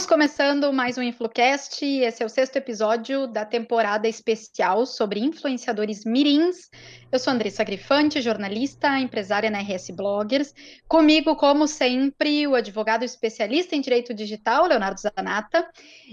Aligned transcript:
Estamos 0.00 0.18
começando 0.18 0.72
mais 0.72 0.96
um 0.96 1.02
InfluCast. 1.02 1.84
Esse 1.84 2.22
é 2.22 2.26
o 2.26 2.28
sexto 2.30 2.56
episódio 2.56 3.26
da 3.26 3.44
temporada 3.44 4.08
especial 4.08 4.86
sobre 4.86 5.20
influenciadores 5.20 6.06
mirins. 6.06 6.70
Eu 7.12 7.18
sou 7.18 7.34
Andressa 7.34 7.62
Grifante, 7.64 8.22
jornalista, 8.22 8.98
empresária 8.98 9.50
na 9.50 9.58
RS 9.58 9.90
Bloggers. 9.90 10.54
Comigo, 10.88 11.36
como 11.36 11.66
sempre, 11.66 12.46
o 12.46 12.54
advogado 12.54 13.04
especialista 13.04 13.76
em 13.76 13.82
direito 13.82 14.14
digital, 14.14 14.64
Leonardo 14.64 15.00
Zanata. 15.00 15.68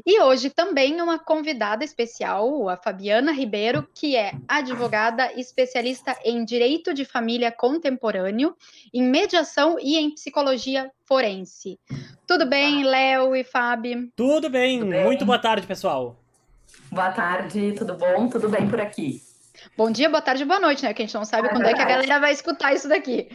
E 0.05 0.19
hoje 0.19 0.49
também 0.49 0.99
uma 0.99 1.17
convidada 1.17 1.85
especial, 1.85 2.67
a 2.67 2.75
Fabiana 2.75 3.31
Ribeiro, 3.31 3.88
que 3.95 4.17
é 4.17 4.33
advogada 4.49 5.31
especialista 5.39 6.13
em 6.25 6.43
direito 6.43 6.93
de 6.93 7.05
família 7.05 7.54
contemporâneo, 7.54 8.54
em 8.93 9.04
mediação 9.04 9.77
e 9.80 9.95
em 9.95 10.13
psicologia 10.13 10.91
forense. 11.05 11.80
Tudo 12.27 12.45
bem, 12.45 12.84
Léo 12.84 13.34
e 13.34 13.44
Fábio? 13.44 13.77
Tudo 14.16 14.49
bem. 14.49 14.80
Tudo 14.80 14.91
bem, 14.91 15.04
muito 15.04 15.26
boa 15.26 15.40
tarde, 15.40 15.67
pessoal. 15.67 16.16
Boa 16.91 17.12
tarde, 17.12 17.73
tudo 17.73 17.95
bom? 17.95 18.27
Tudo 18.27 18.49
bem 18.49 18.68
por 18.68 18.80
aqui? 18.80 19.22
Bom 19.76 19.91
dia, 19.91 20.09
boa 20.09 20.22
tarde, 20.22 20.45
boa 20.45 20.59
noite, 20.59 20.84
né? 20.84 20.94
Que 20.94 21.02
a 21.02 21.05
gente 21.05 21.16
não 21.16 21.26
sabe 21.26 21.48
é 21.48 21.49
quando 21.49 21.63
verdade. 21.63 21.82
é 21.82 21.85
que 21.85 21.91
a 21.91 21.95
galera 21.95 22.20
vai 22.20 22.32
escutar 22.32 22.73
isso 22.73 22.88
daqui. 22.88 23.30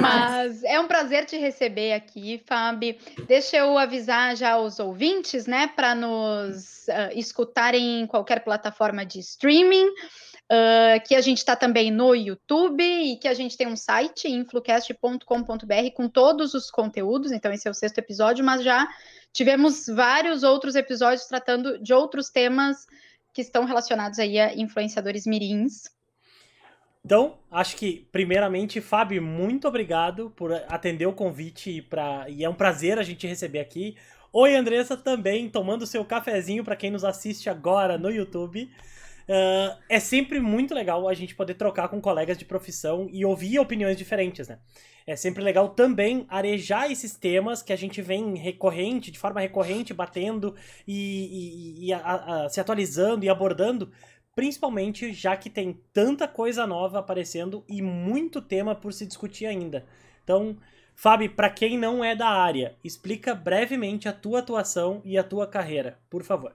Mas 0.00 0.62
é 0.64 0.78
um 0.78 0.86
prazer 0.86 1.24
te 1.24 1.36
receber 1.36 1.92
aqui, 1.92 2.42
Fábio. 2.46 2.96
Deixa 3.26 3.56
eu 3.56 3.76
avisar 3.76 4.36
já 4.36 4.58
os 4.58 4.78
ouvintes, 4.78 5.46
né, 5.46 5.70
para 5.74 5.94
nos 5.94 6.86
uh, 6.88 7.12
escutarem 7.14 8.00
em 8.00 8.06
qualquer 8.06 8.44
plataforma 8.44 9.04
de 9.04 9.18
streaming. 9.20 9.86
Uh, 10.52 11.00
que 11.06 11.14
a 11.14 11.22
gente 11.22 11.38
está 11.38 11.56
também 11.56 11.90
no 11.90 12.14
YouTube 12.14 12.84
e 12.84 13.16
que 13.16 13.26
a 13.26 13.32
gente 13.32 13.56
tem 13.56 13.66
um 13.66 13.76
site, 13.76 14.28
influcast.com.br, 14.28 15.24
com 15.94 16.08
todos 16.10 16.52
os 16.52 16.70
conteúdos. 16.70 17.32
Então, 17.32 17.50
esse 17.50 17.66
é 17.66 17.70
o 17.70 17.74
sexto 17.74 17.96
episódio, 17.96 18.44
mas 18.44 18.62
já 18.62 18.86
tivemos 19.32 19.86
vários 19.86 20.42
outros 20.42 20.74
episódios 20.74 21.24
tratando 21.24 21.78
de 21.82 21.94
outros 21.94 22.28
temas 22.28 22.86
que 23.32 23.40
estão 23.40 23.64
relacionados 23.64 24.18
aí 24.18 24.38
a 24.38 24.54
influenciadores 24.54 25.24
mirins. 25.24 25.84
Então, 27.02 27.38
acho 27.50 27.74
que, 27.76 28.06
primeiramente, 28.12 28.78
Fábio, 28.80 29.22
muito 29.22 29.66
obrigado 29.66 30.34
por 30.36 30.52
atender 30.68 31.06
o 31.06 31.14
convite 31.14 31.80
pra... 31.80 32.26
e 32.28 32.44
é 32.44 32.50
um 32.50 32.54
prazer 32.54 32.98
a 32.98 33.02
gente 33.02 33.26
receber 33.26 33.60
aqui. 33.60 33.96
Oi, 34.30 34.54
Andressa, 34.54 34.98
também 34.98 35.48
tomando 35.48 35.86
seu 35.86 36.04
cafezinho 36.04 36.62
para 36.62 36.76
quem 36.76 36.90
nos 36.90 37.04
assiste 37.04 37.48
agora 37.48 37.96
no 37.96 38.10
YouTube. 38.10 38.70
Uh, 39.28 39.78
é 39.88 40.00
sempre 40.00 40.40
muito 40.40 40.74
legal 40.74 41.08
a 41.08 41.14
gente 41.14 41.34
poder 41.34 41.54
trocar 41.54 41.88
com 41.88 42.00
colegas 42.00 42.36
de 42.36 42.44
profissão 42.44 43.08
e 43.12 43.24
ouvir 43.24 43.58
opiniões 43.58 43.96
diferentes, 43.96 44.48
né? 44.48 44.58
É 45.06 45.16
sempre 45.16 45.42
legal 45.42 45.70
também 45.70 46.26
arejar 46.28 46.90
esses 46.90 47.16
temas 47.16 47.62
que 47.62 47.72
a 47.72 47.76
gente 47.76 48.00
vem 48.00 48.36
recorrente, 48.36 49.10
de 49.10 49.18
forma 49.18 49.40
recorrente, 49.40 49.92
batendo 49.92 50.54
e, 50.86 51.82
e, 51.82 51.86
e 51.86 51.92
a, 51.92 51.98
a, 52.44 52.48
se 52.48 52.60
atualizando 52.60 53.24
e 53.24 53.28
abordando, 53.28 53.90
principalmente 54.34 55.12
já 55.12 55.36
que 55.36 55.50
tem 55.50 55.80
tanta 55.92 56.28
coisa 56.28 56.66
nova 56.66 57.00
aparecendo 57.00 57.64
e 57.68 57.82
muito 57.82 58.40
tema 58.40 58.74
por 58.74 58.92
se 58.92 59.06
discutir 59.06 59.46
ainda. 59.46 59.84
Então, 60.22 60.56
Fábio, 60.94 61.30
para 61.34 61.50
quem 61.50 61.76
não 61.76 62.04
é 62.04 62.14
da 62.14 62.28
área, 62.28 62.76
explica 62.84 63.34
brevemente 63.34 64.08
a 64.08 64.12
tua 64.12 64.38
atuação 64.38 65.02
e 65.04 65.18
a 65.18 65.24
tua 65.24 65.46
carreira, 65.46 65.98
por 66.08 66.22
favor. 66.22 66.54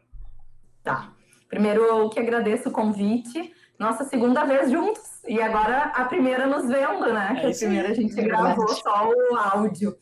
Tá. 0.83 1.13
Primeiro, 1.49 1.81
eu 1.83 2.09
que 2.09 2.19
agradeço 2.19 2.69
o 2.69 2.71
convite. 2.71 3.53
Nossa 3.79 4.03
segunda 4.03 4.43
vez 4.43 4.71
juntos. 4.71 5.03
E 5.27 5.41
agora 5.41 5.91
a 5.95 6.05
primeira 6.05 6.47
nos 6.47 6.67
vendo, 6.67 7.13
né? 7.13 7.35
É 7.37 7.41
que 7.41 7.47
a 7.47 7.57
primeira 7.57 7.89
a 7.89 7.93
gente 7.93 8.19
é 8.19 8.23
gravou 8.23 8.67
só 8.69 9.09
o 9.09 9.35
áudio. 9.35 9.95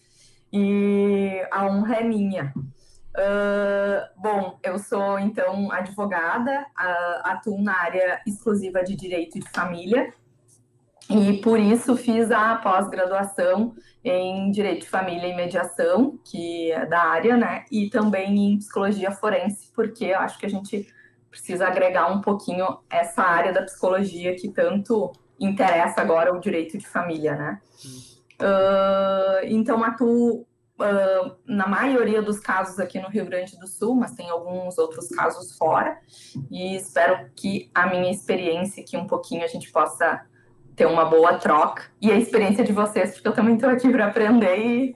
E 0.52 1.46
a 1.52 1.66
honra 1.66 1.98
é 1.98 2.04
minha. 2.04 2.54
Uh, 3.16 4.22
bom, 4.22 4.60
eu 4.62 4.78
sou 4.78 5.18
então 5.20 5.72
advogada, 5.72 6.62
uh, 6.62 7.30
atuo 7.30 7.62
na 7.62 7.78
área 7.78 8.22
exclusiva 8.28 8.84
de 8.84 8.96
direito 8.96 9.40
de 9.40 9.50
família 9.50 10.14
e 11.10 11.38
por 11.38 11.60
isso 11.60 11.96
fiz 11.96 12.32
a 12.32 12.56
pós-graduação 12.56 13.76
em 14.04 14.52
direito 14.52 14.82
de 14.82 14.90
família 14.90 15.28
e 15.28 15.36
mediação, 15.36 16.20
que 16.26 16.72
é 16.72 16.86
da 16.86 17.04
área, 17.04 17.38
né? 17.38 17.66
E 17.72 17.90
também 17.90 18.54
em 18.54 18.58
psicologia 18.58 19.12
forense, 19.12 19.72
porque 19.74 20.06
eu 20.06 20.20
acho 20.20 20.38
que 20.40 20.46
a 20.46 20.50
gente 20.50 20.88
precisa 21.36 21.68
agregar 21.68 22.08
um 22.08 22.22
pouquinho 22.22 22.80
essa 22.90 23.22
área 23.22 23.52
da 23.52 23.62
psicologia 23.62 24.36
que 24.36 24.48
tanto 24.50 25.12
interessa 25.38 26.00
agora 26.00 26.34
o 26.34 26.40
direito 26.40 26.78
de 26.78 26.88
família, 26.88 27.36
né? 27.36 27.62
Uh, 28.42 29.46
então, 29.46 29.84
atuo 29.84 30.42
uh, 30.80 31.36
na 31.46 31.68
maioria 31.68 32.22
dos 32.22 32.40
casos 32.40 32.80
aqui 32.80 33.00
no 33.02 33.10
Rio 33.10 33.26
Grande 33.26 33.60
do 33.60 33.68
Sul, 33.68 33.96
mas 33.96 34.14
tem 34.14 34.30
alguns 34.30 34.78
outros 34.78 35.10
casos 35.10 35.58
fora, 35.58 35.98
e 36.50 36.78
espero 36.78 37.30
que 37.36 37.70
a 37.76 37.88
minha 37.88 38.10
experiência 38.10 38.82
aqui 38.82 38.96
um 38.96 39.08
pouquinho 39.08 39.44
a 39.44 39.48
gente 39.48 39.70
possa 39.72 40.22
ter 40.74 40.86
uma 40.86 41.04
boa 41.04 41.38
troca, 41.38 41.84
e 42.02 42.10
a 42.12 42.16
experiência 42.16 42.64
de 42.64 42.72
vocês, 42.72 43.14
porque 43.14 43.28
eu 43.28 43.34
também 43.34 43.56
estou 43.56 43.70
aqui 43.70 43.90
para 43.90 44.08
aprender 44.08 44.58
e 44.58 44.96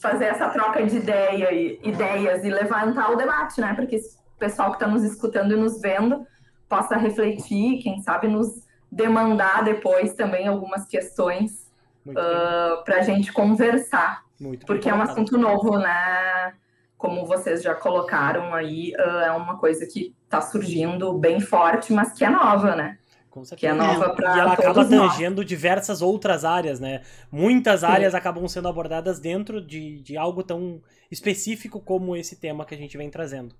fazer 0.00 0.26
essa 0.26 0.48
troca 0.50 0.84
de 0.84 0.96
ideia 0.96 1.52
e, 1.52 1.80
ideias 1.82 2.44
e 2.44 2.50
levantar 2.50 3.10
o 3.10 3.16
debate, 3.16 3.60
né? 3.60 3.74
Porque 3.74 4.00
pessoal 4.42 4.70
que 4.70 4.76
está 4.76 4.88
nos 4.88 5.04
escutando 5.04 5.52
e 5.52 5.56
nos 5.56 5.80
vendo 5.80 6.26
possa 6.68 6.96
refletir, 6.96 7.80
quem 7.80 8.02
sabe 8.02 8.26
nos 8.26 8.66
demandar 8.90 9.62
depois 9.62 10.14
também 10.14 10.48
algumas 10.48 10.84
questões 10.84 11.70
uh, 12.08 12.82
para 12.84 12.96
a 12.96 13.02
gente 13.02 13.32
conversar. 13.32 14.24
Muito 14.40 14.66
porque 14.66 14.90
é 14.90 14.94
um 14.94 15.00
assunto 15.00 15.38
novo, 15.38 15.78
né? 15.78 16.54
Como 16.98 17.24
vocês 17.24 17.62
já 17.62 17.72
colocaram 17.74 18.52
aí, 18.52 18.92
uh, 18.98 19.20
é 19.20 19.30
uma 19.30 19.58
coisa 19.58 19.86
que 19.86 20.12
está 20.24 20.40
surgindo 20.40 21.12
bem 21.12 21.38
forte, 21.38 21.92
mas 21.92 22.12
que 22.12 22.24
é 22.24 22.30
nova, 22.30 22.74
né? 22.74 22.98
Que 23.56 23.66
é 23.66 23.72
nova 23.72 24.10
para 24.10 24.36
E 24.36 24.40
ela 24.40 24.52
acaba 24.52 24.84
tangendo 24.84 25.36
nós. 25.36 25.46
diversas 25.46 26.02
outras 26.02 26.44
áreas, 26.44 26.80
né? 26.80 27.00
Muitas 27.30 27.80
Sim. 27.80 27.86
áreas 27.86 28.14
acabam 28.14 28.46
sendo 28.48 28.68
abordadas 28.68 29.20
dentro 29.20 29.64
de, 29.64 30.00
de 30.00 30.18
algo 30.18 30.42
tão 30.42 30.82
específico 31.10 31.80
como 31.80 32.16
esse 32.16 32.36
tema 32.36 32.64
que 32.66 32.74
a 32.74 32.78
gente 32.78 32.96
vem 32.98 33.08
trazendo. 33.08 33.54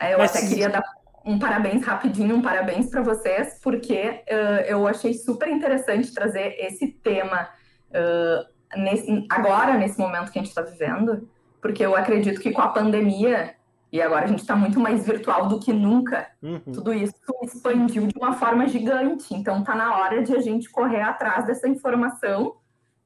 Eu 0.00 0.18
Mas... 0.18 0.34
até 0.34 0.46
queria 0.46 0.68
dar 0.68 0.82
um 1.26 1.40
parabéns 1.40 1.84
rapidinho, 1.84 2.36
um 2.36 2.42
parabéns 2.42 2.88
para 2.88 3.02
vocês, 3.02 3.58
porque 3.60 4.22
uh, 4.30 4.62
eu 4.66 4.86
achei 4.86 5.12
super 5.12 5.48
interessante 5.48 6.14
trazer 6.14 6.54
esse 6.60 6.86
tema 6.86 7.48
uh, 7.90 8.78
nesse, 8.80 9.26
agora, 9.28 9.76
nesse 9.76 9.98
momento 9.98 10.30
que 10.30 10.38
a 10.38 10.42
gente 10.42 10.50
está 10.50 10.62
vivendo, 10.62 11.28
porque 11.60 11.84
eu 11.84 11.96
acredito 11.96 12.40
que 12.40 12.52
com 12.52 12.62
a 12.62 12.68
pandemia, 12.68 13.56
e 13.90 14.00
agora 14.00 14.24
a 14.24 14.28
gente 14.28 14.40
está 14.40 14.54
muito 14.54 14.78
mais 14.78 15.04
virtual 15.04 15.48
do 15.48 15.58
que 15.58 15.72
nunca, 15.72 16.28
uhum. 16.40 16.60
tudo 16.72 16.94
isso 16.94 17.14
expandiu 17.42 18.06
de 18.06 18.16
uma 18.16 18.34
forma 18.34 18.68
gigante. 18.68 19.34
Então 19.34 19.60
está 19.60 19.74
na 19.74 19.96
hora 19.96 20.22
de 20.22 20.32
a 20.32 20.40
gente 20.40 20.70
correr 20.70 21.02
atrás 21.02 21.44
dessa 21.44 21.68
informação, 21.68 22.54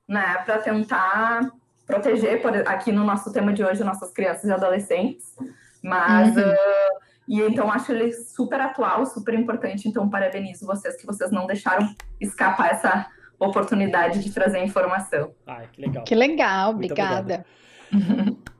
né, 0.06 0.42
para 0.44 0.58
tentar 0.58 1.50
proteger, 1.86 2.42
por, 2.42 2.54
aqui 2.68 2.92
no 2.92 3.04
nosso 3.04 3.32
tema 3.32 3.52
de 3.52 3.64
hoje, 3.64 3.82
nossas 3.82 4.12
crianças 4.12 4.44
e 4.44 4.52
adolescentes 4.52 5.34
mas. 5.82 6.36
Uhum. 6.36 6.42
Uh, 6.42 7.10
e 7.28 7.40
então 7.42 7.70
acho 7.70 7.92
ele 7.92 8.12
super 8.12 8.60
atual, 8.60 9.06
super 9.06 9.34
importante. 9.34 9.88
Então, 9.88 10.10
parabenizo 10.10 10.66
vocês 10.66 10.96
que 10.96 11.06
vocês 11.06 11.30
não 11.30 11.46
deixaram 11.46 11.94
escapar 12.20 12.72
essa 12.72 13.06
oportunidade 13.38 14.22
de 14.22 14.32
trazer 14.32 14.62
informação. 14.64 15.32
Ai, 15.46 15.68
que 15.72 15.80
legal. 15.80 16.04
Que 16.04 16.14
legal, 16.16 16.70
obrigada. 16.72 17.46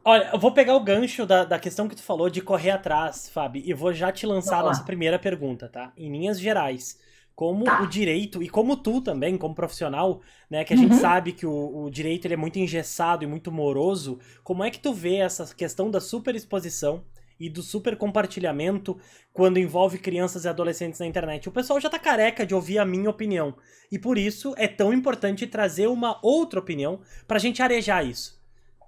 Olha, 0.04 0.30
eu 0.32 0.38
vou 0.38 0.52
pegar 0.52 0.74
o 0.76 0.80
gancho 0.80 1.26
da, 1.26 1.44
da 1.44 1.58
questão 1.58 1.88
que 1.88 1.96
tu 1.96 2.02
falou 2.02 2.30
de 2.30 2.40
correr 2.40 2.70
atrás, 2.70 3.28
Fábio, 3.28 3.62
e 3.64 3.74
vou 3.74 3.92
já 3.92 4.10
te 4.10 4.24
lançar 4.24 4.60
a 4.60 4.62
nossa 4.62 4.82
primeira 4.82 5.18
pergunta, 5.18 5.68
tá? 5.68 5.92
Em 5.96 6.10
linhas 6.10 6.40
gerais, 6.40 6.98
como 7.34 7.64
tá. 7.64 7.82
o 7.82 7.86
direito, 7.86 8.42
e 8.42 8.48
como 8.48 8.76
tu 8.76 9.00
também, 9.00 9.36
como 9.36 9.54
profissional, 9.54 10.20
né, 10.48 10.64
que 10.64 10.72
a 10.72 10.76
uhum. 10.76 10.82
gente 10.82 10.94
sabe 10.96 11.32
que 11.32 11.46
o, 11.46 11.84
o, 11.84 11.90
direito 11.90 12.26
ele 12.26 12.34
é 12.34 12.36
muito 12.36 12.58
engessado 12.58 13.24
e 13.24 13.26
muito 13.26 13.52
moroso, 13.52 14.18
como 14.42 14.64
é 14.64 14.70
que 14.70 14.78
tu 14.78 14.92
vê 14.92 15.16
essa 15.16 15.54
questão 15.54 15.90
da 15.90 16.00
superexposição 16.00 17.04
e 17.40 17.48
do 17.48 17.62
super 17.62 17.96
compartilhamento 17.96 19.00
quando 19.32 19.58
envolve 19.58 19.98
crianças 19.98 20.44
e 20.44 20.48
adolescentes 20.48 21.00
na 21.00 21.06
internet? 21.06 21.48
O 21.48 21.52
pessoal 21.52 21.80
já 21.80 21.88
tá 21.88 21.98
careca 21.98 22.44
de 22.44 22.54
ouvir 22.54 22.78
a 22.78 22.84
minha 22.84 23.08
opinião, 23.08 23.56
e 23.90 23.98
por 23.98 24.18
isso 24.18 24.54
é 24.58 24.68
tão 24.68 24.92
importante 24.92 25.46
trazer 25.46 25.86
uma 25.86 26.20
outra 26.22 26.60
opinião 26.60 27.00
pra 27.26 27.38
gente 27.38 27.62
arejar 27.62 28.04
isso. 28.04 28.38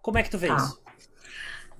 Como 0.02 0.18
é 0.18 0.22
que 0.22 0.30
tu 0.30 0.38
vê 0.38 0.48
tá. 0.48 0.56
isso? 0.56 0.82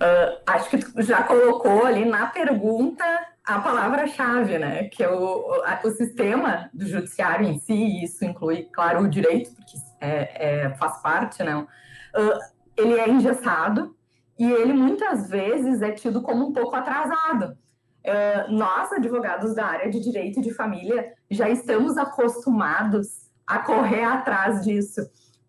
Uh, 0.03 0.41
acho 0.47 0.71
que 0.71 0.79
tu 0.79 1.03
já 1.03 1.23
colocou 1.23 1.85
ali 1.85 2.05
na 2.05 2.27
pergunta 2.27 3.05
a 3.45 3.61
palavra-chave, 3.61 4.59
né? 4.59 4.85
Que 4.85 5.03
é 5.03 5.11
o, 5.11 5.63
o 5.85 5.91
sistema 5.91 6.71
do 6.73 6.87
judiciário 6.87 7.47
em 7.47 7.59
si, 7.59 8.03
isso 8.03 8.25
inclui, 8.25 8.69
claro, 8.73 9.03
o 9.03 9.09
direito, 9.09 9.55
porque 9.55 9.77
é, 10.01 10.65
é 10.65 10.75
faz 10.75 11.01
parte, 11.03 11.43
né? 11.43 11.57
Uh, 11.57 12.39
ele 12.77 12.95
é 12.95 13.09
engessado 13.09 13.97
e 14.43 14.50
ele 14.50 14.73
muitas 14.73 15.31
vezes 15.31 15.83
é 15.83 15.93
tido 15.93 16.21
como 16.21 16.49
um 16.49 16.53
pouco 16.53 16.75
atrasado. 16.75 17.56
Uh, 18.05 18.50
nós, 18.53 18.93
advogados 18.93 19.55
da 19.55 19.65
área 19.65 19.89
de 19.89 20.00
direito 20.00 20.41
de 20.41 20.53
família, 20.53 21.12
já 21.31 21.49
estamos 21.49 21.97
acostumados 21.97 23.31
a 23.47 23.61
correr 23.61 24.03
atrás 24.03 24.65
disso, 24.65 25.00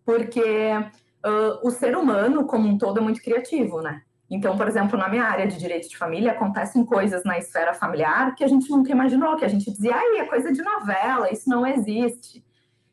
porque 0.04 0.40
uh, 0.40 1.66
o 1.66 1.72
ser 1.72 1.96
humano, 1.96 2.46
como 2.46 2.68
um 2.68 2.78
todo, 2.78 3.00
é 3.00 3.02
muito 3.02 3.20
criativo, 3.20 3.82
né? 3.82 4.02
Então, 4.30 4.56
por 4.56 4.68
exemplo, 4.68 4.96
na 4.96 5.08
minha 5.08 5.24
área 5.24 5.48
de 5.48 5.58
direito 5.58 5.88
de 5.88 5.98
família, 5.98 6.30
acontecem 6.30 6.84
coisas 6.84 7.24
na 7.24 7.36
esfera 7.36 7.74
familiar 7.74 8.32
que 8.36 8.44
a 8.44 8.48
gente 8.48 8.70
nunca 8.70 8.92
imaginou, 8.92 9.34
que 9.34 9.44
a 9.44 9.48
gente 9.48 9.68
dizia, 9.72 9.92
ai, 9.92 10.18
é 10.18 10.24
coisa 10.26 10.52
de 10.52 10.62
novela, 10.62 11.32
isso 11.32 11.50
não 11.50 11.66
existe. 11.66 12.44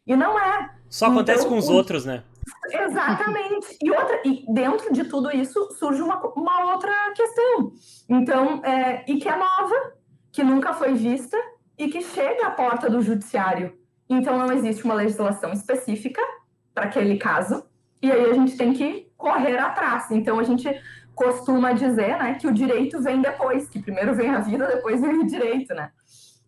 E 0.08 0.16
não 0.16 0.40
é. 0.40 0.72
Só 0.90 1.06
acontece 1.06 1.42
então, 1.42 1.52
com 1.52 1.60
os 1.60 1.70
outros, 1.70 2.06
né? 2.06 2.24
Exatamente. 2.72 3.78
E, 3.82 3.92
outra, 3.92 4.22
e 4.26 4.46
dentro 4.54 4.94
de 4.94 5.04
tudo 5.06 5.32
isso 5.32 5.72
surge 5.78 6.02
uma, 6.02 6.20
uma 6.36 6.74
outra 6.74 6.92
questão. 7.16 7.74
Então, 8.10 8.64
é, 8.64 9.04
e 9.08 9.18
que 9.18 9.28
é 9.28 9.36
nova, 9.36 9.94
que 10.32 10.44
nunca 10.44 10.74
foi 10.74 10.94
vista 10.94 11.38
e 11.78 11.90
que 11.90 12.02
chega 12.02 12.48
à 12.48 12.52
porta 12.52 12.90
do 12.90 13.02
judiciário. 13.02 13.78
Então, 14.10 14.38
não 14.38 14.52
existe 14.52 14.84
uma 14.84 14.94
legislação 14.94 15.52
específica 15.54 16.22
para 16.74 16.86
aquele 16.86 17.18
caso. 17.18 17.66
E 18.02 18.12
aí 18.12 18.30
a 18.30 18.34
gente 18.34 18.58
tem 18.58 18.74
que 18.74 19.12
correr 19.18 19.58
atrás. 19.58 20.10
Então, 20.12 20.40
a 20.40 20.44
gente 20.44 20.68
costuma 21.14 21.72
dizer 21.74 22.18
né, 22.18 22.36
que 22.36 22.48
o 22.48 22.54
direito 22.54 23.02
vem 23.02 23.22
depois, 23.22 23.70
que 23.70 23.82
primeiro 23.82 24.14
vem 24.16 24.30
a 24.30 24.40
vida, 24.40 24.66
depois 24.68 25.00
vem 25.02 25.20
o 25.20 25.28
direito, 25.28 25.74
né? 25.74 25.92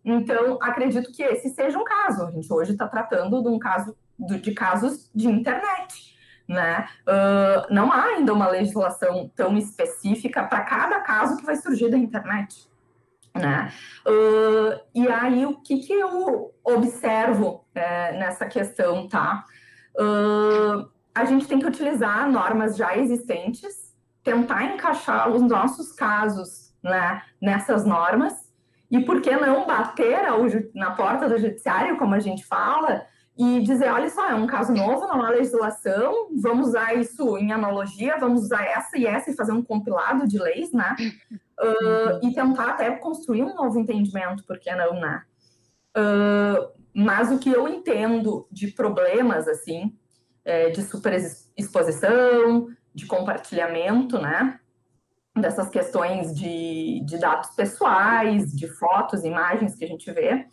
Então, 0.04 0.58
acredito 0.60 1.10
que 1.12 1.22
esse 1.22 1.48
seja 1.50 1.78
um 1.78 1.84
caso. 1.84 2.26
A 2.26 2.30
gente 2.30 2.52
hoje 2.52 2.72
está 2.72 2.86
tratando 2.86 3.42
de 3.42 3.48
um 3.48 3.58
caso 3.58 3.96
de 4.18 4.52
casos 4.52 5.10
de 5.14 5.28
internet. 5.28 6.14
Né? 6.46 6.86
Uh, 7.08 7.72
não 7.72 7.90
há 7.90 8.04
ainda 8.04 8.32
uma 8.32 8.48
legislação 8.48 9.30
tão 9.34 9.56
específica 9.56 10.44
para 10.44 10.60
cada 10.60 11.00
caso 11.00 11.38
que 11.38 11.46
vai 11.46 11.56
surgir 11.56 11.90
da 11.90 11.96
internet. 11.96 12.68
Né? 13.34 13.72
Uh, 14.06 14.80
e 14.94 15.08
aí, 15.08 15.44
o 15.46 15.56
que, 15.56 15.78
que 15.78 15.92
eu 15.92 16.54
observo 16.62 17.64
é, 17.74 18.12
nessa 18.18 18.46
questão, 18.46 19.08
tá? 19.08 19.44
Uh, 19.96 20.88
a 21.14 21.24
gente 21.24 21.46
tem 21.46 21.58
que 21.58 21.66
utilizar 21.66 22.30
normas 22.30 22.76
já 22.76 22.96
existentes, 22.96 23.94
tentar 24.22 24.64
encaixar 24.64 25.28
os 25.30 25.42
nossos 25.42 25.92
casos 25.92 26.74
né, 26.82 27.22
nessas 27.40 27.84
normas, 27.84 28.52
e 28.90 29.00
por 29.00 29.20
que 29.20 29.34
não 29.34 29.66
bater 29.66 30.24
ao, 30.26 30.42
na 30.74 30.92
porta 30.92 31.28
do 31.28 31.38
judiciário, 31.38 31.96
como 31.96 32.14
a 32.14 32.20
gente 32.20 32.44
fala, 32.44 33.06
e 33.36 33.60
dizer, 33.62 33.90
olha 33.90 34.08
só, 34.08 34.28
é 34.28 34.34
um 34.34 34.46
caso 34.46 34.72
novo, 34.72 35.08
não 35.08 35.20
há 35.20 35.30
legislação, 35.30 36.28
vamos 36.40 36.68
usar 36.68 36.94
isso 36.94 37.36
em 37.36 37.52
analogia, 37.52 38.16
vamos 38.18 38.44
usar 38.44 38.64
essa 38.64 38.96
e 38.96 39.06
essa 39.06 39.30
e 39.30 39.34
fazer 39.34 39.50
um 39.52 39.62
compilado 39.62 40.26
de 40.28 40.38
leis, 40.38 40.72
né? 40.72 40.94
Uh, 41.60 42.26
e 42.26 42.32
tentar 42.32 42.70
até 42.70 42.90
construir 42.92 43.42
um 43.42 43.54
novo 43.54 43.78
entendimento, 43.78 44.44
por 44.44 44.58
que 44.58 44.72
não, 44.74 45.00
né? 45.00 45.22
Uh, 45.96 46.72
mas 46.94 47.32
o 47.32 47.38
que 47.38 47.50
eu 47.50 47.66
entendo 47.66 48.46
de 48.52 48.68
problemas, 48.68 49.48
assim, 49.48 49.92
é, 50.44 50.70
de 50.70 50.82
superexposição, 50.82 52.68
de 52.94 53.06
compartilhamento, 53.06 54.20
né? 54.20 54.60
Dessas 55.34 55.68
questões 55.68 56.32
de, 56.32 57.02
de 57.04 57.18
dados 57.18 57.50
pessoais, 57.50 58.52
de 58.52 58.68
fotos, 58.68 59.24
imagens 59.24 59.74
que 59.74 59.84
a 59.84 59.88
gente 59.88 60.08
vê, 60.12 60.46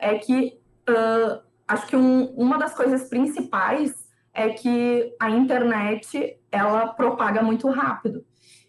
é 0.00 0.18
que 0.18 0.58
uh, 0.90 1.43
acho 1.66 1.86
que 1.86 1.96
um, 1.96 2.26
uma 2.36 2.58
das 2.58 2.74
coisas 2.74 3.08
principais 3.08 3.92
é 4.32 4.50
que 4.50 5.14
a 5.20 5.30
internet 5.30 6.38
ela 6.50 6.88
propaga 6.88 7.42
muito 7.42 7.68
rápido. 7.70 8.24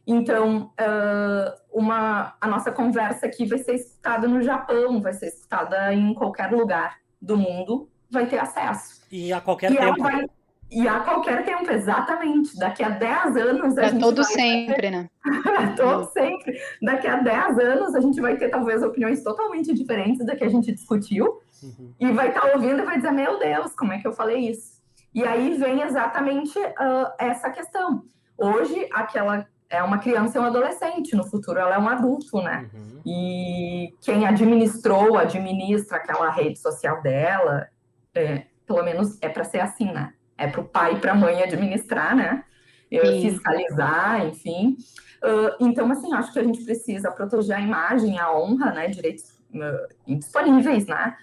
Então, 0.08 0.72
uh, 0.80 1.54
uma, 1.74 2.36
a 2.40 2.48
nossa 2.48 2.72
conversa 2.72 3.26
aqui 3.26 3.46
vai 3.46 3.58
ser 3.58 3.74
escutada 3.74 4.28
no 4.28 4.42
Japão, 4.42 5.02
vai 5.02 5.14
ser 5.14 5.28
escutada 5.28 5.94
em 5.94 6.14
qualquer 6.14 6.52
lugar 6.52 6.98
do 7.20 7.36
mundo, 7.36 7.90
vai 8.10 8.28
ter 8.28 8.38
acesso. 8.38 9.02
E 9.12 9.34
a 9.34 9.42
qualquer 9.42 9.72
e 9.72 9.78
tempo. 9.78 10.04
Vai, 10.04 10.26
e 10.72 10.88
a 10.88 11.00
qualquer 11.00 11.44
tempo, 11.44 11.72
exatamente. 11.72 12.56
Daqui 12.58 12.84
a 12.84 12.90
10 12.90 13.38
anos. 13.38 13.78
É 13.78 13.92
todo 13.98 14.22
vai... 14.22 14.32
sempre, 14.32 14.92
né? 14.92 15.10
todo 15.76 16.12
sempre. 16.12 16.60
Daqui 16.82 17.08
a 17.08 17.18
10 17.18 17.60
anos, 17.60 17.96
a 17.96 18.00
gente 18.00 18.22
vai 18.22 18.38
ter 18.38 18.50
talvez 18.50 18.84
opiniões 18.84 19.24
totalmente 19.24 19.74
diferentes 19.74 20.24
da 20.26 20.36
que 20.36 20.44
a 20.44 20.50
gente 20.50 20.72
discutiu. 20.72 21.42
Uhum. 21.64 21.94
E 22.00 22.12
vai 22.12 22.30
estar 22.30 22.42
tá 22.42 22.52
ouvindo 22.54 22.80
e 22.80 22.86
vai 22.86 22.98
dizer: 22.98 23.12
Meu 23.12 23.40
Deus, 23.40 23.74
como 23.76 23.94
é 23.94 24.00
que 24.00 24.08
eu 24.08 24.14
falei 24.14 24.50
isso? 24.50 24.76
E 25.14 25.24
aí 25.24 25.58
vem 25.58 25.82
exatamente 25.82 26.60
uh, 26.60 27.14
essa 27.18 27.50
questão. 27.50 28.04
Hoje, 28.38 28.88
aquela 28.92 29.48
é 29.70 29.82
uma 29.82 29.98
criança 29.98 30.38
e 30.38 30.42
um 30.42 30.46
adolescente, 30.46 31.16
no 31.16 31.24
futuro 31.24 31.60
ela 31.60 31.76
é 31.76 31.80
um 31.80 31.88
adulto, 31.88 32.42
né? 32.42 32.70
Uhum. 32.74 33.02
E 33.06 33.94
quem 34.02 34.26
administrou, 34.26 35.18
administra 35.18 35.98
aquela 35.98 36.30
rede 36.30 36.60
social 36.60 37.02
dela, 37.02 37.68
é, 38.14 38.46
pelo 38.66 38.84
menos 38.84 39.18
é 39.22 39.30
para 39.30 39.44
ser 39.44 39.60
assim, 39.60 39.92
né? 39.92 40.14
É 40.38 40.48
para 40.48 40.62
o 40.62 40.66
pai 40.66 40.94
e 40.94 41.00
para 41.00 41.14
a 41.14 41.16
mãe 41.16 41.42
administrar, 41.42 42.16
né? 42.16 42.44
Fiscalizar, 42.90 44.26
enfim. 44.26 44.78
Uh, 45.24 45.56
então, 45.60 45.92
assim, 45.92 46.14
acho 46.14 46.32
que 46.32 46.40
a 46.40 46.44
gente 46.44 46.64
precisa 46.64 47.12
proteger 47.12 47.56
a 47.56 47.62
imagem, 47.62 48.20
a 48.20 48.32
honra, 48.34 48.72
né? 48.72 48.88
Direitos 48.88 49.32
uh, 49.54 49.96
indisponíveis, 50.08 50.86
né? 50.86 51.16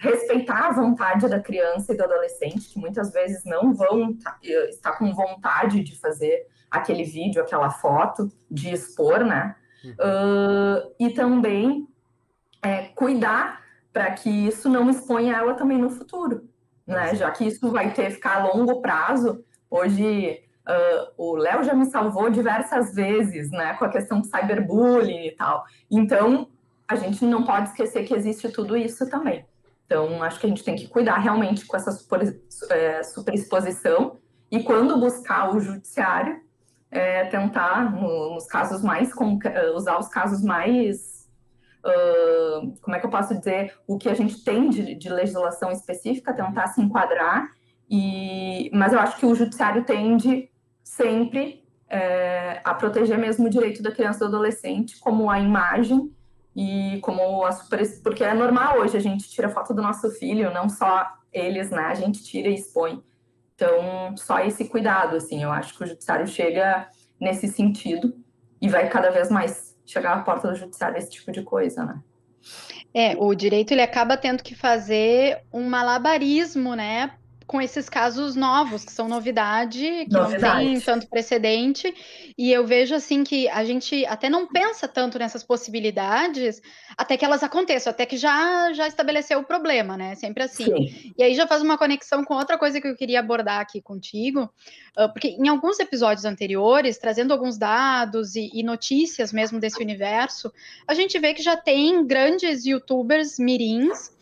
Respeitar 0.00 0.68
a 0.68 0.72
vontade 0.72 1.28
da 1.28 1.38
criança 1.38 1.92
e 1.92 1.96
do 1.96 2.02
adolescente, 2.02 2.72
que 2.72 2.78
muitas 2.78 3.12
vezes 3.12 3.44
não 3.44 3.74
vão 3.74 4.14
tá, 4.14 4.38
estar 4.70 4.92
com 4.92 5.12
vontade 5.14 5.84
de 5.84 5.98
fazer 6.00 6.46
aquele 6.70 7.04
vídeo, 7.04 7.42
aquela 7.42 7.68
foto, 7.70 8.32
de 8.50 8.72
expor, 8.72 9.24
né? 9.24 9.54
Uhum. 9.84 9.92
Uh, 9.92 10.94
e 10.98 11.10
também 11.10 11.86
é, 12.62 12.84
cuidar 12.94 13.62
para 13.92 14.10
que 14.12 14.30
isso 14.30 14.68
não 14.68 14.88
exponha 14.88 15.36
ela 15.36 15.54
também 15.54 15.76
no 15.76 15.90
futuro, 15.90 16.48
né? 16.86 17.14
Já 17.14 17.30
que 17.30 17.44
isso 17.44 17.70
vai 17.70 17.92
ter 17.92 18.10
ficar 18.10 18.36
a 18.36 18.46
longo 18.46 18.80
prazo. 18.80 19.44
Hoje 19.70 20.42
uh, 20.66 21.12
o 21.18 21.36
Léo 21.36 21.62
já 21.62 21.74
me 21.74 21.86
salvou 21.86 22.30
diversas 22.30 22.94
vezes, 22.94 23.50
né? 23.50 23.74
Com 23.74 23.84
a 23.84 23.90
questão 23.90 24.20
do 24.20 24.26
cyberbullying 24.26 25.26
e 25.26 25.32
tal. 25.32 25.64
Então 25.90 26.48
a 26.88 26.96
gente 26.96 27.22
não 27.26 27.44
pode 27.44 27.68
esquecer 27.68 28.04
que 28.04 28.14
existe 28.14 28.48
tudo 28.48 28.76
isso 28.76 29.08
também. 29.10 29.44
Então, 29.90 30.22
acho 30.22 30.38
que 30.38 30.46
a 30.46 30.48
gente 30.48 30.62
tem 30.62 30.76
que 30.76 30.86
cuidar 30.86 31.18
realmente 31.18 31.66
com 31.66 31.76
essa 31.76 31.90
super, 31.90 32.40
é, 32.70 33.02
superexposição 33.02 34.20
e 34.48 34.62
quando 34.62 35.00
buscar 35.00 35.52
o 35.52 35.58
judiciário, 35.58 36.40
é, 36.92 37.24
tentar, 37.24 37.90
no, 37.90 38.34
nos 38.34 38.46
casos 38.46 38.84
mais, 38.84 39.10
é, 39.46 39.70
usar 39.70 39.98
os 39.98 40.06
casos 40.06 40.44
mais, 40.44 41.28
uh, 41.84 42.72
como 42.82 42.94
é 42.94 43.00
que 43.00 43.06
eu 43.06 43.10
posso 43.10 43.36
dizer, 43.36 43.74
o 43.84 43.98
que 43.98 44.08
a 44.08 44.14
gente 44.14 44.44
tem 44.44 44.70
de, 44.70 44.94
de 44.94 45.08
legislação 45.08 45.72
específica, 45.72 46.32
tentar 46.32 46.68
se 46.68 46.80
enquadrar, 46.80 47.50
e, 47.90 48.70
mas 48.72 48.92
eu 48.92 49.00
acho 49.00 49.16
que 49.16 49.26
o 49.26 49.34
judiciário 49.34 49.84
tende 49.84 50.48
sempre 50.84 51.64
é, 51.88 52.60
a 52.62 52.74
proteger 52.74 53.18
mesmo 53.18 53.48
o 53.48 53.50
direito 53.50 53.82
da 53.82 53.90
criança 53.90 54.18
e 54.18 54.20
do 54.20 54.36
adolescente, 54.36 55.00
como 55.00 55.28
a 55.28 55.40
imagem 55.40 56.14
e 56.54 56.98
como 57.02 57.44
a 57.44 57.52
super. 57.52 57.80
Porque 58.02 58.24
é 58.24 58.34
normal 58.34 58.80
hoje 58.80 58.96
a 58.96 59.00
gente 59.00 59.28
tira 59.28 59.48
foto 59.48 59.72
do 59.74 59.82
nosso 59.82 60.10
filho, 60.10 60.52
não 60.52 60.68
só 60.68 61.06
eles, 61.32 61.70
né? 61.70 61.82
A 61.82 61.94
gente 61.94 62.22
tira 62.22 62.48
e 62.48 62.54
expõe. 62.54 63.02
Então, 63.54 64.16
só 64.16 64.40
esse 64.40 64.64
cuidado, 64.64 65.16
assim, 65.16 65.42
eu 65.42 65.52
acho 65.52 65.76
que 65.76 65.84
o 65.84 65.86
judiciário 65.86 66.26
chega 66.26 66.88
nesse 67.20 67.46
sentido 67.46 68.14
e 68.60 68.68
vai 68.68 68.88
cada 68.88 69.10
vez 69.10 69.30
mais 69.30 69.76
chegar 69.84 70.16
à 70.16 70.22
porta 70.22 70.48
do 70.48 70.54
judiciário 70.54 70.96
esse 70.96 71.10
tipo 71.10 71.30
de 71.30 71.42
coisa, 71.42 71.84
né? 71.84 72.00
É, 72.92 73.14
o 73.18 73.34
direito 73.34 73.72
ele 73.72 73.82
acaba 73.82 74.16
tendo 74.16 74.42
que 74.42 74.54
fazer 74.54 75.42
um 75.52 75.68
malabarismo, 75.68 76.74
né, 76.74 77.12
com 77.50 77.60
esses 77.60 77.88
casos 77.88 78.36
novos, 78.36 78.84
que 78.84 78.92
são 78.92 79.08
novidade, 79.08 79.80
que 79.80 80.12
novidade. 80.12 80.64
não 80.64 80.72
tem 80.72 80.80
tanto 80.80 81.08
precedente, 81.08 81.92
e 82.38 82.52
eu 82.52 82.64
vejo 82.64 82.94
assim 82.94 83.24
que 83.24 83.48
a 83.48 83.64
gente 83.64 84.06
até 84.06 84.30
não 84.30 84.46
pensa 84.46 84.86
tanto 84.86 85.18
nessas 85.18 85.42
possibilidades 85.42 86.62
até 86.96 87.16
que 87.16 87.24
elas 87.24 87.42
aconteçam, 87.42 87.90
até 87.90 88.06
que 88.06 88.16
já 88.16 88.72
já 88.72 88.86
estabeleceu 88.86 89.40
o 89.40 89.42
problema, 89.42 89.96
né? 89.96 90.14
Sempre 90.14 90.44
assim. 90.44 90.64
Sim. 90.64 91.12
E 91.18 91.24
aí 91.24 91.34
já 91.34 91.44
faz 91.44 91.60
uma 91.60 91.76
conexão 91.76 92.24
com 92.24 92.34
outra 92.34 92.56
coisa 92.56 92.80
que 92.80 92.86
eu 92.86 92.94
queria 92.94 93.18
abordar 93.18 93.58
aqui 93.58 93.82
contigo, 93.82 94.48
porque 95.12 95.30
em 95.30 95.48
alguns 95.48 95.80
episódios 95.80 96.24
anteriores, 96.24 96.98
trazendo 96.98 97.32
alguns 97.32 97.58
dados 97.58 98.36
e, 98.36 98.48
e 98.54 98.62
notícias 98.62 99.32
mesmo 99.32 99.58
desse 99.58 99.82
universo, 99.82 100.52
a 100.86 100.94
gente 100.94 101.18
vê 101.18 101.34
que 101.34 101.42
já 101.42 101.56
tem 101.56 102.06
grandes 102.06 102.64
youtubers 102.64 103.40
mirins 103.40 104.12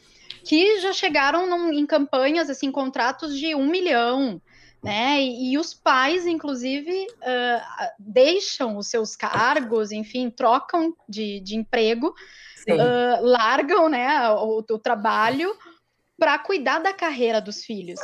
que 0.49 0.81
já 0.81 0.95
chegaram 0.95 1.47
num, 1.47 1.71
em 1.71 1.85
campanhas, 1.85 2.49
assim, 2.49 2.73
contratos 2.73 3.39
de 3.39 3.55
um 3.55 3.67
milhão, 3.67 4.41
né? 4.83 5.21
E, 5.21 5.53
e 5.53 5.59
os 5.59 5.75
pais, 5.75 6.27
inclusive, 6.27 7.07
uh, 7.07 7.91
deixam 7.99 8.79
os 8.79 8.87
seus 8.89 9.15
cargos, 9.15 9.93
enfim, 9.93 10.31
trocam 10.31 10.97
de, 11.07 11.39
de 11.41 11.55
emprego, 11.55 12.15
uh, 12.67 13.27
largam, 13.27 13.91
né, 13.91 14.31
o, 14.31 14.65
o 14.67 14.79
trabalho 14.79 15.55
para 16.19 16.39
cuidar 16.39 16.79
da 16.79 16.95
carreira 16.95 17.43
dos 17.43 17.63
filhos. 17.63 18.01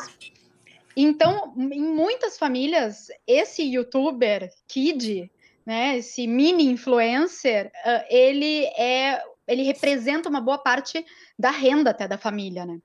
Então, 0.95 1.55
em 1.57 1.81
muitas 1.81 2.37
famílias, 2.39 3.07
esse 3.27 3.63
youtuber 3.63 4.51
kid, 4.69 5.31
né, 5.65 5.97
esse 5.97 6.27
mini 6.27 6.67
influencer, 6.67 7.73
uh, 7.87 8.05
ele 8.11 8.67
é 8.77 9.25
ele 9.47 9.63
representa 9.63 10.29
uma 10.29 10.41
boa 10.41 10.59
parte 10.59 11.05
da 11.39 11.51
renda 11.51 11.91
até 11.91 12.09
da 12.09 12.19
família, 12.19 12.65
né? 12.65 12.79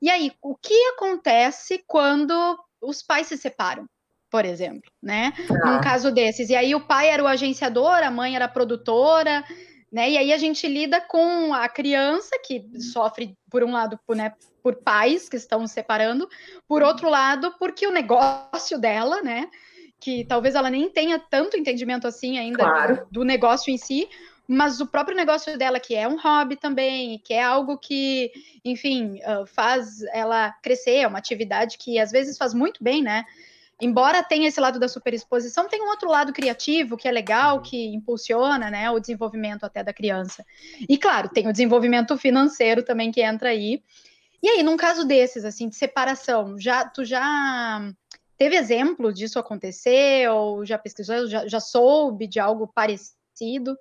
E 0.00 0.10
aí, 0.10 0.32
o 0.42 0.56
que 0.56 0.74
acontece 0.94 1.82
quando 1.86 2.58
os 2.80 3.02
pais 3.02 3.28
se 3.28 3.36
separam? 3.36 3.86
por 4.32 4.46
exemplo, 4.46 4.90
né? 5.02 5.34
Ah. 5.62 5.72
Num 5.72 5.80
caso 5.82 6.10
desses. 6.10 6.48
E 6.48 6.56
aí 6.56 6.74
o 6.74 6.80
pai 6.80 7.10
era 7.10 7.22
o 7.22 7.26
agenciador, 7.26 8.02
a 8.02 8.10
mãe 8.10 8.34
era 8.34 8.46
a 8.46 8.48
produtora, 8.48 9.44
né? 9.92 10.10
E 10.10 10.16
aí 10.16 10.32
a 10.32 10.38
gente 10.38 10.66
lida 10.66 11.02
com 11.02 11.52
a 11.52 11.68
criança 11.68 12.30
que 12.42 12.66
sofre, 12.80 13.36
por 13.50 13.62
um 13.62 13.72
lado, 13.72 14.00
por, 14.06 14.16
né, 14.16 14.32
por 14.62 14.76
pais 14.76 15.28
que 15.28 15.36
estão 15.36 15.66
se 15.66 15.74
separando, 15.74 16.26
por 16.66 16.82
outro 16.82 17.10
lado, 17.10 17.54
porque 17.58 17.86
o 17.86 17.92
negócio 17.92 18.78
dela, 18.78 19.20
né? 19.20 19.48
Que 20.00 20.24
talvez 20.24 20.54
ela 20.54 20.70
nem 20.70 20.88
tenha 20.88 21.18
tanto 21.18 21.58
entendimento 21.58 22.08
assim 22.08 22.38
ainda 22.38 22.64
claro. 22.64 22.96
do, 23.10 23.20
do 23.20 23.24
negócio 23.24 23.70
em 23.70 23.76
si, 23.76 24.08
mas 24.52 24.80
o 24.80 24.86
próprio 24.86 25.16
negócio 25.16 25.56
dela, 25.56 25.80
que 25.80 25.94
é 25.94 26.06
um 26.06 26.20
hobby 26.20 26.56
também, 26.56 27.18
que 27.24 27.32
é 27.32 27.42
algo 27.42 27.78
que, 27.78 28.30
enfim, 28.64 29.20
uh, 29.22 29.46
faz 29.46 30.02
ela 30.12 30.52
crescer, 30.62 30.96
é 30.98 31.06
uma 31.06 31.18
atividade 31.18 31.78
que 31.78 31.98
às 31.98 32.10
vezes 32.10 32.36
faz 32.36 32.52
muito 32.52 32.84
bem, 32.84 33.02
né? 33.02 33.24
Embora 33.80 34.22
tenha 34.22 34.46
esse 34.46 34.60
lado 34.60 34.78
da 34.78 34.88
superexposição, 34.88 35.68
tem 35.68 35.82
um 35.82 35.88
outro 35.88 36.08
lado 36.08 36.32
criativo 36.32 36.96
que 36.96 37.08
é 37.08 37.10
legal, 37.10 37.56
uhum. 37.56 37.62
que 37.62 37.86
impulsiona, 37.86 38.70
né, 38.70 38.90
o 38.90 39.00
desenvolvimento 39.00 39.64
até 39.64 39.82
da 39.82 39.92
criança. 39.92 40.44
E 40.88 40.96
claro, 40.96 41.28
tem 41.28 41.48
o 41.48 41.52
desenvolvimento 41.52 42.16
financeiro 42.16 42.84
também 42.84 43.10
que 43.10 43.22
entra 43.22 43.48
aí. 43.48 43.82
E 44.42 44.48
aí, 44.48 44.62
num 44.62 44.76
caso 44.76 45.04
desses, 45.04 45.44
assim, 45.44 45.68
de 45.68 45.76
separação, 45.76 46.58
já 46.58 46.84
tu 46.84 47.04
já 47.04 47.92
teve 48.36 48.56
exemplo 48.56 49.12
disso 49.12 49.38
acontecer 49.38 50.28
ou 50.30 50.64
já 50.64 50.76
pesquisou, 50.76 51.26
já, 51.26 51.46
já 51.48 51.58
soube 51.58 52.26
de 52.26 52.38
algo 52.38 52.66
parecido? 52.66 53.76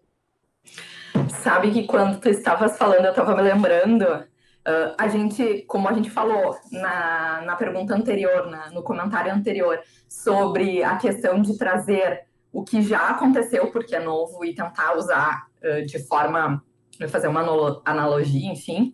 Sabe 1.43 1.71
que 1.71 1.85
quando 1.85 2.19
tu 2.19 2.29
estavas 2.29 2.77
falando, 2.77 3.05
eu 3.05 3.11
estava 3.11 3.35
me 3.35 3.41
lembrando, 3.41 4.03
uh, 4.03 4.95
a 4.97 5.07
gente, 5.07 5.63
como 5.67 5.87
a 5.89 5.93
gente 5.93 6.09
falou 6.09 6.55
na, 6.71 7.41
na 7.41 7.55
pergunta 7.55 7.95
anterior, 7.95 8.49
na, 8.49 8.69
no 8.71 8.83
comentário 8.83 9.33
anterior, 9.33 9.79
sobre 10.07 10.83
a 10.83 10.97
questão 10.97 11.41
de 11.41 11.57
trazer 11.57 12.25
o 12.51 12.63
que 12.63 12.81
já 12.81 13.09
aconteceu 13.09 13.71
porque 13.71 13.95
é 13.95 13.99
novo 13.99 14.43
e 14.45 14.53
tentar 14.53 14.95
usar 14.95 15.47
uh, 15.63 15.85
de 15.85 15.99
forma, 16.07 16.63
fazer 17.09 17.27
uma 17.27 17.81
analogia, 17.85 18.51
enfim. 18.51 18.93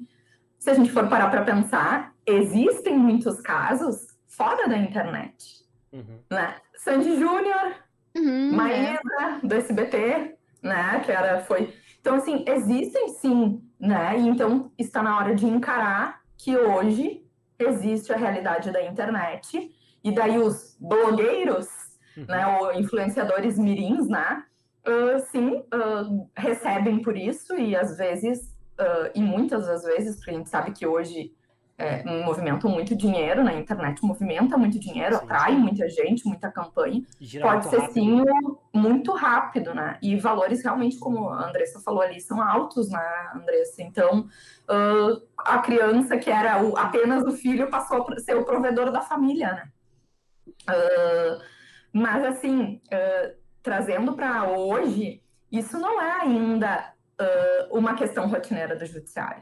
Se 0.60 0.70
a 0.70 0.74
gente 0.74 0.92
for 0.92 1.08
parar 1.08 1.30
para 1.30 1.44
pensar, 1.44 2.14
existem 2.26 2.98
muitos 2.98 3.42
casos 3.42 4.18
fora 4.28 4.68
da 4.68 4.78
internet. 4.78 5.66
Uhum. 5.92 6.20
Né? 6.30 6.56
Sandy 6.76 7.20
Júnior, 7.20 7.74
uhum, 8.16 8.56
Maísa, 8.56 9.00
é. 9.44 9.48
do 9.48 9.56
SBT, 9.56 10.37
né? 10.62 11.02
Que 11.06 11.12
era, 11.12 11.42
foi. 11.42 11.74
Então, 12.00 12.16
assim, 12.16 12.44
existem 12.48 13.10
sim, 13.10 13.62
né? 13.80 14.18
E 14.18 14.28
então 14.28 14.72
está 14.78 15.04
na 15.04 15.18
hora 15.18 15.36
de 15.36 15.46
encarar 15.46 16.22
que 16.38 16.56
hoje 16.56 17.26
existe 17.60 18.14
a 18.14 18.18
realidade 18.18 18.72
da 18.72 18.84
internet, 18.84 19.72
e 20.04 20.12
daí 20.12 20.38
os 20.38 20.78
blogueiros, 20.80 21.68
uhum. 22.16 22.26
né, 22.26 22.58
ou 22.60 22.74
influenciadores 22.74 23.58
mirins, 23.58 24.08
né, 24.08 24.44
uh, 24.88 25.20
sim, 25.32 25.64
uh, 25.74 26.30
recebem 26.36 27.02
por 27.02 27.18
isso, 27.18 27.56
e 27.56 27.76
às 27.76 27.98
vezes, 27.98 28.56
uh, 28.80 29.10
e 29.16 29.22
muitas 29.22 29.66
das 29.66 29.84
vezes, 29.84 30.18
porque 30.18 30.32
a 30.32 30.34
gente 30.36 30.50
sabe 30.50 30.72
que 30.72 30.86
hoje 30.86 31.34
é, 31.78 32.04
movimentam 32.04 32.72
muito 32.72 32.96
dinheiro 32.96 33.44
na 33.44 33.54
internet, 33.54 34.04
movimenta 34.04 34.58
muito 34.58 34.80
dinheiro, 34.80 35.16
sim, 35.16 35.24
atrai 35.24 35.52
sim. 35.52 35.60
muita 35.60 35.88
gente, 35.88 36.28
muita 36.28 36.52
campanha. 36.52 37.04
Pode 37.42 37.70
ser 37.70 37.78
rápido. 37.78 37.94
sim 37.94 38.24
muito 38.74 39.14
rápido, 39.14 39.76
né? 39.76 40.00
E 40.02 40.16
valores 40.18 40.64
realmente, 40.64 40.98
como 40.98 41.30
a 41.30 41.50
Andressa 41.50 41.80
falou 41.80 42.02
ali, 42.02 42.20
são 42.20 42.42
altos, 42.42 42.90
né, 42.90 43.30
Andressa? 43.36 43.84
Então, 43.84 44.22
uh, 44.22 45.22
a 45.38 45.60
criança 45.60 46.18
que 46.18 46.32
era 46.32 46.64
o, 46.64 46.76
apenas 46.76 47.24
o 47.24 47.32
filho 47.32 47.70
passou 47.70 48.08
a 48.12 48.20
ser 48.20 48.36
o 48.36 48.46
provedor 48.46 48.92
da 48.92 49.02
família, 49.02 49.52
né? 49.54 49.70
Uh, 50.68 51.44
mas, 51.94 52.26
assim, 52.26 52.82
uh, 52.88 53.36
trazendo 53.62 54.14
para 54.14 54.50
hoje, 54.50 55.22
isso 55.52 55.78
não 55.78 56.02
é 56.02 56.22
ainda 56.22 56.94
uma 57.72 57.96
questão 57.96 58.28
rotineira 58.28 58.76
do 58.76 58.86
judiciário. 58.86 59.42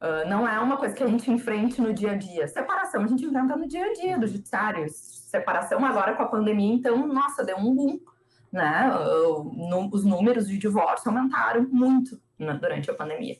Uh, 0.00 0.28
não 0.28 0.46
é 0.46 0.58
uma 0.58 0.76
coisa 0.76 0.94
que 0.94 1.02
a 1.02 1.06
gente 1.06 1.30
enfrente 1.30 1.80
no 1.80 1.92
dia 1.92 2.12
a 2.12 2.16
dia. 2.16 2.46
Separação 2.46 3.02
a 3.02 3.06
gente 3.06 3.24
enfrenta 3.24 3.56
no 3.56 3.66
dia 3.66 3.84
a 3.84 3.92
dia 3.94 4.18
do 4.18 4.26
judiciário. 4.26 4.86
Separação 4.90 5.84
agora 5.84 6.14
com 6.14 6.22
a 6.22 6.28
pandemia, 6.28 6.74
então, 6.74 7.06
nossa, 7.06 7.44
deu 7.44 7.56
um 7.56 7.74
boom. 7.74 7.98
Né? 8.52 8.90
Uh, 8.94 9.44
no, 9.68 9.88
os 9.92 10.04
números 10.04 10.48
de 10.48 10.58
divórcio 10.58 11.08
aumentaram 11.08 11.66
muito 11.70 12.20
né, 12.38 12.58
durante 12.60 12.90
a 12.90 12.94
pandemia. 12.94 13.38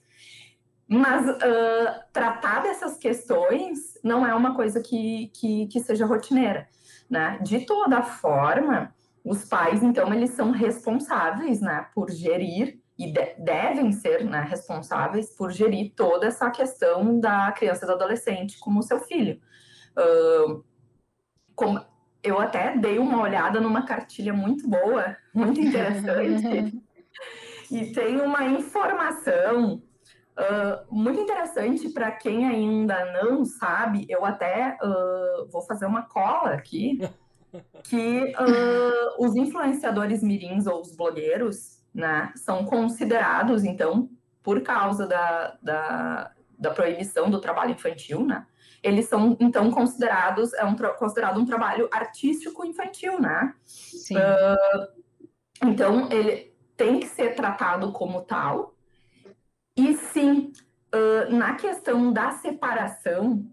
Mas 0.89 1.29
uh, 1.29 2.05
tratar 2.13 2.63
dessas 2.63 2.97
questões 2.97 3.99
não 4.03 4.27
é 4.27 4.35
uma 4.35 4.55
coisa 4.55 4.81
que, 4.81 5.31
que, 5.35 5.67
que 5.67 5.81
seja 5.81 6.07
rotineira. 6.07 6.69
Né? 7.09 7.39
De 7.43 7.67
toda 7.67 8.03
forma, 8.03 8.95
os 9.25 9.45
pais, 9.45 9.83
então, 9.83 10.13
eles 10.15 10.31
são 10.31 10.53
responsáveis 10.53 11.61
né, 11.61 11.87
por 11.95 12.11
gerir 12.11 12.81
e 12.99 13.13
de 13.13 13.35
devem 13.39 13.93
ser 13.93 14.25
né, 14.25 14.41
responsáveis 14.49 15.35
por 15.37 15.51
gerir 15.51 15.93
toda 15.95 16.27
essa 16.27 16.51
questão 16.51 17.21
da 17.21 17.53
criança 17.53 17.85
e 17.85 17.87
do 17.87 17.93
adolescente 17.93 18.59
como 18.59 18.83
seu 18.83 19.01
filho. 19.01 19.39
Uh, 19.97 20.65
como, 21.55 21.81
eu 22.23 22.41
até 22.41 22.77
dei 22.77 22.99
uma 22.99 23.21
olhada 23.21 23.61
numa 23.61 23.85
cartilha 23.85 24.33
muito 24.33 24.69
boa, 24.69 25.17
muito 25.35 25.61
interessante, 25.61 26.83
e 27.71 27.93
tem 27.93 28.21
uma 28.21 28.45
informação 28.45 29.83
uh, 30.39 30.95
muito 30.95 31.21
interessante 31.21 31.91
para 31.91 32.11
quem 32.13 32.47
ainda 32.47 33.13
não 33.13 33.45
sabe. 33.45 34.07
Eu 34.09 34.25
até 34.25 34.77
uh, 34.83 35.49
vou 35.51 35.63
fazer 35.63 35.85
uma 35.85 36.03
cola 36.03 36.51
aqui, 36.55 36.99
que 37.85 38.33
os 39.19 39.35
influenciadores 39.37 40.23
mirins 40.23 40.67
ou 40.67 40.81
os 40.81 40.95
blogueiros 40.95 41.76
né, 41.97 42.31
são 42.37 42.65
considerados, 42.65 43.65
então, 43.65 44.11
por 44.43 44.61
causa 44.61 45.07
da, 45.07 45.57
da, 45.63 46.33
da 46.59 46.71
proibição 46.71 47.31
do 47.31 47.41
trabalho 47.41 47.73
infantil, 47.73 48.25
né, 48.25 48.47
eles 48.83 49.07
são, 49.07 49.37
então, 49.41 49.71
considerados, 49.71 50.53
é 50.53 50.65
um, 50.65 50.77
considerado 50.99 51.41
um 51.41 51.47
trabalho 51.47 51.89
artístico 51.91 52.65
infantil, 52.65 53.21
né? 53.21 53.55
Sim. 53.65 54.17
Uh, 54.17 55.03
então, 55.65 56.09
ele 56.13 56.55
tem 56.77 57.01
que 57.01 57.07
ser 57.07 57.35
tratado 57.35 57.91
como 57.91 58.21
tal. 58.21 58.77
E 59.77 59.97
sim, 59.97 60.53
uh, 60.95 61.35
na 61.35 61.55
questão 61.55 62.13
da 62.13 62.31
separação, 62.33 63.45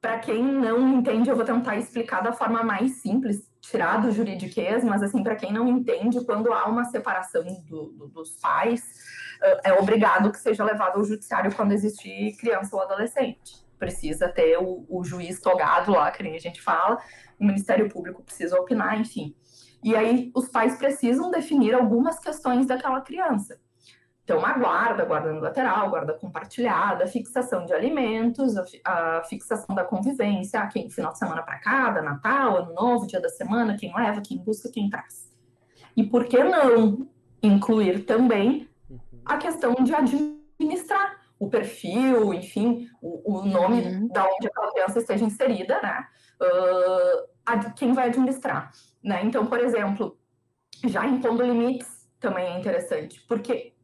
para 0.00 0.18
quem 0.20 0.40
não 0.42 0.98
entende, 0.98 1.30
eu 1.30 1.36
vou 1.36 1.44
tentar 1.44 1.78
explicar 1.78 2.20
da 2.20 2.32
forma 2.32 2.62
mais 2.62 3.00
simples, 3.00 3.50
tirar 3.70 4.00
do 4.00 4.12
juridiquês, 4.12 4.84
mas 4.84 5.02
assim, 5.02 5.22
para 5.22 5.36
quem 5.36 5.52
não 5.52 5.68
entende, 5.68 6.24
quando 6.24 6.52
há 6.52 6.66
uma 6.66 6.84
separação 6.84 7.44
do, 7.68 7.86
do, 7.90 8.08
dos 8.08 8.30
pais, 8.40 8.82
é 9.64 9.72
obrigado 9.74 10.30
que 10.30 10.38
seja 10.38 10.64
levado 10.64 10.96
ao 10.96 11.04
judiciário 11.04 11.54
quando 11.54 11.72
existe 11.72 12.36
criança 12.38 12.74
ou 12.74 12.82
adolescente. 12.82 13.64
Precisa 13.78 14.28
ter 14.28 14.56
o, 14.58 14.86
o 14.88 15.04
juiz 15.04 15.40
togado 15.40 15.92
lá, 15.92 16.10
que 16.10 16.22
nem 16.22 16.34
a 16.34 16.40
gente 16.40 16.62
fala, 16.62 16.98
o 17.38 17.44
Ministério 17.44 17.88
Público 17.88 18.22
precisa 18.22 18.58
opinar, 18.58 18.98
enfim. 18.98 19.34
E 19.82 19.94
aí 19.94 20.30
os 20.34 20.48
pais 20.48 20.76
precisam 20.76 21.30
definir 21.30 21.74
algumas 21.74 22.18
questões 22.18 22.66
daquela 22.66 23.00
criança. 23.00 23.60
Então, 24.26 24.44
a 24.44 24.54
guarda, 24.54 25.04
guarda 25.04 25.30
unilateral, 25.30 25.88
guarda 25.88 26.12
compartilhada, 26.12 27.06
fixação 27.06 27.64
de 27.64 27.72
alimentos, 27.72 28.56
a, 28.56 28.64
a 28.84 29.22
fixação 29.22 29.72
da 29.72 29.84
convivência, 29.84 30.66
quem 30.66 30.90
final 30.90 31.12
de 31.12 31.18
semana 31.18 31.44
para 31.44 31.60
cada, 31.60 32.02
Natal, 32.02 32.56
Ano 32.56 32.74
Novo, 32.74 33.06
dia 33.06 33.20
da 33.20 33.28
semana, 33.28 33.76
quem 33.76 33.94
leva, 33.94 34.20
quem 34.20 34.36
busca, 34.38 34.68
quem 34.68 34.90
traz. 34.90 35.32
E 35.96 36.02
por 36.02 36.24
que 36.24 36.42
não 36.42 37.06
incluir 37.40 38.04
também 38.04 38.68
a 39.24 39.36
questão 39.36 39.74
de 39.74 39.94
administrar 39.94 41.20
o 41.38 41.48
perfil, 41.48 42.34
enfim, 42.34 42.88
o, 43.00 43.38
o 43.38 43.46
nome 43.46 43.80
uhum. 43.82 44.08
da 44.08 44.24
onde 44.24 44.48
aquela 44.48 44.72
criança 44.72 44.98
esteja 44.98 45.24
inserida, 45.24 45.80
né? 45.80 46.04
Uh, 46.42 47.28
a, 47.46 47.70
quem 47.70 47.92
vai 47.92 48.08
administrar, 48.08 48.72
né? 49.04 49.20
Então, 49.22 49.46
por 49.46 49.60
exemplo, 49.60 50.18
já 50.84 51.06
impondo 51.06 51.44
limites 51.44 52.10
também 52.18 52.46
é 52.46 52.58
interessante, 52.58 53.24
porque 53.28 53.75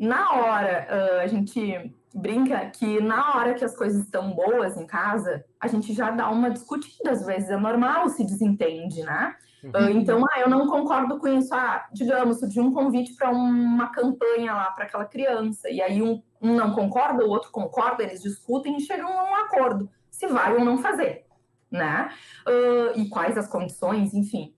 na 0.00 0.32
hora, 0.32 0.88
uh, 0.90 1.20
a 1.20 1.26
gente 1.26 1.94
brinca 2.14 2.70
que 2.70 3.02
na 3.02 3.36
hora 3.36 3.52
que 3.52 3.62
as 3.62 3.76
coisas 3.76 4.02
estão 4.02 4.32
boas 4.32 4.78
em 4.78 4.86
casa, 4.86 5.44
a 5.60 5.68
gente 5.68 5.92
já 5.92 6.10
dá 6.10 6.30
uma 6.30 6.50
discutida, 6.50 7.10
às 7.10 7.26
vezes 7.26 7.50
é 7.50 7.56
normal, 7.58 8.08
se 8.08 8.24
desentende, 8.24 9.02
né? 9.02 9.36
Uhum. 9.62 9.70
Uh, 9.70 9.90
então, 9.90 10.24
ah, 10.24 10.40
eu 10.40 10.48
não 10.48 10.66
concordo 10.66 11.18
com 11.18 11.28
isso. 11.28 11.54
Ah, 11.54 11.86
digamos, 11.92 12.40
surgiu 12.40 12.62
um 12.62 12.72
convite 12.72 13.14
para 13.14 13.30
uma 13.30 13.88
campanha 13.88 14.54
lá 14.54 14.70
para 14.70 14.86
aquela 14.86 15.04
criança, 15.04 15.68
e 15.68 15.82
aí 15.82 16.00
um, 16.00 16.22
um, 16.40 16.56
não 16.56 16.72
concorda, 16.72 17.22
o 17.22 17.28
outro 17.28 17.50
concorda, 17.50 18.02
eles 18.02 18.22
discutem 18.22 18.78
e 18.78 18.80
chegam 18.80 19.06
a 19.06 19.24
um 19.24 19.34
acordo 19.34 19.90
se 20.10 20.26
vai 20.26 20.56
ou 20.56 20.64
não 20.64 20.78
fazer, 20.78 21.26
né? 21.70 22.10
Uh, 22.48 22.98
e 22.98 23.06
quais 23.10 23.36
as 23.36 23.46
condições, 23.46 24.14
enfim. 24.14 24.54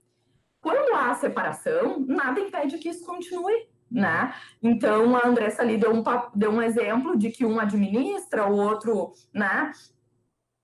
Quando 0.61 0.95
há 0.95 1.13
separação, 1.17 1.99
nada 2.07 2.39
impede 2.39 2.79
que 2.79 2.89
isso 2.89 3.05
continue 3.05 3.72
né? 3.93 4.35
Então 4.63 5.15
a 5.17 5.27
Andressa 5.27 5.63
ali 5.63 5.77
deu 5.77 5.93
um, 5.93 6.03
deu 6.35 6.51
um 6.51 6.63
exemplo 6.63 7.17
de 7.17 7.31
que 7.31 7.45
um 7.45 7.61
administra, 7.61 8.47
o 8.47 8.57
outro, 8.57 9.13
né? 9.33 9.73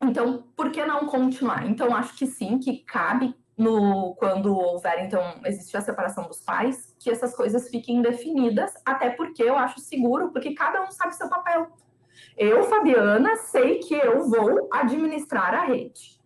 Então, 0.02 0.44
por 0.56 0.70
que 0.70 0.84
não 0.84 1.06
continuar? 1.06 1.66
Então, 1.66 1.94
acho 1.94 2.16
que 2.16 2.26
sim, 2.26 2.58
que 2.58 2.78
cabe 2.84 3.34
no, 3.56 4.14
quando 4.14 4.56
houver, 4.56 5.04
então, 5.04 5.40
existe 5.44 5.76
a 5.76 5.80
separação 5.80 6.28
dos 6.28 6.40
pais, 6.40 6.94
que 7.00 7.10
essas 7.10 7.34
coisas 7.34 7.68
fiquem 7.68 8.00
definidas, 8.00 8.72
até 8.86 9.10
porque 9.10 9.42
eu 9.42 9.58
acho 9.58 9.80
seguro, 9.80 10.30
porque 10.30 10.54
cada 10.54 10.82
um 10.84 10.90
sabe 10.92 11.16
seu 11.16 11.28
papel. 11.28 11.68
Eu, 12.36 12.62
Fabiana, 12.64 13.34
sei 13.36 13.80
que 13.80 13.94
eu 13.94 14.28
vou 14.28 14.68
administrar 14.72 15.52
a 15.54 15.64
rede, 15.64 16.20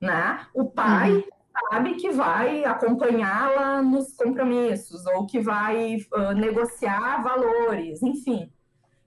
né? 0.00 0.46
O 0.54 0.66
pai 0.66 1.12
uhum. 1.12 1.24
Sabe 1.70 1.94
que 1.94 2.10
vai 2.10 2.64
acompanhá-la 2.64 3.82
nos 3.82 4.14
compromissos, 4.14 5.06
ou 5.06 5.26
que 5.26 5.40
vai 5.40 5.96
uh, 6.12 6.32
negociar 6.32 7.22
valores, 7.22 8.02
enfim. 8.02 8.52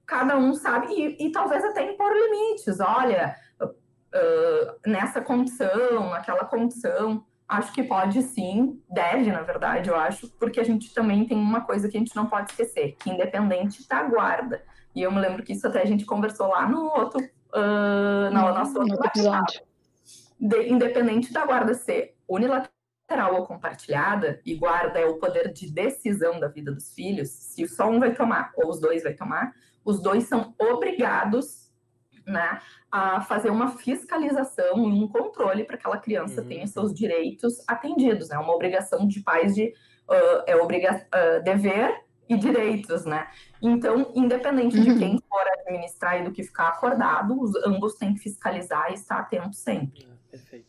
Cada 0.06 0.38
um 0.38 0.53
sabe, 0.53 0.88
e, 0.94 1.27
e 1.27 1.32
talvez 1.32 1.63
até 1.63 1.91
impor 1.91 2.12
limites. 2.12 2.79
Olha, 2.79 3.36
uh, 3.62 4.89
nessa 4.89 5.22
condição, 5.22 6.10
naquela 6.10 6.46
condição 6.46 7.24
acho 7.48 7.74
que 7.74 7.82
pode 7.82 8.22
sim, 8.22 8.79
deve, 8.88 9.32
na 9.32 9.41
verdade, 9.41 9.89
eu 9.89 9.96
acho, 9.96 10.29
porque 10.39 10.60
a 10.60 10.63
gente 10.63 10.94
também 10.94 11.25
tem 11.25 11.36
uma 11.36 11.62
coisa 11.62 11.89
que 11.89 11.98
a 11.98 12.00
gente 12.00 12.15
não 12.15 12.27
pode 12.27 12.51
esquecer, 12.51 12.96
que 13.00 13.10
independente 13.10 13.88
da 13.88 14.03
guarda. 14.03 14.62
E 14.96 15.01
eu 15.01 15.12
me 15.12 15.20
lembro 15.20 15.44
que 15.44 15.53
isso 15.53 15.68
até 15.68 15.82
a 15.82 15.86
gente 15.86 16.06
conversou 16.06 16.48
lá 16.48 16.70
no 16.70 16.86
outro, 16.86 17.20
uh, 17.20 18.32
no 18.32 18.53
nosso 18.53 18.79
outro 18.79 19.03
episódio. 19.03 19.62
De, 20.39 20.70
independente 20.70 21.34
da 21.34 21.46
guarda 21.46 21.74
ser 21.74 22.15
unilateral 22.29 23.36
ou 23.36 23.45
compartilhada, 23.45 24.39
e 24.45 24.55
guarda 24.55 25.00
é 25.00 25.05
o 25.05 25.17
poder 25.17 25.51
de 25.51 25.71
decisão 25.71 26.39
da 26.39 26.48
vida 26.48 26.71
dos 26.71 26.93
filhos, 26.93 27.29
se 27.29 27.67
só 27.67 27.89
um 27.89 28.00
vai 28.00 28.13
tomar 28.13 28.51
ou 28.55 28.69
os 28.69 28.79
dois 28.79 29.03
vai 29.03 29.13
tomar, 29.13 29.53
os 29.83 30.01
dois 30.01 30.25
são 30.25 30.53
obrigados 30.59 31.69
né, 32.25 32.62
a 32.91 33.21
fazer 33.21 33.50
uma 33.50 33.69
fiscalização 33.69 34.88
e 34.88 34.91
um 34.91 35.07
controle 35.07 35.63
para 35.63 35.77
que 35.77 35.81
aquela 35.81 35.98
criança 35.98 36.41
uhum. 36.41 36.48
tenha 36.48 36.67
seus 36.67 36.93
direitos 36.93 37.63
atendidos. 37.67 38.29
É 38.29 38.36
né? 38.36 38.39
uma 38.39 38.53
obrigação 38.53 39.07
de 39.07 39.21
pais 39.21 39.55
de 39.55 39.74
uh, 40.07 40.43
é 40.45 40.55
obriga 40.55 41.07
uh, 41.07 41.43
dever 41.43 42.03
e 42.27 42.38
direitos, 42.38 43.05
né? 43.05 43.27
Então, 43.59 44.12
independente 44.13 44.77
uhum. 44.77 44.83
de 44.83 45.00
quem 45.00 45.19
for 45.27 45.48
administrar 45.59 46.21
e 46.21 46.24
do 46.24 46.31
que 46.31 46.43
ficar 46.43 46.67
acordado, 46.67 47.39
os, 47.41 47.55
ambos 47.65 47.95
têm 47.95 48.13
que 48.13 48.19
fiscalizar 48.19 48.91
e 48.91 48.93
estar 48.93 49.19
atentos 49.19 49.57
sempre. 49.57 50.03
É, 50.03 50.31
perfeito. 50.31 50.68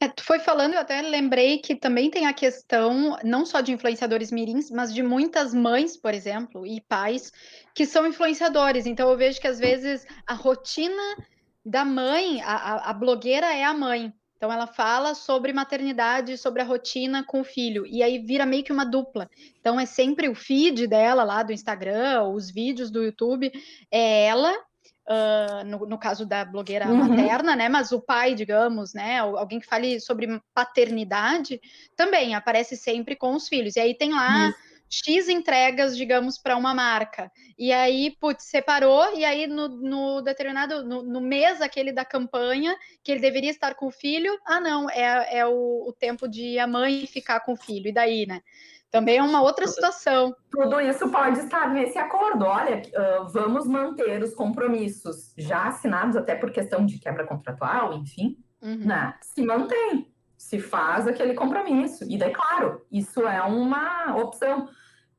É, 0.00 0.08
tu 0.08 0.22
foi 0.22 0.38
falando, 0.38 0.74
eu 0.74 0.80
até 0.80 1.00
lembrei 1.02 1.58
que 1.58 1.74
também 1.74 2.10
tem 2.10 2.26
a 2.26 2.32
questão, 2.32 3.16
não 3.24 3.46
só 3.46 3.60
de 3.60 3.72
influenciadores 3.72 4.30
mirins, 4.30 4.70
mas 4.70 4.92
de 4.92 5.02
muitas 5.02 5.54
mães, 5.54 5.96
por 5.96 6.14
exemplo, 6.14 6.66
e 6.66 6.80
pais, 6.82 7.32
que 7.74 7.86
são 7.86 8.06
influenciadores. 8.06 8.86
Então 8.86 9.10
eu 9.10 9.16
vejo 9.16 9.40
que 9.40 9.48
às 9.48 9.58
vezes 9.58 10.06
a 10.26 10.34
rotina 10.34 11.16
da 11.64 11.84
mãe, 11.84 12.40
a, 12.42 12.54
a, 12.54 12.90
a 12.90 12.92
blogueira 12.92 13.46
é 13.54 13.64
a 13.64 13.74
mãe. 13.74 14.12
Então 14.36 14.50
ela 14.50 14.66
fala 14.66 15.14
sobre 15.14 15.52
maternidade, 15.52 16.38
sobre 16.38 16.62
a 16.62 16.64
rotina 16.64 17.22
com 17.22 17.42
o 17.42 17.44
filho, 17.44 17.86
e 17.86 18.02
aí 18.02 18.18
vira 18.18 18.46
meio 18.46 18.64
que 18.64 18.72
uma 18.72 18.86
dupla. 18.86 19.28
Então 19.60 19.78
é 19.78 19.84
sempre 19.84 20.30
o 20.30 20.34
feed 20.34 20.86
dela 20.86 21.22
lá 21.24 21.42
do 21.42 21.52
Instagram, 21.52 22.24
os 22.24 22.50
vídeos 22.50 22.90
do 22.90 23.04
YouTube, 23.04 23.52
é 23.90 24.24
ela 24.24 24.54
Uh, 25.08 25.64
no, 25.64 25.86
no, 25.86 25.98
caso 25.98 26.24
da 26.24 26.44
blogueira 26.44 26.86
uhum. 26.86 27.08
materna, 27.08 27.56
né? 27.56 27.68
Mas 27.68 27.90
o 27.90 28.00
pai, 28.00 28.34
digamos, 28.34 28.94
né? 28.94 29.18
Alguém 29.18 29.58
que 29.58 29.66
fale 29.66 29.98
sobre 29.98 30.40
paternidade, 30.54 31.60
também 31.96 32.34
aparece 32.34 32.76
sempre 32.76 33.16
com 33.16 33.34
os 33.34 33.48
filhos. 33.48 33.74
E 33.74 33.80
aí 33.80 33.94
tem 33.96 34.12
lá 34.12 34.46
uhum. 34.46 34.52
X 34.90 35.28
entregas, 35.28 35.96
digamos, 35.96 36.36
para 36.36 36.56
uma 36.56 36.74
marca. 36.74 37.30
E 37.56 37.72
aí, 37.72 38.16
putz, 38.20 38.44
separou, 38.44 39.16
e 39.16 39.24
aí 39.24 39.46
no, 39.46 39.68
no 39.68 40.20
determinado, 40.20 40.84
no, 40.84 41.02
no, 41.02 41.20
mês 41.20 41.60
aquele 41.60 41.92
da 41.92 42.04
campanha, 42.04 42.76
que 43.02 43.12
ele 43.12 43.20
deveria 43.20 43.50
estar 43.50 43.76
com 43.76 43.86
o 43.86 43.92
filho, 43.92 44.36
ah, 44.44 44.60
não, 44.60 44.90
é, 44.90 45.38
é 45.38 45.46
o, 45.46 45.86
o 45.88 45.92
tempo 45.92 46.28
de 46.28 46.58
a 46.58 46.66
mãe 46.66 47.06
ficar 47.06 47.40
com 47.40 47.52
o 47.52 47.56
filho, 47.56 47.88
e 47.88 47.92
daí, 47.92 48.26
né? 48.26 48.40
Também 48.90 49.18
é 49.18 49.22
uma 49.22 49.40
outra 49.40 49.66
situação. 49.68 50.34
Tudo 50.50 50.80
isso 50.80 51.08
pode 51.10 51.38
estar 51.38 51.70
nesse 51.70 51.96
acordo. 51.96 52.44
Olha, 52.44 52.82
uh, 52.82 53.28
vamos 53.28 53.66
manter 53.66 54.20
os 54.22 54.34
compromissos 54.34 55.32
já 55.38 55.68
assinados, 55.68 56.16
até 56.16 56.34
por 56.34 56.50
questão 56.50 56.84
de 56.84 56.98
quebra 56.98 57.24
contratual, 57.24 57.94
enfim, 57.94 58.36
uhum. 58.60 58.86
né? 58.86 59.14
Se 59.22 59.42
mantém, 59.42 60.12
se 60.36 60.58
faz 60.58 61.06
aquele 61.06 61.34
compromisso. 61.34 62.04
E 62.08 62.18
daí, 62.18 62.32
claro, 62.32 62.84
isso 62.90 63.20
é 63.28 63.40
uma 63.42 64.16
opção, 64.16 64.68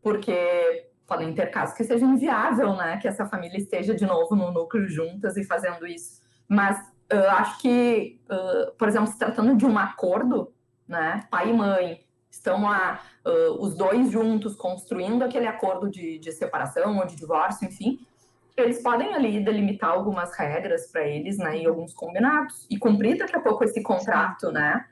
porque 0.02 0.90
podem 1.08 1.34
ter 1.34 1.48
casos 1.48 1.76
que 1.76 1.86
seja 1.86 2.06
inviável, 2.06 2.76
né? 2.76 2.98
Que 2.98 3.08
essa 3.08 3.26
família 3.26 3.58
esteja 3.58 3.96
de 3.96 4.06
novo 4.06 4.36
no 4.36 4.52
núcleo 4.52 4.90
juntas 4.90 5.38
e 5.38 5.46
fazendo 5.46 5.88
isso. 5.88 6.22
Mas 6.46 6.78
eu 7.10 7.30
acho 7.30 7.58
que, 7.60 8.20
uh, 8.30 8.76
por 8.78 8.90
exemplo, 8.90 9.08
se 9.08 9.18
tratando 9.18 9.56
de 9.56 9.66
um 9.66 9.78
acordo, 9.78 10.54
né? 10.86 11.26
Pai 11.32 11.50
e 11.50 11.54
mãe 11.54 12.06
estão 12.32 12.64
lá 12.64 13.04
uh, 13.26 13.64
os 13.64 13.76
dois 13.76 14.10
juntos 14.10 14.56
construindo 14.56 15.24
aquele 15.24 15.46
acordo 15.46 15.90
de, 15.90 16.18
de 16.18 16.32
separação 16.32 16.98
ou 16.98 17.06
de 17.06 17.16
divórcio, 17.16 17.68
enfim, 17.68 18.00
eles 18.58 18.82
podem 18.82 19.14
ali 19.14 19.40
delimitar 19.44 19.90
algumas 19.90 20.36
regras 20.38 20.88
para 20.92 21.08
eles, 21.08 21.38
né, 21.38 21.60
e 21.60 21.66
alguns 21.66 21.94
combinados, 21.94 22.66
e 22.70 22.78
cumprir 22.78 23.18
daqui 23.18 23.36
a 23.36 23.40
pouco 23.40 23.64
esse 23.64 23.82
contrato, 23.82 24.52
né? 24.52 24.86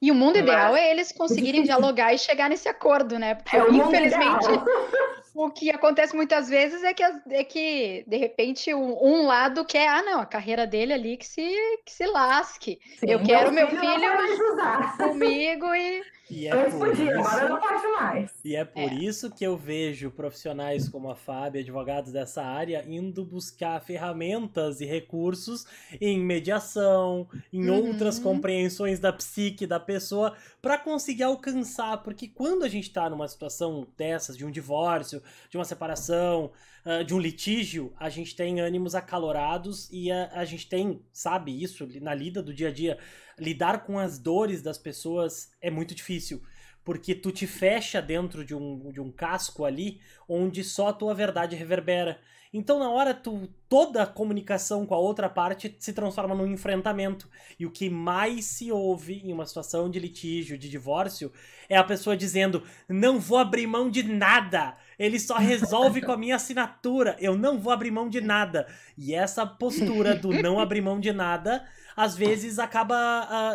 E 0.00 0.10
o 0.10 0.14
mundo 0.14 0.36
ideal 0.36 0.72
Mas, 0.72 0.82
é 0.82 0.90
eles 0.90 1.12
conseguirem 1.12 1.62
dialogar 1.64 2.12
e 2.12 2.18
chegar 2.18 2.50
nesse 2.50 2.68
acordo, 2.68 3.18
né? 3.18 3.34
Porque, 3.36 3.56
é 3.56 3.70
infelizmente, 3.70 4.46
o 5.34 5.50
que 5.50 5.70
acontece 5.70 6.14
muitas 6.14 6.48
vezes 6.48 6.82
é 6.82 6.92
que, 6.92 7.02
é 7.02 7.44
que 7.44 8.04
de 8.06 8.16
repente, 8.16 8.74
um, 8.74 9.02
um, 9.02 9.26
lado 9.26 9.64
quer, 9.64 9.88
ah, 9.88 10.02
não, 10.02 10.20
a 10.20 10.26
carreira 10.26 10.66
dele 10.66 10.92
ali 10.92 11.16
que 11.16 11.26
se, 11.26 11.42
que 11.86 11.92
se 11.92 12.06
lasque. 12.06 12.78
Sim, 12.98 13.10
eu 13.10 13.22
quero 13.22 13.52
meu 13.52 13.68
filho, 13.68 13.82
meu 13.82 14.18
filho 14.18 14.96
comigo 14.98 15.74
e 15.74 16.02
e 16.30 16.46
é 16.46 16.70
por 16.70 16.78
podia, 16.78 17.10
isso... 17.10 17.28
agora 17.28 17.48
não 17.48 17.60
pode 17.60 17.86
mais. 17.88 18.30
E 18.44 18.56
é 18.56 18.64
por 18.64 18.80
é. 18.80 18.94
isso 18.94 19.30
que 19.30 19.44
eu 19.44 19.56
vejo 19.56 20.10
profissionais 20.10 20.88
como 20.88 21.10
a 21.10 21.14
Fábio, 21.14 21.60
advogados 21.60 22.12
dessa 22.12 22.42
área, 22.42 22.84
indo 22.88 23.24
buscar 23.24 23.80
ferramentas 23.80 24.80
e 24.80 24.86
recursos 24.86 25.66
em 26.00 26.18
mediação, 26.18 27.28
em 27.52 27.68
uhum. 27.68 27.88
outras 27.88 28.18
compreensões 28.18 28.98
da 28.98 29.12
psique 29.12 29.66
da 29.66 29.78
pessoa, 29.78 30.34
para 30.62 30.78
conseguir 30.78 31.24
alcançar. 31.24 32.02
Porque 32.02 32.26
quando 32.28 32.64
a 32.64 32.68
gente 32.68 32.90
tá 32.90 33.10
numa 33.10 33.28
situação 33.28 33.86
dessas, 33.96 34.36
de 34.36 34.46
um 34.46 34.50
divórcio, 34.50 35.22
de 35.50 35.58
uma 35.58 35.64
separação, 35.64 36.50
uh, 36.84 37.04
de 37.04 37.14
um 37.14 37.18
litígio, 37.18 37.92
a 37.98 38.08
gente 38.08 38.34
tem 38.34 38.60
ânimos 38.60 38.94
acalorados 38.94 39.88
e 39.90 40.10
a, 40.10 40.30
a 40.32 40.44
gente 40.44 40.68
tem, 40.68 41.02
sabe, 41.12 41.62
isso 41.62 41.88
na 42.00 42.14
lida 42.14 42.42
do 42.42 42.52
dia 42.52 42.68
a 42.68 42.72
dia 42.72 42.98
lidar 43.38 43.84
com 43.84 43.98
as 43.98 44.18
dores 44.18 44.62
das 44.62 44.78
pessoas 44.78 45.50
é 45.60 45.70
muito 45.70 45.94
difícil. 45.94 46.42
Porque 46.84 47.14
tu 47.14 47.32
te 47.32 47.46
fecha 47.46 48.02
dentro 48.02 48.44
de 48.44 48.54
um, 48.54 48.92
de 48.92 49.00
um 49.00 49.10
casco 49.10 49.64
ali, 49.64 50.00
onde 50.28 50.62
só 50.62 50.88
a 50.88 50.92
tua 50.92 51.14
verdade 51.14 51.56
reverbera. 51.56 52.20
Então, 52.56 52.78
na 52.78 52.88
hora, 52.88 53.12
tu, 53.12 53.48
toda 53.68 54.04
a 54.04 54.06
comunicação 54.06 54.86
com 54.86 54.94
a 54.94 54.98
outra 54.98 55.28
parte 55.28 55.74
se 55.80 55.92
transforma 55.92 56.36
num 56.36 56.46
enfrentamento. 56.46 57.28
E 57.58 57.66
o 57.66 57.70
que 57.70 57.90
mais 57.90 58.44
se 58.44 58.70
ouve 58.70 59.14
em 59.24 59.32
uma 59.32 59.44
situação 59.44 59.90
de 59.90 59.98
litígio, 59.98 60.56
de 60.56 60.68
divórcio, 60.68 61.32
é 61.68 61.76
a 61.76 61.82
pessoa 61.82 62.16
dizendo: 62.16 62.62
não 62.88 63.18
vou 63.18 63.38
abrir 63.38 63.66
mão 63.66 63.90
de 63.90 64.04
nada. 64.04 64.76
Ele 64.98 65.18
só 65.18 65.36
resolve 65.36 66.00
com 66.00 66.12
a 66.12 66.16
minha 66.16 66.36
assinatura. 66.36 67.16
Eu 67.18 67.36
não 67.36 67.58
vou 67.58 67.72
abrir 67.72 67.90
mão 67.90 68.08
de 68.08 68.20
nada. 68.20 68.66
E 68.96 69.14
essa 69.14 69.46
postura 69.46 70.14
do 70.14 70.32
não 70.32 70.58
abrir 70.58 70.80
mão 70.80 71.00
de 71.00 71.12
nada 71.12 71.64
às 71.96 72.16
vezes 72.16 72.58
acaba 72.58 72.96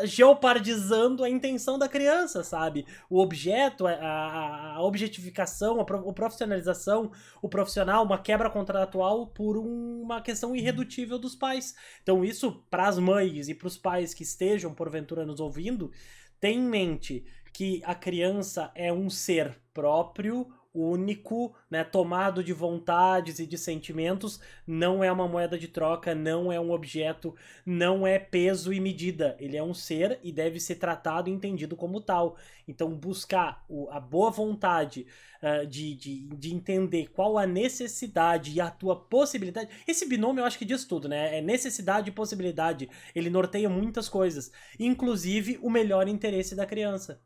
uh, 0.02 0.08
geopardizando 0.08 1.23
a 1.23 1.30
intenção 1.30 1.78
da 1.78 1.89
criança, 1.89 2.43
sabe? 2.43 2.86
O 3.10 3.19
objeto, 3.19 3.86
a, 3.86 4.75
a 4.75 4.82
objetificação, 4.82 5.80
a, 5.80 5.84
a 5.84 6.13
profissionalização, 6.13 7.12
o 7.41 7.49
profissional, 7.49 8.04
uma 8.06 8.17
quebra 8.17 8.49
contratual 8.49 9.28
por 9.28 9.58
uma 9.58 10.21
questão 10.21 10.56
irredutível 10.56 11.19
dos 11.19 11.36
pais. 11.36 11.75
Então, 12.02 12.23
isso 12.23 12.63
para 12.69 12.88
as 12.88 12.97
mães 12.97 13.49
e 13.49 13.54
para 13.54 13.67
os 13.67 13.78
pais 13.78 14.13
que 14.13 14.23
estejam, 14.23 14.73
porventura, 14.73 15.25
nos 15.25 15.39
ouvindo, 15.39 15.91
tem 16.39 16.60
em 16.60 16.69
mente 16.69 17.25
que 17.52 17.82
a 17.84 17.93
criança 17.93 18.71
é 18.73 18.93
um 18.93 19.10
ser 19.10 19.60
próprio, 19.73 20.47
único, 20.79 21.55
né, 21.69 21.83
tomado 21.83 22.43
de 22.43 22.53
vontades 22.53 23.39
e 23.39 23.45
de 23.45 23.57
sentimentos, 23.57 24.39
não 24.65 25.03
é 25.03 25.11
uma 25.11 25.27
moeda 25.27 25.57
de 25.57 25.67
troca, 25.67 26.15
não 26.15 26.51
é 26.51 26.59
um 26.59 26.71
objeto, 26.71 27.35
não 27.65 28.05
é 28.05 28.17
peso 28.17 28.71
e 28.71 28.79
medida. 28.79 29.35
Ele 29.39 29.57
é 29.57 29.63
um 29.63 29.73
ser 29.73 30.19
e 30.23 30.31
deve 30.31 30.59
ser 30.59 30.75
tratado 30.75 31.29
e 31.29 31.33
entendido 31.33 31.75
como 31.75 31.99
tal. 31.99 32.37
Então, 32.67 32.93
buscar 32.93 33.65
o, 33.67 33.89
a 33.89 33.99
boa 33.99 34.29
vontade 34.29 35.07
uh, 35.41 35.65
de, 35.65 35.95
de, 35.95 36.27
de 36.27 36.53
entender 36.53 37.07
qual 37.07 37.37
a 37.37 37.45
necessidade 37.45 38.51
e 38.51 38.61
a 38.61 38.69
tua 38.69 38.95
possibilidade. 38.95 39.69
Esse 39.87 40.07
binômio 40.07 40.41
eu 40.41 40.45
acho 40.45 40.57
que 40.57 40.65
diz 40.65 40.85
tudo, 40.85 41.09
né? 41.09 41.37
É 41.37 41.41
necessidade 41.41 42.09
e 42.09 42.13
possibilidade. 42.13 42.89
Ele 43.15 43.29
norteia 43.29 43.69
muitas 43.69 44.07
coisas, 44.07 44.51
inclusive 44.79 45.59
o 45.61 45.69
melhor 45.69 46.07
interesse 46.07 46.55
da 46.55 46.65
criança. 46.65 47.21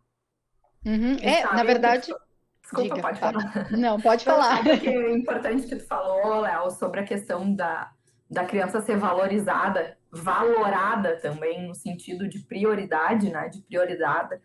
Uhum. 0.85 1.15
É, 1.21 1.43
na 1.43 1.63
verdade. 1.63 2.13
Desculpa, 2.63 2.95
Diga, 2.95 3.02
pode 3.02 3.19
falar. 3.19 3.71
Não, 3.71 3.99
pode 3.99 4.23
falar. 4.26 4.63
que 4.63 4.89
é 4.89 5.12
importante 5.12 5.67
que 5.67 5.76
tu 5.76 5.86
falou, 5.86 6.41
Léo, 6.41 6.71
sobre 6.71 7.02
a 7.02 7.04
questão 7.04 7.54
da, 7.54 7.91
da 8.30 8.45
criança 8.45 8.82
ser 8.82 8.97
valorizada, 8.97 9.97
valorada 10.12 11.19
também, 11.21 11.67
no 11.67 11.76
sentido 11.76 12.28
de 12.28 12.39
prioridade, 12.39 13.30
né? 13.30 13.49
De 13.49 13.62
prioridade. 13.62 14.36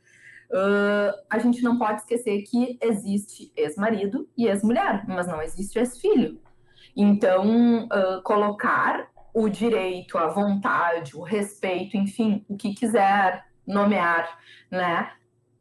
Uh, 0.50 1.12
a 1.30 1.38
gente 1.38 1.62
não 1.62 1.78
pode 1.78 2.00
esquecer 2.00 2.42
que 2.42 2.78
existe 2.82 3.52
ex-marido 3.56 4.28
e 4.36 4.46
ex-mulher, 4.46 5.04
mas 5.06 5.26
não 5.26 5.40
existe 5.40 5.78
ex-filho. 5.78 6.40
Então, 6.96 7.84
uh, 7.84 8.22
colocar 8.24 9.08
o 9.32 9.48
direito, 9.48 10.18
a 10.18 10.26
vontade, 10.26 11.16
o 11.16 11.22
respeito, 11.22 11.96
enfim, 11.96 12.44
o 12.48 12.56
que 12.56 12.74
quiser 12.74 13.44
nomear, 13.66 14.38
né, 14.70 15.12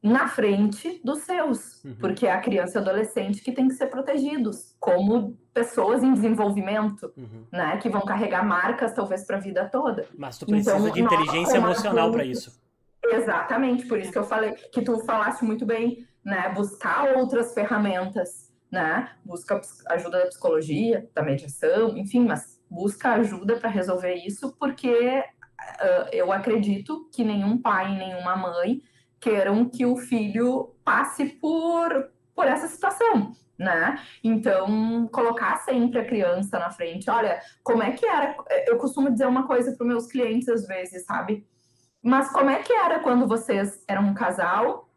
na 0.08 0.28
frente 0.28 1.02
dos 1.04 1.20
seus, 1.20 1.84
uhum. 1.84 1.96
porque 2.00 2.26
é 2.26 2.32
a 2.32 2.40
criança 2.40 2.78
e 2.78 2.82
adolescente 2.82 3.42
que 3.42 3.52
tem 3.52 3.68
que 3.68 3.74
ser 3.74 3.88
protegidos, 3.88 4.76
como 4.80 5.38
pessoas 5.54 6.04
em 6.04 6.14
desenvolvimento, 6.14 7.12
uhum. 7.18 7.46
né, 7.52 7.78
que 7.78 7.90
vão 7.90 8.02
carregar 8.02 8.46
marcas 8.46 8.94
talvez 8.94 9.26
para 9.26 9.38
a 9.38 9.40
vida 9.40 9.66
toda. 9.66 10.08
Mas 10.18 10.38
tu 10.38 10.46
precisa 10.46 10.78
então, 10.78 10.92
de 10.92 11.02
inteligência 11.02 11.58
emocional 11.58 12.12
para 12.12 12.24
isso. 12.24 12.60
Exatamente, 13.04 13.86
por 13.86 14.00
isso 14.00 14.12
que 14.12 14.18
eu 14.18 14.24
falei 14.24 14.52
que 14.72 14.82
tu 14.82 15.00
falaste 15.06 15.44
muito 15.44 15.66
bem, 15.66 16.06
né? 16.24 16.50
Buscar 16.50 17.16
outras 17.18 17.54
ferramentas, 17.54 18.52
né? 18.70 19.12
Busca 19.24 19.62
ajuda 19.88 20.20
da 20.20 20.26
psicologia, 20.28 21.10
da 21.14 21.24
mediação, 21.24 21.98
enfim, 21.98 22.26
mas 22.26 22.60
busca 22.70 23.14
ajuda 23.14 23.58
para 23.58 23.70
resolver 23.70 24.14
isso, 24.16 24.54
porque 24.60 25.24
uh, 25.24 26.10
eu 26.12 26.32
acredito 26.34 27.10
que 27.14 27.24
nenhum 27.24 27.58
pai, 27.62 27.96
nenhuma 27.98 28.36
mãe 28.36 28.82
queiram 29.20 29.68
que 29.70 29.86
o 29.86 29.98
filho 29.98 30.76
passe 30.84 31.26
por, 31.26 32.10
por 32.36 32.46
essa 32.46 32.68
situação, 32.68 33.34
né? 33.58 34.00
Então, 34.24 35.08
colocar 35.12 35.58
sempre 35.58 36.00
a 36.00 36.06
criança 36.06 36.60
na 36.60 36.70
frente. 36.72 37.10
Olha, 37.10 37.40
como 37.64 37.84
é 37.84 37.92
que 37.92 38.06
era? 38.06 38.36
Eu 38.68 38.78
costumo 38.78 39.12
dizer 39.12 39.28
uma 39.28 39.48
coisa 39.48 39.76
para 39.76 39.88
meus 39.88 40.08
clientes 40.08 40.48
às 40.48 40.68
vezes, 40.68 41.06
sabe? 41.06 41.46
Mas 42.02 42.32
como 42.32 42.50
é 42.50 42.60
que 42.60 42.72
era 42.72 43.00
quando 43.00 43.28
vocês 43.28 43.84
eram 43.88 44.04
um 44.04 44.14
casal, 44.14 44.90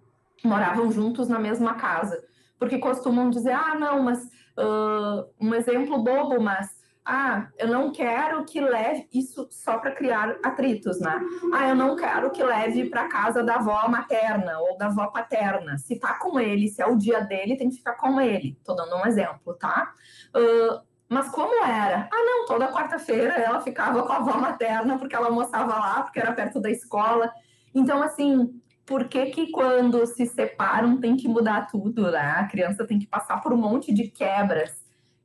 moravam 0.44 0.90
juntos 0.92 1.28
na 1.28 1.38
mesma 1.38 1.74
casa? 1.74 2.22
Porque 2.58 2.78
costumam 2.78 3.30
dizer, 3.30 3.52
ah, 3.52 3.74
não, 3.74 4.02
mas 4.02 4.22
uh, 4.58 5.26
um 5.40 5.54
exemplo 5.54 6.04
bobo, 6.04 6.40
mas 6.40 6.79
ah, 7.04 7.48
eu 7.58 7.68
não 7.68 7.90
quero 7.90 8.44
que 8.44 8.60
leve 8.60 9.08
isso 9.12 9.48
só 9.50 9.78
para 9.78 9.92
criar 9.92 10.36
atritos, 10.42 11.00
né? 11.00 11.20
Ah, 11.52 11.68
eu 11.68 11.74
não 11.74 11.96
quero 11.96 12.30
que 12.30 12.42
leve 12.42 12.88
para 12.90 13.08
casa 13.08 13.42
da 13.42 13.56
avó 13.56 13.88
materna 13.88 14.58
ou 14.60 14.76
da 14.76 14.86
avó 14.86 15.06
paterna. 15.08 15.78
Se 15.78 15.98
tá 15.98 16.14
com 16.18 16.38
ele, 16.38 16.68
se 16.68 16.82
é 16.82 16.86
o 16.86 16.96
dia 16.96 17.20
dele, 17.20 17.56
tem 17.56 17.70
que 17.70 17.76
ficar 17.76 17.94
com 17.94 18.20
ele. 18.20 18.58
Tô 18.64 18.74
dando 18.74 18.96
um 18.96 19.06
exemplo, 19.06 19.54
tá? 19.54 19.92
Uh, 20.36 20.80
mas 21.08 21.28
como 21.30 21.64
era? 21.64 22.08
Ah, 22.12 22.24
não, 22.24 22.46
toda 22.46 22.70
quarta-feira 22.70 23.34
ela 23.34 23.60
ficava 23.60 24.02
com 24.04 24.12
a 24.12 24.16
avó 24.16 24.38
materna 24.38 24.98
porque 24.98 25.16
ela 25.16 25.26
almoçava 25.26 25.74
lá, 25.74 26.02
porque 26.02 26.20
era 26.20 26.32
perto 26.32 26.60
da 26.60 26.70
escola. 26.70 27.32
Então, 27.74 28.02
assim, 28.02 28.60
por 28.86 29.08
que 29.08 29.26
que 29.26 29.50
quando 29.50 30.06
se 30.06 30.26
separam 30.26 31.00
tem 31.00 31.16
que 31.16 31.26
mudar 31.28 31.66
tudo, 31.66 32.10
né? 32.10 32.34
A 32.36 32.46
criança 32.46 32.86
tem 32.86 32.98
que 32.98 33.06
passar 33.06 33.40
por 33.40 33.52
um 33.52 33.56
monte 33.56 33.92
de 33.92 34.08
quebras. 34.08 34.79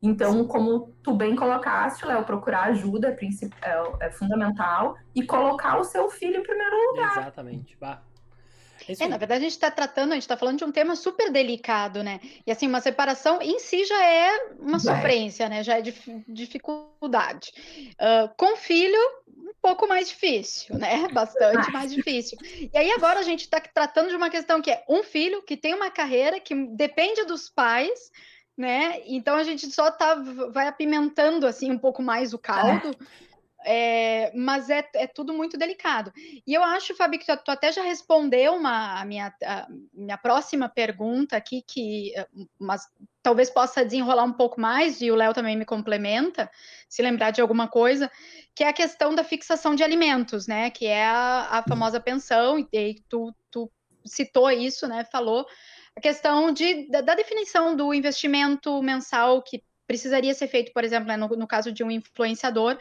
Então, 0.06 0.46
como 0.46 0.94
tu 1.02 1.14
bem 1.14 1.36
colocaste, 1.36 2.06
Léo, 2.06 2.24
procurar 2.24 2.66
ajuda 2.66 3.10
é, 3.10 3.26
é, 3.62 4.08
é, 4.08 4.12
fundamental 4.12 4.96
e 5.16 5.24
colocar 5.26 5.80
o 5.80 5.84
seu 5.84 6.10
filho 6.10 6.38
em 6.38 6.44
primeiro 6.44 6.92
lugar. 6.92 7.18
Exatamente. 7.18 7.76
Bah. 7.80 8.02
É, 9.00 9.08
na 9.08 9.18
verdade, 9.18 9.40
a 9.40 9.44
gente 9.44 9.54
está 9.54 9.72
tratando, 9.72 10.12
a 10.12 10.16
gente 10.16 10.24
está 10.24 10.38
falando 10.38 10.60
de 10.60 10.64
um 10.64 10.72
tema 10.72 10.96
super 10.96 11.32
delicado, 11.32 12.04
né? 12.04 12.20
E 12.46 12.52
assim, 12.52 12.68
uma 12.68 12.82
separação 12.82 13.42
em 13.42 13.58
si 13.58 13.84
já 13.84 14.06
é 14.06 14.50
uma 14.60 14.78
sofrência, 14.78 15.50
né? 15.50 15.64
Já 15.64 15.80
é 15.80 15.82
dif 15.82 16.24
dificuldade. 16.28 17.52
Uh, 17.94 18.30
com 18.38 18.56
filho, 18.56 19.00
um 19.28 19.54
pouco 19.60 19.88
mais 19.88 20.10
difícil, 20.10 20.78
né? 20.78 21.08
Bastante 21.12 21.72
mais 21.72 21.92
difícil. 21.92 22.38
E 22.44 22.78
aí 22.78 22.92
agora 22.92 23.20
a 23.20 23.24
gente 23.24 23.42
está 23.42 23.60
tratando 23.60 24.10
de 24.10 24.16
uma 24.16 24.30
questão 24.30 24.62
que 24.62 24.70
é 24.70 24.84
um 24.88 25.02
filho 25.02 25.42
que 25.42 25.58
tem 25.58 25.74
uma 25.74 25.90
carreira 25.90 26.40
que 26.40 26.54
depende 26.68 27.26
dos 27.26 27.50
pais, 27.50 28.12
né? 28.58 29.02
Então 29.06 29.36
a 29.36 29.44
gente 29.44 29.70
só 29.72 29.92
tá, 29.92 30.16
vai 30.52 30.68
apimentando 30.68 31.46
assim 31.46 31.72
um 31.72 31.78
pouco 31.78 32.02
mais 32.02 32.34
o 32.34 32.40
caldo. 32.40 32.96
É. 33.68 34.32
Mas 34.36 34.70
é, 34.70 34.88
é, 34.94 35.08
tudo 35.08 35.34
muito 35.34 35.58
delicado. 35.58 36.14
E 36.46 36.54
eu 36.54 36.64
acho, 36.64 36.96
Fabi, 36.96 37.18
que 37.18 37.26
tu, 37.26 37.36
tu 37.44 37.50
até 37.50 37.72
já 37.72 37.82
respondeu 37.82 38.54
uma, 38.54 39.02
a 39.02 39.06
minha, 39.06 39.34
a 39.44 39.68
minha 39.92 40.18
próxima 40.20 40.70
pergunta 40.70 41.36
aqui, 41.36 41.64
que 41.68 42.14
mas 42.60 42.88
talvez 43.24 43.50
possa 43.50 43.84
desenrolar 43.84 44.24
um 44.24 44.34
pouco 44.34 44.62
mais, 44.62 45.02
e 45.02 45.10
o 45.10 45.16
Léo 45.16 45.34
também 45.34 45.58
me 45.58 45.66
complementa, 45.66 46.48
se 46.88 47.02
lembrar 47.02 47.32
de 47.32 47.42
alguma 47.42 47.68
coisa, 47.68 48.12
que 48.54 48.64
é 48.64 48.68
a 48.68 48.74
questão 48.74 49.16
da 49.16 49.24
fixação 49.24 49.74
de 49.74 49.84
alimentos, 49.84 50.46
né? 50.46 50.70
Que 50.70 50.86
é 50.86 51.04
a, 51.04 51.48
a 51.58 51.64
famosa 51.64 52.00
pensão, 52.00 52.60
e 52.72 53.02
tu, 53.10 53.34
tu 53.50 53.72
citou 54.06 54.52
isso, 54.52 54.88
né? 54.88 55.04
Falou 55.12 55.44
a 55.98 56.02
questão 56.02 56.52
de, 56.52 56.90
da, 56.90 57.02
da 57.02 57.16
definição 57.16 57.76
do 57.76 57.94
investimento 57.94 58.82
mensal 58.82 59.42
que 59.42 59.64
precisaria 59.88 60.34
ser 60.34 60.48
feito, 60.48 60.74
por 60.74 60.84
exemplo, 60.84 61.08
né, 61.08 61.16
no, 61.16 61.28
no 61.28 61.48
caso 61.48 61.72
de 61.72 61.84
um 61.84 61.92
influenciador 61.92 62.78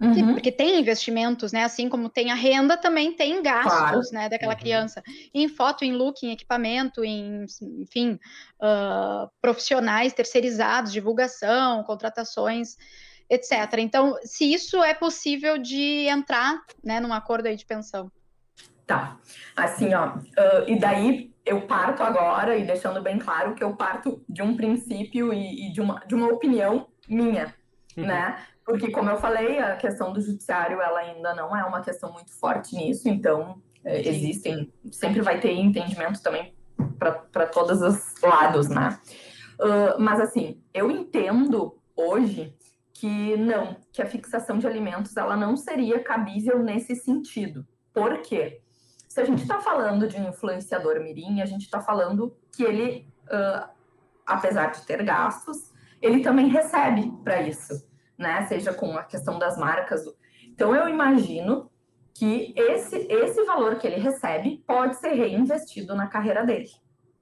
Uhum. 0.00 0.34
Porque 0.34 0.52
tem 0.52 0.80
investimentos, 0.80 1.52
né? 1.52 1.64
Assim 1.64 1.88
como 1.88 2.08
tem 2.08 2.30
a 2.30 2.34
renda, 2.34 2.76
também 2.76 3.12
tem 3.12 3.42
gastos, 3.42 3.72
claro. 3.72 4.00
né? 4.12 4.28
Daquela 4.28 4.52
uhum. 4.52 4.58
criança. 4.58 5.02
Em 5.34 5.48
foto, 5.48 5.84
em 5.84 5.92
look, 5.92 6.24
em 6.24 6.30
equipamento, 6.30 7.04
em, 7.04 7.44
enfim, 7.80 8.18
uh, 8.62 9.28
profissionais 9.40 10.12
terceirizados, 10.12 10.92
divulgação, 10.92 11.82
contratações, 11.82 12.76
etc. 13.28 13.78
Então, 13.78 14.16
se 14.22 14.52
isso 14.52 14.82
é 14.84 14.94
possível 14.94 15.58
de 15.58 16.06
entrar, 16.06 16.60
né, 16.82 17.00
num 17.00 17.12
acordo 17.12 17.46
aí 17.46 17.56
de 17.56 17.66
pensão. 17.66 18.10
Tá. 18.88 19.18
Assim, 19.54 19.92
ó, 19.92 20.16
uh, 20.16 20.64
e 20.66 20.78
daí 20.78 21.30
eu 21.44 21.60
parto 21.66 22.02
agora, 22.02 22.56
e 22.56 22.64
deixando 22.64 23.02
bem 23.02 23.18
claro 23.18 23.54
que 23.54 23.62
eu 23.62 23.76
parto 23.76 24.24
de 24.26 24.40
um 24.40 24.56
princípio 24.56 25.30
e, 25.30 25.68
e 25.68 25.72
de, 25.72 25.82
uma, 25.82 26.00
de 26.06 26.14
uma 26.14 26.28
opinião 26.28 26.88
minha, 27.06 27.54
uhum. 27.94 28.06
né? 28.06 28.38
Porque, 28.64 28.90
como 28.90 29.10
eu 29.10 29.18
falei, 29.18 29.58
a 29.58 29.76
questão 29.76 30.10
do 30.10 30.22
judiciário 30.22 30.80
ela 30.80 31.00
ainda 31.00 31.34
não 31.34 31.54
é 31.54 31.62
uma 31.64 31.82
questão 31.82 32.10
muito 32.14 32.32
forte 32.32 32.74
nisso, 32.74 33.10
então 33.10 33.60
é, 33.84 34.08
existem, 34.08 34.72
sempre 34.90 35.20
vai 35.20 35.38
ter 35.38 35.52
entendimento 35.52 36.22
também 36.22 36.54
para 36.98 37.46
todos 37.46 37.82
os 37.82 38.20
lados, 38.22 38.70
né? 38.70 38.98
Uh, 39.60 40.00
mas 40.00 40.18
assim, 40.18 40.62
eu 40.72 40.90
entendo 40.90 41.78
hoje 41.94 42.56
que 42.94 43.36
não, 43.36 43.76
que 43.92 44.00
a 44.00 44.06
fixação 44.06 44.58
de 44.58 44.66
alimentos 44.66 45.14
ela 45.14 45.36
não 45.36 45.58
seria 45.58 46.02
cabível 46.02 46.62
nesse 46.62 46.96
sentido. 46.96 47.66
Por 47.92 48.22
quê? 48.22 48.62
Se 49.18 49.22
a 49.22 49.24
gente 49.24 49.42
está 49.42 49.58
falando 49.58 50.06
de 50.06 50.16
um 50.16 50.28
influenciador 50.28 51.00
mirim, 51.00 51.40
a 51.40 51.44
gente 51.44 51.62
está 51.62 51.80
falando 51.80 52.36
que 52.54 52.62
ele, 52.62 53.12
uh, 53.24 53.68
apesar 54.24 54.70
de 54.70 54.86
ter 54.86 55.02
gastos, 55.02 55.72
ele 56.00 56.22
também 56.22 56.46
recebe 56.46 57.10
para 57.24 57.42
isso 57.42 57.88
né? 58.18 58.44
Seja 58.46 58.74
com 58.74 58.96
a 58.98 59.04
questão 59.04 59.38
das 59.38 59.56
marcas. 59.56 60.02
Então, 60.44 60.74
eu 60.74 60.88
imagino 60.88 61.70
que 62.12 62.52
esse, 62.56 62.96
esse 63.08 63.44
valor 63.44 63.76
que 63.76 63.86
ele 63.86 64.00
recebe 64.00 64.62
pode 64.66 64.96
ser 64.96 65.12
reinvestido 65.12 65.94
na 65.94 66.08
carreira 66.08 66.44
dele, 66.44 66.68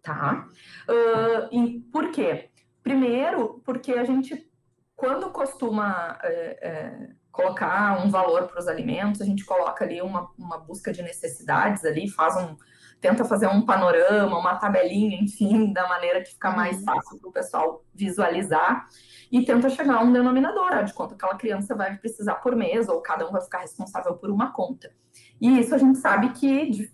tá? 0.02 0.48
Uh, 0.88 1.54
e 1.54 1.80
por 1.92 2.10
quê? 2.10 2.48
Primeiro, 2.82 3.60
porque 3.64 3.92
a 3.92 4.04
gente, 4.04 4.50
quando 4.94 5.30
costuma 5.30 6.18
é, 6.22 7.10
colocar 7.36 8.02
um 8.04 8.08
valor 8.08 8.48
para 8.48 8.58
os 8.58 8.66
alimentos, 8.66 9.20
a 9.20 9.24
gente 9.24 9.44
coloca 9.44 9.84
ali 9.84 10.00
uma, 10.00 10.30
uma 10.38 10.56
busca 10.56 10.90
de 10.90 11.02
necessidades 11.02 11.84
ali, 11.84 12.08
faz 12.08 12.34
um, 12.36 12.56
tenta 12.98 13.26
fazer 13.26 13.46
um 13.46 13.60
panorama, 13.60 14.38
uma 14.38 14.56
tabelinha, 14.56 15.20
enfim, 15.20 15.70
da 15.74 15.86
maneira 15.86 16.22
que 16.22 16.30
fica 16.30 16.50
mais 16.50 16.78
uhum. 16.78 16.84
fácil 16.84 17.20
para 17.20 17.28
o 17.28 17.32
pessoal 17.32 17.84
visualizar 17.94 18.88
e 19.30 19.44
tenta 19.44 19.68
chegar 19.68 19.96
a 19.96 20.00
um 20.00 20.12
denominador, 20.12 20.82
de 20.84 20.94
quanto 20.94 21.14
aquela 21.14 21.36
criança 21.36 21.74
vai 21.74 21.96
precisar 21.98 22.36
por 22.36 22.56
mês, 22.56 22.88
ou 22.88 23.02
cada 23.02 23.28
um 23.28 23.32
vai 23.32 23.42
ficar 23.42 23.58
responsável 23.58 24.14
por 24.14 24.30
uma 24.30 24.52
conta. 24.52 24.90
E 25.38 25.60
isso 25.60 25.74
a 25.74 25.78
gente 25.78 25.98
sabe 25.98 26.30
que 26.30 26.90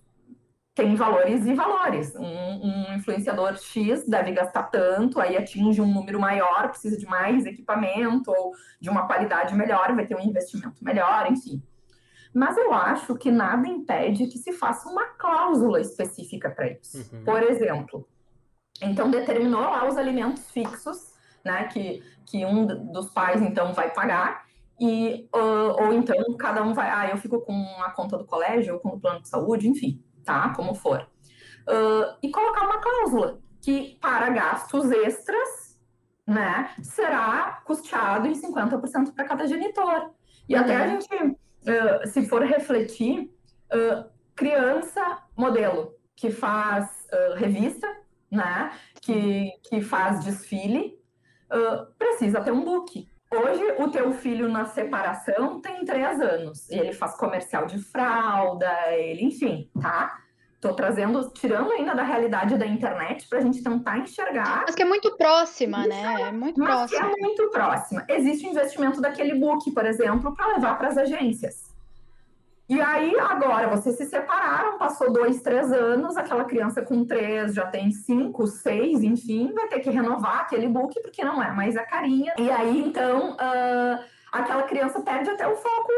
tem 0.74 0.94
valores 0.94 1.44
e 1.46 1.54
valores. 1.54 2.14
Um, 2.16 2.24
um, 2.24 2.94
influenciador 2.94 3.56
X 3.56 4.06
deve 4.06 4.32
gastar 4.32 4.64
tanto, 4.64 5.20
aí 5.20 5.36
atinge 5.36 5.80
um 5.80 5.92
número 5.92 6.18
maior, 6.18 6.68
precisa 6.68 6.96
de 6.96 7.06
mais 7.06 7.44
equipamento 7.44 8.30
ou 8.30 8.52
de 8.80 8.88
uma 8.88 9.06
qualidade 9.06 9.54
melhor, 9.54 9.94
vai 9.94 10.06
ter 10.06 10.16
um 10.16 10.20
investimento 10.20 10.82
melhor, 10.82 11.30
enfim. 11.30 11.62
Mas 12.34 12.56
eu 12.56 12.72
acho 12.72 13.14
que 13.16 13.30
nada 13.30 13.68
impede 13.68 14.26
que 14.26 14.38
se 14.38 14.52
faça 14.52 14.88
uma 14.88 15.08
cláusula 15.18 15.80
específica 15.80 16.50
para 16.50 16.70
isso. 16.70 17.14
Uhum. 17.14 17.24
Por 17.24 17.42
exemplo, 17.42 18.08
então 18.80 19.10
determinou 19.10 19.60
lá 19.60 19.86
os 19.86 19.98
alimentos 19.98 20.50
fixos, 20.50 21.12
né, 21.44 21.64
que, 21.64 22.02
que 22.24 22.46
um 22.46 22.64
dos 22.92 23.10
pais 23.10 23.42
então 23.42 23.74
vai 23.74 23.90
pagar, 23.90 24.46
e 24.80 25.28
uh, 25.34 25.82
ou 25.82 25.92
então 25.92 26.16
cada 26.38 26.62
um 26.62 26.72
vai, 26.72 26.90
ah, 26.90 27.10
eu 27.10 27.18
fico 27.18 27.40
com 27.40 27.52
a 27.84 27.90
conta 27.90 28.16
do 28.16 28.24
colégio 28.24 28.74
ou 28.74 28.80
com 28.80 28.88
o 28.90 29.00
plano 29.00 29.20
de 29.20 29.28
saúde, 29.28 29.68
enfim, 29.68 30.02
tá, 30.24 30.52
como 30.54 30.74
for. 30.74 31.08
Uh, 31.68 32.16
e 32.22 32.30
colocar 32.30 32.64
uma 32.64 32.80
cláusula 32.80 33.40
que 33.60 33.98
para 34.00 34.30
gastos 34.30 34.90
extras, 34.90 35.78
né, 36.26 36.70
será 36.82 37.62
custeado 37.64 38.26
em 38.26 38.32
50% 38.32 39.14
para 39.14 39.24
cada 39.24 39.46
genitor. 39.46 40.10
E 40.48 40.54
uhum. 40.54 40.60
até 40.60 40.76
a 40.76 40.88
gente 40.88 41.14
uh, 41.14 42.08
se 42.08 42.26
for 42.26 42.42
refletir, 42.42 43.30
uh, 43.72 44.10
criança 44.34 45.22
modelo, 45.36 45.94
que 46.16 46.30
faz 46.30 47.02
revista, 47.36 47.86
né? 48.30 48.72
Que, 49.02 49.50
que 49.64 49.82
faz 49.82 50.24
desfile, 50.24 50.98
precisa 51.98 52.40
ter 52.40 52.52
um 52.52 52.64
book. 52.64 53.06
Hoje, 53.32 53.64
o 53.78 53.88
teu 53.88 54.12
filho 54.12 54.48
na 54.48 54.66
separação 54.66 55.58
tem 55.60 55.84
três 55.84 56.20
anos. 56.20 56.68
E 56.68 56.78
ele 56.78 56.92
faz 56.92 57.16
comercial 57.16 57.66
de 57.66 57.78
fralda, 57.78 58.70
ele, 58.90 59.24
enfim, 59.24 59.70
tá? 59.80 60.18
Tô 60.60 60.74
trazendo, 60.74 61.28
tirando 61.30 61.72
ainda 61.72 61.94
da 61.94 62.04
realidade 62.04 62.56
da 62.56 62.66
internet 62.66 63.26
para 63.28 63.38
a 63.38 63.40
gente 63.40 63.64
tentar 63.64 63.98
enxergar. 63.98 64.62
Mas 64.66 64.74
que 64.74 64.82
é 64.82 64.84
muito 64.84 65.16
próxima, 65.16 65.86
né? 65.86 66.28
É 66.28 66.30
muito 66.30 66.60
mas 66.60 66.68
próxima. 66.68 67.00
Que 67.00 67.06
é 67.06 67.26
muito 67.26 67.50
próxima. 67.50 68.04
Existe 68.08 68.46
o 68.46 68.50
investimento 68.50 69.00
daquele 69.00 69.34
book, 69.34 69.68
por 69.72 69.84
exemplo, 69.86 70.36
para 70.36 70.54
levar 70.54 70.78
para 70.78 70.88
as 70.88 70.98
agências. 70.98 71.71
E 72.72 72.80
aí, 72.80 73.14
agora, 73.20 73.68
vocês 73.68 73.98
se 73.98 74.06
separaram, 74.06 74.78
passou 74.78 75.12
dois, 75.12 75.42
três 75.42 75.70
anos, 75.70 76.16
aquela 76.16 76.44
criança 76.44 76.80
com 76.80 77.04
três 77.04 77.52
já 77.52 77.66
tem 77.66 77.90
cinco, 77.90 78.46
seis, 78.46 79.02
enfim, 79.02 79.52
vai 79.52 79.68
ter 79.68 79.80
que 79.80 79.90
renovar 79.90 80.40
aquele 80.40 80.66
book, 80.68 80.98
porque 81.02 81.22
não 81.22 81.42
é 81.42 81.52
mais 81.52 81.76
a 81.76 81.84
carinha. 81.84 82.32
E 82.38 82.50
aí, 82.50 82.80
então, 82.80 83.32
uh, 83.32 84.02
aquela 84.32 84.62
criança 84.62 85.02
perde 85.02 85.28
até 85.28 85.46
o 85.46 85.54
foco 85.54 85.92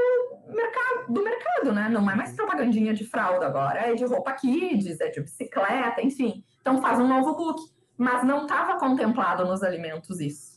mercado, 0.48 1.12
do 1.12 1.22
mercado, 1.22 1.72
né? 1.72 1.88
Não 1.88 2.10
é 2.10 2.16
mais 2.16 2.32
propagandinha 2.32 2.92
de 2.92 3.04
fralda 3.04 3.46
agora, 3.46 3.78
é 3.78 3.94
de 3.94 4.04
roupa 4.04 4.32
kids, 4.32 5.00
é 5.00 5.10
de 5.10 5.20
bicicleta, 5.20 6.02
enfim. 6.02 6.42
Então, 6.60 6.82
faz 6.82 6.98
um 6.98 7.06
novo 7.06 7.36
book. 7.36 7.62
Mas 7.96 8.24
não 8.24 8.42
estava 8.42 8.80
contemplado 8.80 9.44
nos 9.44 9.62
alimentos 9.62 10.18
isso. 10.18 10.53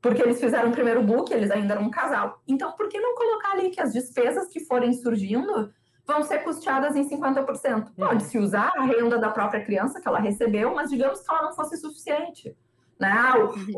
Porque 0.00 0.22
eles 0.22 0.40
fizeram 0.40 0.68
o 0.68 0.72
primeiro 0.72 1.02
book, 1.02 1.32
eles 1.32 1.50
ainda 1.50 1.74
eram 1.74 1.84
um 1.84 1.90
casal. 1.90 2.40
Então, 2.46 2.72
por 2.72 2.88
que 2.88 3.00
não 3.00 3.16
colocar 3.16 3.52
ali 3.52 3.70
que 3.70 3.80
as 3.80 3.92
despesas 3.92 4.48
que 4.48 4.60
forem 4.60 4.92
surgindo 4.92 5.72
vão 6.06 6.22
ser 6.22 6.38
custeadas 6.38 6.94
em 6.94 7.08
50%? 7.08 7.88
Pode-se 7.96 8.38
usar 8.38 8.72
a 8.76 8.82
renda 8.82 9.18
da 9.18 9.30
própria 9.30 9.64
criança 9.64 10.00
que 10.00 10.06
ela 10.06 10.20
recebeu, 10.20 10.74
mas 10.74 10.90
digamos 10.90 11.20
que 11.20 11.30
ela 11.30 11.42
não 11.42 11.52
fosse 11.52 11.76
suficiente. 11.76 12.56
Né? 12.98 13.12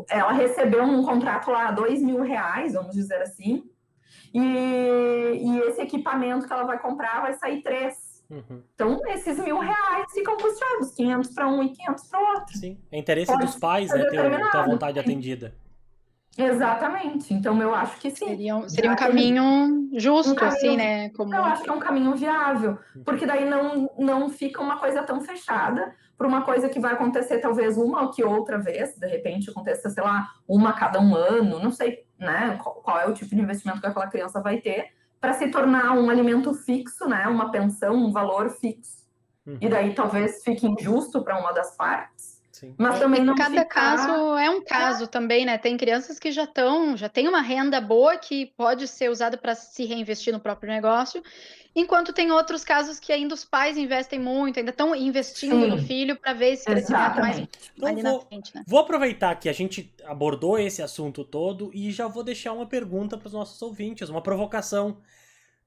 Ela 0.09 0.31
recebeu 0.31 0.83
um 0.83 1.03
contrato 1.03 1.49
lá, 1.51 1.71
dois 1.71 2.01
mil 2.01 2.21
reais, 2.21 2.73
vamos 2.73 2.93
dizer 2.93 3.21
assim, 3.21 3.63
e, 4.33 4.39
e 4.39 5.59
esse 5.67 5.81
equipamento 5.81 6.47
que 6.47 6.53
ela 6.53 6.63
vai 6.63 6.79
comprar 6.79 7.21
vai 7.21 7.33
sair 7.33 7.61
três. 7.61 8.11
Uhum. 8.29 8.63
Então, 8.73 8.99
esses 9.09 9.37
mil 9.39 9.59
reais 9.59 10.11
ficam 10.13 10.37
custeados, 10.37 10.91
500 10.95 11.33
para 11.33 11.47
um 11.47 11.63
e 11.63 11.69
500 11.69 12.03
para 12.05 12.19
o 12.19 12.23
outro. 12.35 12.57
Sim, 12.57 12.79
é 12.91 12.97
interesse 12.97 13.31
Pode 13.31 13.45
dos 13.45 13.55
pais, 13.57 13.89
né, 13.89 14.05
ter, 14.05 14.11
ter 14.11 14.57
a 14.57 14.65
vontade 14.65 14.99
atendida. 14.99 15.53
Exatamente. 16.37 17.33
Então, 17.33 17.61
eu 17.61 17.75
acho 17.75 17.99
que 17.99 18.09
sim. 18.09 18.27
Seria 18.27 18.55
um, 18.55 18.69
seria 18.69 18.91
um 18.91 18.95
caminho 18.95 19.89
justo, 19.93 20.31
um 20.31 20.35
caminho, 20.35 20.55
assim, 20.55 20.77
né? 20.77 21.09
Como... 21.09 21.33
Eu 21.33 21.43
acho 21.43 21.63
que 21.63 21.69
é 21.69 21.73
um 21.73 21.79
caminho 21.79 22.15
viável, 22.15 22.77
porque 23.03 23.25
daí 23.25 23.49
não, 23.49 23.89
não 23.97 24.29
fica 24.29 24.61
uma 24.61 24.77
coisa 24.77 25.03
tão 25.03 25.19
fechada 25.21 25.93
para 26.17 26.27
uma 26.27 26.43
coisa 26.43 26.69
que 26.69 26.79
vai 26.79 26.93
acontecer 26.93 27.39
talvez 27.39 27.77
uma 27.77 28.03
ou 28.03 28.11
que 28.11 28.23
outra 28.23 28.57
vez, 28.59 28.95
de 28.95 29.07
repente 29.07 29.49
aconteça, 29.49 29.89
sei 29.89 30.03
lá, 30.03 30.29
uma 30.47 30.69
a 30.69 30.73
cada 30.73 30.99
um 30.99 31.15
ano, 31.15 31.59
não 31.59 31.71
sei, 31.71 32.05
né? 32.17 32.57
Qual, 32.61 32.75
qual 32.75 32.99
é 32.99 33.07
o 33.07 33.13
tipo 33.13 33.35
de 33.35 33.41
investimento 33.41 33.81
que 33.81 33.87
aquela 33.87 34.07
criança 34.07 34.39
vai 34.39 34.61
ter, 34.61 34.89
para 35.19 35.33
se 35.33 35.49
tornar 35.49 35.91
um 35.97 36.09
alimento 36.09 36.53
fixo, 36.53 37.07
né? 37.07 37.27
Uma 37.27 37.51
pensão, 37.51 37.95
um 37.95 38.11
valor 38.11 38.51
fixo. 38.51 39.01
Uhum. 39.45 39.57
E 39.59 39.67
daí 39.67 39.93
talvez 39.93 40.43
fique 40.43 40.67
injusto 40.67 41.23
para 41.23 41.39
uma 41.39 41.51
das 41.51 41.75
partes. 41.75 42.30
Sim. 42.61 42.75
Mas 42.77 42.99
também 42.99 43.23
não 43.23 43.33
cada 43.33 43.63
ficar... 43.63 43.65
caso 43.65 44.37
é 44.37 44.47
um 44.47 44.63
caso 44.63 45.07
também, 45.07 45.45
né? 45.45 45.57
Tem 45.57 45.75
crianças 45.75 46.19
que 46.19 46.31
já 46.31 46.43
estão, 46.43 46.95
já 46.95 47.09
tem 47.09 47.27
uma 47.27 47.41
renda 47.41 47.81
boa 47.81 48.15
que 48.17 48.53
pode 48.55 48.87
ser 48.87 49.09
usada 49.09 49.35
para 49.35 49.55
se 49.55 49.83
reinvestir 49.83 50.31
no 50.31 50.39
próprio 50.39 50.71
negócio, 50.71 51.23
enquanto 51.75 52.13
tem 52.13 52.31
outros 52.31 52.63
casos 52.63 52.99
que 52.99 53.11
ainda 53.11 53.33
os 53.33 53.43
pais 53.43 53.79
investem 53.79 54.19
muito, 54.19 54.59
ainda 54.59 54.69
estão 54.69 54.95
investindo 54.95 55.59
Sim. 55.59 55.69
no 55.69 55.77
filho 55.79 56.15
para 56.15 56.33
ver 56.33 56.53
esse 56.53 56.65
crescimento 56.65 57.19
mais 57.19 57.39
então, 57.39 57.89
ali 57.89 58.03
vou, 58.03 58.13
na 58.13 58.19
frente, 58.19 58.55
né? 58.55 58.63
Vou 58.67 58.79
aproveitar 58.79 59.33
que 59.39 59.49
a 59.49 59.53
gente 59.53 59.91
abordou 60.05 60.59
esse 60.59 60.83
assunto 60.83 61.23
todo 61.23 61.71
e 61.73 61.89
já 61.89 62.07
vou 62.07 62.23
deixar 62.23 62.53
uma 62.53 62.67
pergunta 62.67 63.17
para 63.17 63.25
os 63.25 63.33
nossos 63.33 63.59
ouvintes, 63.59 64.07
uma 64.07 64.21
provocação. 64.21 64.97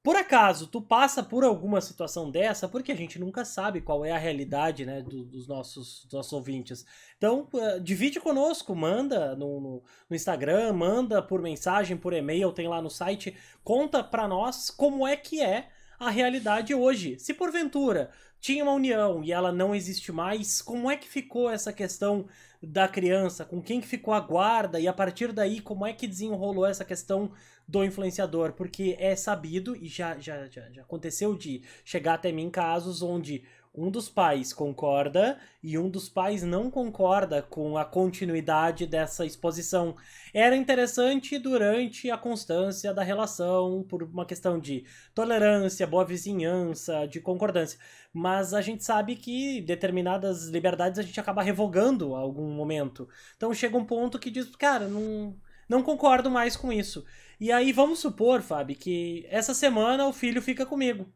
Por 0.05 0.17
acaso, 0.17 0.67
tu 0.67 0.83
passa 0.83 1.23
por 1.23 1.45
alguma 1.45 1.81
situação 1.81 2.31
dessa, 2.31 2.69
porque 2.69 2.93
a 2.93 2.95
gente 2.95 3.19
nunca 3.19 3.43
sabe 3.43 3.81
qual 3.81 4.05
é 4.05 4.13
a 4.13 4.19
realidade 4.19 4.85
né, 4.85 5.01
do, 5.01 5.25
dos, 5.25 5.49
nossos, 5.49 6.05
dos 6.05 6.13
nossos 6.13 6.33
ouvintes. 6.35 6.85
Então, 7.17 7.49
uh, 7.55 7.81
divide 7.81 8.21
conosco, 8.21 8.75
manda 8.75 9.35
no, 9.35 9.59
no, 9.59 9.83
no, 10.11 10.15
Instagram, 10.15 10.75
manda 10.75 11.23
por 11.23 11.41
mensagem, 11.41 11.97
por 11.97 12.13
e-mail, 12.13 12.53
tem 12.53 12.69
lá 12.69 12.83
no 12.83 12.91
site, 12.91 13.35
conta 13.65 14.05
pra 14.05 14.29
nós 14.29 14.71
como 14.71 15.09
é 15.09 15.17
que 15.17 15.41
é 15.41 15.71
a 15.99 16.11
realidade 16.11 16.75
hoje. 16.75 17.19
Se 17.19 17.33
porventura 17.33 18.11
tinha 18.39 18.63
uma 18.63 18.75
união 18.75 19.25
e 19.25 19.33
ela 19.33 19.51
não 19.51 19.75
existe 19.75 20.13
mais, 20.13 20.61
como 20.61 20.91
é 20.91 20.99
que 20.99 21.09
ficou 21.09 21.49
essa 21.49 21.73
questão 21.73 22.27
da 22.65 22.89
criança? 22.89 23.45
Com 23.45 23.63
quem 23.63 23.81
que 23.81 23.87
ficou 23.87 24.15
a 24.15 24.21
guarda? 24.21 24.81
E 24.81 24.89
a 24.89 24.93
partir 24.93 25.33
daí, 25.33 25.61
como 25.61 25.87
é 25.87 25.93
que 25.93 26.07
desenrolou 26.07 26.67
essa 26.67 26.85
questão 26.85 27.31
do 27.67 27.83
influenciador, 27.83 28.53
porque 28.53 28.97
é 28.99 29.17
sabido 29.17 29.75
e 29.75 29.89
já, 29.89 30.19
já, 30.19 30.47
já, 30.47 30.71
já 30.71 30.83
aconteceu 30.83 31.35
de 31.35 31.63
chegar 31.85 32.15
até 32.15 32.31
mim 32.31 32.51
casos 32.51 33.03
onde 33.03 33.43
um 33.77 33.91
dos 33.91 34.09
pais 34.09 34.53
concorda 34.53 35.37
e 35.63 35.77
um 35.77 35.91
dos 35.91 36.09
pais 36.09 36.45
não 36.45 36.71
concorda 36.71 37.43
com 37.43 37.77
a 37.77 37.85
continuidade 37.85 38.87
dessa 38.87 39.27
exposição. 39.27 39.97
Era 40.33 40.55
interessante 40.55 41.39
durante 41.39 42.09
a 42.09 42.17
constância 42.17 42.95
da 42.95 43.03
relação, 43.03 43.85
por 43.89 44.05
uma 44.05 44.25
questão 44.25 44.61
de 44.61 44.85
tolerância, 45.13 45.87
boa 45.87 46.05
vizinhança, 46.05 47.07
de 47.07 47.21
concordância. 47.21 47.79
Mas 48.13 48.55
a 48.55 48.61
gente 48.61 48.85
sabe 48.85 49.17
que 49.17 49.61
determinadas 49.61 50.49
liberdades 50.49 51.01
a 51.01 51.03
gente 51.03 51.19
acaba 51.19 51.43
revogando 51.43 52.15
a 52.15 52.21
algum 52.21 52.51
momento. 52.51 53.09
Então 53.37 53.53
chega 53.53 53.77
um 53.77 53.85
ponto 53.85 54.21
que 54.21 54.31
diz, 54.31 54.55
cara, 54.55 54.87
não, 54.87 55.37
não 55.69 55.83
concordo 55.83 56.31
mais 56.31 56.57
com 56.57 56.73
isso. 56.73 57.05
E 57.41 57.51
aí 57.51 57.73
vamos 57.73 57.99
supor, 57.99 58.41
Fábio, 58.41 58.77
que 58.77 59.27
essa 59.29 59.53
semana 59.53 60.07
o 60.07 60.13
filho 60.13 60.41
fica 60.41 60.65
comigo. 60.65 61.13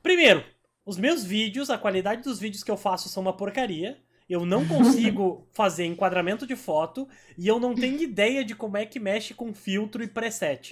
Primeiro, 0.00 0.44
os 0.84 0.96
meus 0.96 1.24
vídeos, 1.24 1.70
a 1.70 1.78
qualidade 1.78 2.22
dos 2.22 2.38
vídeos 2.38 2.62
que 2.62 2.70
eu 2.70 2.76
faço 2.76 3.08
são 3.08 3.22
uma 3.22 3.36
porcaria. 3.36 3.98
Eu 4.28 4.46
não 4.46 4.66
consigo 4.66 5.46
fazer 5.52 5.84
enquadramento 5.84 6.46
de 6.46 6.56
foto 6.56 7.08
e 7.36 7.46
eu 7.48 7.58
não 7.58 7.74
tenho 7.74 8.00
ideia 8.00 8.44
de 8.44 8.54
como 8.54 8.76
é 8.76 8.86
que 8.86 9.00
mexe 9.00 9.34
com 9.34 9.52
filtro 9.52 10.02
e 10.02 10.08
preset. 10.08 10.70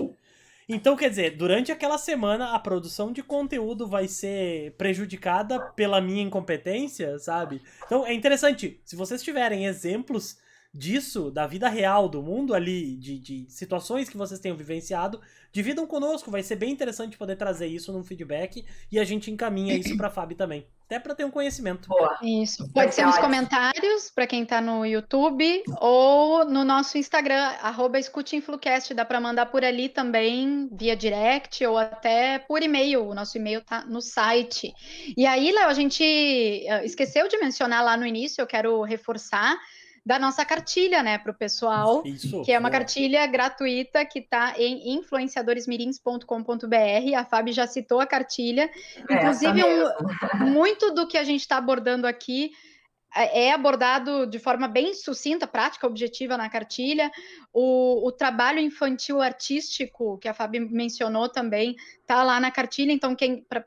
Então, 0.68 0.96
quer 0.96 1.08
dizer, 1.08 1.36
durante 1.36 1.72
aquela 1.72 1.96
semana 1.96 2.52
a 2.52 2.58
produção 2.58 3.10
de 3.10 3.22
conteúdo 3.22 3.86
vai 3.86 4.06
ser 4.06 4.72
prejudicada 4.72 5.58
pela 5.58 6.00
minha 6.00 6.22
incompetência, 6.22 7.18
sabe? 7.18 7.62
Então 7.86 8.06
é 8.06 8.12
interessante, 8.12 8.78
se 8.84 8.94
vocês 8.94 9.22
tiverem 9.22 9.64
exemplos 9.64 10.36
disso, 10.78 11.30
da 11.30 11.46
vida 11.46 11.68
real, 11.68 12.08
do 12.08 12.22
mundo 12.22 12.54
ali, 12.54 12.96
de, 12.96 13.18
de 13.18 13.46
situações 13.48 14.08
que 14.08 14.16
vocês 14.16 14.38
tenham 14.38 14.56
vivenciado, 14.56 15.20
dividam 15.52 15.86
conosco. 15.86 16.30
Vai 16.30 16.42
ser 16.42 16.56
bem 16.56 16.70
interessante 16.70 17.18
poder 17.18 17.36
trazer 17.36 17.66
isso 17.66 17.92
num 17.92 18.04
feedback 18.04 18.64
e 18.90 18.98
a 18.98 19.04
gente 19.04 19.30
encaminha 19.30 19.74
isso 19.74 19.96
pra 19.96 20.08
Fábio 20.08 20.36
também. 20.36 20.64
Até 20.86 20.98
para 20.98 21.14
ter 21.14 21.24
um 21.24 21.30
conhecimento. 21.30 21.86
Boa. 21.86 22.16
Isso. 22.22 22.66
Pode 22.72 22.94
ser 22.94 23.04
nos 23.04 23.18
comentários, 23.18 24.08
para 24.08 24.26
quem 24.26 24.46
tá 24.46 24.58
no 24.58 24.86
YouTube, 24.86 25.62
ou 25.80 26.46
no 26.46 26.64
nosso 26.64 26.96
Instagram, 26.96 27.42
arroba 27.60 27.98
escuteinflucast. 27.98 28.94
Dá 28.94 29.04
para 29.04 29.20
mandar 29.20 29.46
por 29.46 29.62
ali 29.62 29.90
também, 29.90 30.66
via 30.72 30.96
direct, 30.96 31.66
ou 31.66 31.76
até 31.76 32.38
por 32.38 32.62
e-mail. 32.62 33.06
O 33.06 33.14
nosso 33.14 33.36
e-mail 33.36 33.60
tá 33.60 33.84
no 33.84 34.00
site. 34.00 34.72
E 35.14 35.26
aí, 35.26 35.52
Léo, 35.52 35.68
a 35.68 35.74
gente 35.74 36.02
eh, 36.02 36.84
esqueceu 36.86 37.28
de 37.28 37.36
mencionar 37.36 37.84
lá 37.84 37.94
no 37.94 38.06
início, 38.06 38.40
eu 38.40 38.46
quero 38.46 38.80
reforçar 38.80 39.58
da 40.08 40.18
nossa 40.18 40.42
cartilha, 40.42 41.02
né, 41.02 41.18
para 41.18 41.32
o 41.32 41.34
pessoal, 41.34 42.02
Isso, 42.02 42.42
que 42.42 42.50
é 42.50 42.58
uma 42.58 42.70
boa. 42.70 42.78
cartilha 42.78 43.26
gratuita 43.26 44.06
que 44.06 44.20
está 44.20 44.54
em 44.56 44.94
influenciadoresmirins.com.br. 44.94 47.14
A 47.14 47.26
Fábio 47.26 47.52
já 47.52 47.66
citou 47.66 48.00
a 48.00 48.06
cartilha. 48.06 48.70
É, 49.06 49.14
Inclusive, 49.14 49.62
um, 49.62 49.84
muito 50.50 50.94
do 50.94 51.06
que 51.06 51.18
a 51.18 51.24
gente 51.24 51.42
está 51.42 51.58
abordando 51.58 52.06
aqui 52.06 52.52
é, 53.14 53.48
é 53.48 53.52
abordado 53.52 54.26
de 54.26 54.38
forma 54.38 54.66
bem 54.66 54.94
sucinta, 54.94 55.46
prática, 55.46 55.86
objetiva 55.86 56.38
na 56.38 56.48
cartilha. 56.48 57.12
O, 57.52 58.08
o 58.08 58.10
trabalho 58.10 58.60
infantil 58.60 59.20
artístico, 59.20 60.16
que 60.16 60.28
a 60.28 60.32
Fábio 60.32 60.66
mencionou 60.70 61.28
também, 61.28 61.76
está 62.00 62.22
lá 62.22 62.40
na 62.40 62.50
cartilha. 62.50 62.92
Então, 62.92 63.14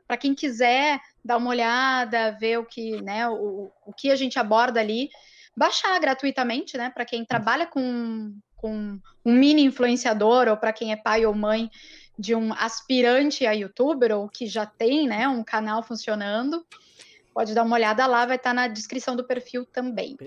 para 0.08 0.18
quem 0.18 0.34
quiser 0.34 1.00
dar 1.24 1.38
uma 1.38 1.52
olhada, 1.52 2.36
ver 2.40 2.58
o 2.58 2.66
que, 2.66 3.00
né, 3.04 3.30
o, 3.30 3.72
o 3.86 3.94
que 3.94 4.10
a 4.10 4.16
gente 4.16 4.40
aborda 4.40 4.80
ali, 4.80 5.08
baixar 5.62 6.00
gratuitamente, 6.00 6.76
né? 6.76 6.90
Para 6.90 7.06
quem 7.06 7.24
trabalha 7.24 7.68
com, 7.68 8.36
com 8.56 9.00
um 9.24 9.32
mini 9.32 9.64
influenciador 9.64 10.48
ou 10.48 10.58
para 10.58 10.74
quem 10.74 10.92
é 10.92 10.96
pai 10.96 11.24
ou 11.24 11.36
mãe 11.36 11.70
de 12.18 12.34
um 12.34 12.52
aspirante 12.54 13.46
a 13.46 13.52
youtuber 13.52 14.12
ou 14.12 14.28
que 14.28 14.48
já 14.48 14.66
tem, 14.66 15.08
né, 15.08 15.28
um 15.28 15.44
canal 15.44 15.84
funcionando. 15.84 16.66
Pode 17.32 17.54
dar 17.54 17.62
uma 17.62 17.76
olhada 17.76 18.08
lá, 18.08 18.26
vai 18.26 18.38
estar 18.38 18.50
tá 18.50 18.54
na 18.56 18.68
descrição 18.68 19.16
do 19.16 19.24
perfil 19.24 19.64
também. 19.64 20.18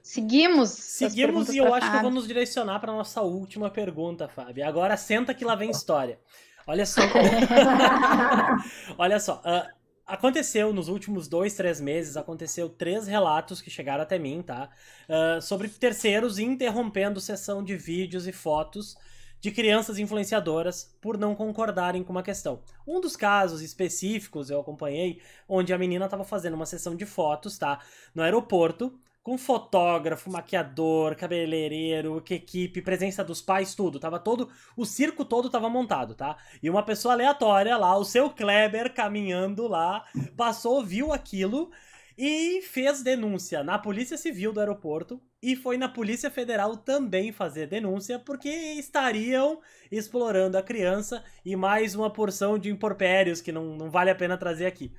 Seguimos. 0.00 0.70
Seguimos 0.70 1.48
e 1.48 1.58
eu 1.58 1.74
acho 1.74 1.90
que 1.90 1.98
vamos 1.98 2.28
direcionar 2.28 2.78
para 2.78 2.92
nossa 2.92 3.22
última 3.22 3.68
pergunta, 3.68 4.28
Fábio. 4.28 4.64
Agora 4.64 4.96
senta 4.96 5.34
que 5.34 5.44
lá 5.44 5.56
vem 5.56 5.68
história. 5.68 6.20
Olha 6.64 6.86
só. 6.86 7.00
Olha 8.96 9.18
só. 9.18 9.42
Uh, 9.44 9.68
aconteceu 10.06 10.72
nos 10.72 10.88
últimos 10.88 11.26
dois, 11.26 11.54
três 11.54 11.80
meses, 11.80 12.16
aconteceu 12.16 12.68
três 12.68 13.06
relatos 13.06 13.60
que 13.60 13.70
chegaram 13.70 14.02
até 14.02 14.18
mim, 14.18 14.42
tá? 14.42 14.70
Uh, 15.08 15.42
sobre 15.42 15.68
terceiros 15.68 16.38
interrompendo 16.38 17.20
sessão 17.20 17.62
de 17.62 17.76
vídeos 17.76 18.26
e 18.26 18.32
fotos 18.32 18.96
de 19.40 19.50
crianças 19.50 19.98
influenciadoras 19.98 20.96
por 21.00 21.18
não 21.18 21.34
concordarem 21.34 22.02
com 22.02 22.12
uma 22.12 22.22
questão. 22.22 22.62
Um 22.86 23.00
dos 23.00 23.16
casos 23.16 23.60
específicos 23.60 24.48
eu 24.48 24.60
acompanhei, 24.60 25.20
onde 25.48 25.72
a 25.72 25.78
menina 25.78 26.06
estava 26.06 26.24
fazendo 26.24 26.54
uma 26.54 26.66
sessão 26.66 26.94
de 26.96 27.04
fotos, 27.04 27.58
tá? 27.58 27.80
No 28.14 28.22
aeroporto, 28.22 28.98
com 29.26 29.36
fotógrafo, 29.36 30.30
maquiador, 30.30 31.16
cabeleireiro, 31.16 32.22
equipe, 32.30 32.80
presença 32.80 33.24
dos 33.24 33.42
pais, 33.42 33.74
tudo. 33.74 33.98
Tava 33.98 34.20
todo. 34.20 34.48
O 34.76 34.86
circo 34.86 35.24
todo 35.24 35.50
tava 35.50 35.68
montado, 35.68 36.14
tá? 36.14 36.36
E 36.62 36.70
uma 36.70 36.84
pessoa 36.84 37.14
aleatória 37.14 37.76
lá, 37.76 37.98
o 37.98 38.04
seu 38.04 38.30
Kleber, 38.30 38.94
caminhando 38.94 39.66
lá, 39.66 40.04
passou, 40.36 40.80
viu 40.84 41.12
aquilo 41.12 41.72
e 42.16 42.62
fez 42.62 43.02
denúncia 43.02 43.64
na 43.64 43.80
Polícia 43.80 44.16
Civil 44.16 44.52
do 44.52 44.60
aeroporto 44.60 45.20
e 45.46 45.54
foi 45.54 45.78
na 45.78 45.88
Polícia 45.88 46.28
Federal 46.28 46.76
também 46.76 47.30
fazer 47.30 47.68
denúncia 47.68 48.18
porque 48.18 48.48
estariam 48.48 49.60
explorando 49.92 50.58
a 50.58 50.62
criança 50.62 51.22
e 51.44 51.54
mais 51.54 51.94
uma 51.94 52.10
porção 52.10 52.58
de 52.58 52.68
imporpérios 52.68 53.40
que 53.40 53.52
não, 53.52 53.76
não 53.76 53.88
vale 53.88 54.10
a 54.10 54.14
pena 54.16 54.36
trazer 54.36 54.66
aqui. 54.66 54.90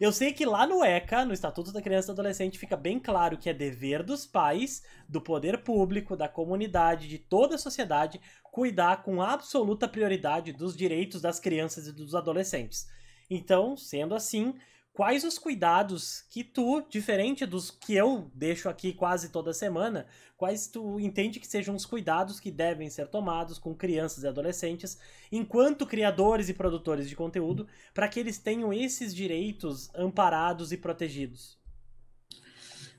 Eu 0.00 0.10
sei 0.10 0.32
que 0.32 0.46
lá 0.46 0.66
no 0.66 0.82
ECA, 0.82 1.26
no 1.26 1.34
Estatuto 1.34 1.70
da 1.70 1.82
Criança 1.82 2.06
e 2.06 2.14
do 2.14 2.18
Adolescente, 2.18 2.58
fica 2.58 2.78
bem 2.78 2.98
claro 2.98 3.36
que 3.36 3.50
é 3.50 3.52
dever 3.52 4.02
dos 4.02 4.24
pais, 4.24 4.82
do 5.06 5.20
poder 5.20 5.58
público, 5.58 6.16
da 6.16 6.28
comunidade, 6.28 7.06
de 7.06 7.18
toda 7.18 7.56
a 7.56 7.58
sociedade, 7.58 8.18
cuidar 8.42 9.02
com 9.02 9.20
absoluta 9.20 9.86
prioridade 9.86 10.50
dos 10.50 10.74
direitos 10.74 11.20
das 11.20 11.38
crianças 11.38 11.86
e 11.86 11.92
dos 11.92 12.14
adolescentes. 12.14 12.88
Então, 13.28 13.76
sendo 13.76 14.14
assim, 14.14 14.54
quais 14.92 15.24
os 15.24 15.38
cuidados 15.38 16.22
que 16.30 16.42
tu, 16.42 16.84
diferente 16.88 17.46
dos 17.46 17.70
que 17.70 17.94
eu 17.94 18.30
deixo 18.34 18.68
aqui 18.68 18.92
quase 18.92 19.30
toda 19.30 19.52
semana, 19.52 20.06
quais 20.36 20.66
tu 20.66 20.98
entende 20.98 21.38
que 21.38 21.46
sejam 21.46 21.74
os 21.74 21.86
cuidados 21.86 22.40
que 22.40 22.50
devem 22.50 22.88
ser 22.90 23.06
tomados 23.08 23.58
com 23.58 23.74
crianças 23.74 24.24
e 24.24 24.28
adolescentes, 24.28 24.98
enquanto 25.30 25.86
criadores 25.86 26.48
e 26.48 26.54
produtores 26.54 27.08
de 27.08 27.16
conteúdo, 27.16 27.66
para 27.94 28.08
que 28.08 28.20
eles 28.20 28.38
tenham 28.38 28.72
esses 28.72 29.14
direitos 29.14 29.90
amparados 29.94 30.72
e 30.72 30.76
protegidos? 30.76 31.58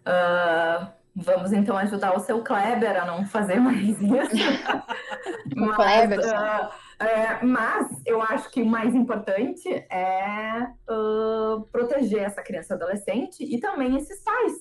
Uh, 0.01 0.88
vamos 1.15 1.51
então 1.51 1.77
ajudar 1.77 2.15
o 2.15 2.19
seu 2.19 2.41
Kleber 2.43 3.01
a 3.01 3.06
não 3.06 3.25
fazer 3.25 3.60
mais 3.60 3.80
isso. 3.80 4.01
o 5.58 5.75
Kleber. 5.75 6.19
Uh, 6.19 6.69
é, 7.01 7.43
mas 7.43 8.01
eu 8.05 8.21
acho 8.21 8.49
que 8.51 8.61
o 8.61 8.65
mais 8.65 8.93
importante 8.93 9.67
é 9.89 10.67
uh, 10.87 11.61
proteger 11.71 12.23
essa 12.23 12.43
criança 12.43 12.73
e 12.73 12.75
adolescente 12.75 13.43
e 13.43 13.59
também 13.59 13.97
esses 13.97 14.23
pais, 14.23 14.53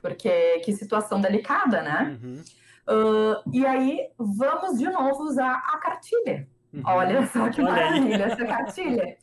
porque 0.00 0.60
que 0.60 0.72
situação 0.72 1.20
delicada, 1.20 1.82
né? 1.82 2.18
Uhum. 2.22 2.42
Uh, 2.88 3.50
e 3.52 3.66
aí 3.66 4.08
vamos 4.18 4.78
de 4.78 4.88
novo 4.88 5.24
usar 5.24 5.54
a 5.54 5.78
cartilha. 5.78 6.48
Uhum. 6.72 6.82
Olha 6.86 7.26
só 7.26 7.50
que 7.50 7.60
Olha 7.60 7.70
maravilha 7.70 8.26
aí. 8.26 8.32
essa 8.32 8.46
cartilha, 8.46 9.16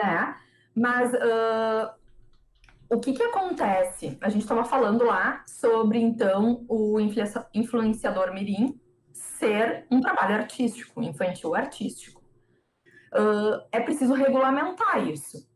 né? 0.00 0.36
Mas 0.74 1.12
uh, 1.12 1.90
o 2.88 3.00
que 3.00 3.12
que 3.12 3.22
acontece? 3.24 4.16
A 4.20 4.28
gente 4.28 4.42
estava 4.42 4.64
falando 4.64 5.04
lá 5.04 5.42
sobre 5.46 5.98
então 5.98 6.64
o 6.68 6.98
influenciador 7.52 8.32
mirim 8.32 8.80
ser 9.38 9.86
um 9.90 10.00
trabalho 10.00 10.34
artístico, 10.34 11.02
infantil 11.02 11.54
artístico. 11.54 12.22
Uh, 13.12 13.64
é 13.72 13.80
preciso 13.80 14.12
regulamentar 14.12 15.06
isso, 15.08 15.48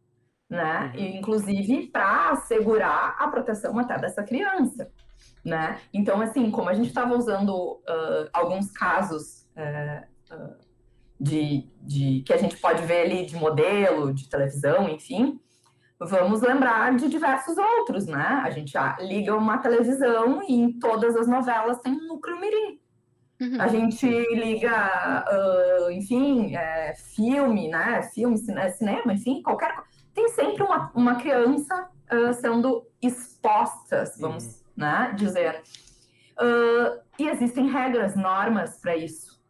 né? 0.49 0.92
Uhum. 0.95 1.01
E, 1.01 1.16
inclusive 1.18 1.88
para 1.88 2.31
assegurar 2.31 3.16
a 3.18 3.29
proteção 3.29 3.79
até 3.79 3.99
dessa 3.99 4.23
criança, 4.23 4.90
né? 5.45 5.81
Então, 5.92 6.21
assim, 6.21 6.51
como 6.51 6.68
a 6.68 6.75
gente 6.75 6.88
estava 6.88 7.14
usando 7.14 7.51
uh, 7.51 8.29
alguns 8.33 8.71
casos 8.71 9.47
uh, 9.57 10.57
de, 11.21 11.71
de 11.83 12.23
que 12.27 12.33
a 12.33 12.38
gente 12.38 12.57
pode 12.57 12.85
ver 12.85 13.03
ali 13.03 13.27
de 13.27 13.37
modelo, 13.37 14.14
de 14.14 14.29
televisão, 14.29 14.88
enfim, 14.88 15.38
vamos 16.01 16.40
lembrar 16.40 16.97
de 16.97 17.09
diversos 17.09 17.57
outros, 17.59 18.07
né? 18.07 18.40
A 18.45 18.51
gente 18.51 18.73
liga 19.01 19.37
uma 19.37 19.59
televisão 19.59 20.42
e 20.49 20.55
em 20.55 20.79
todas 20.79 21.16
as 21.16 21.29
novelas 21.29 21.79
tem 21.81 21.92
um 21.92 22.07
núcleo 22.09 22.40
mirim. 22.40 22.82
Uhum. 23.42 23.61
A 23.61 23.66
gente 23.66 24.07
liga, 24.07 25.24
uh, 25.28 25.90
enfim, 25.90 26.55
é, 26.55 26.94
filme, 26.94 27.66
né? 27.66 28.02
Filme, 28.14 28.38
cinema, 28.38 29.12
enfim, 29.12 29.42
qualquer 29.42 29.74
coisa. 29.74 29.90
Tem 30.14 30.28
sempre 30.28 30.62
uma, 30.62 30.92
uma 30.94 31.16
criança 31.16 31.88
uh, 32.12 32.33
sendo 32.35 32.87
exposta, 33.02 34.05
vamos 34.20 34.44
uhum. 34.44 34.52
né, 34.76 35.12
dizer. 35.16 35.61
Uh, 36.38 37.02
e 37.18 37.28
existem 37.28 37.68
regras, 37.68 38.14
normas 38.14 38.81
para 38.81 38.96
isso. 38.96 39.42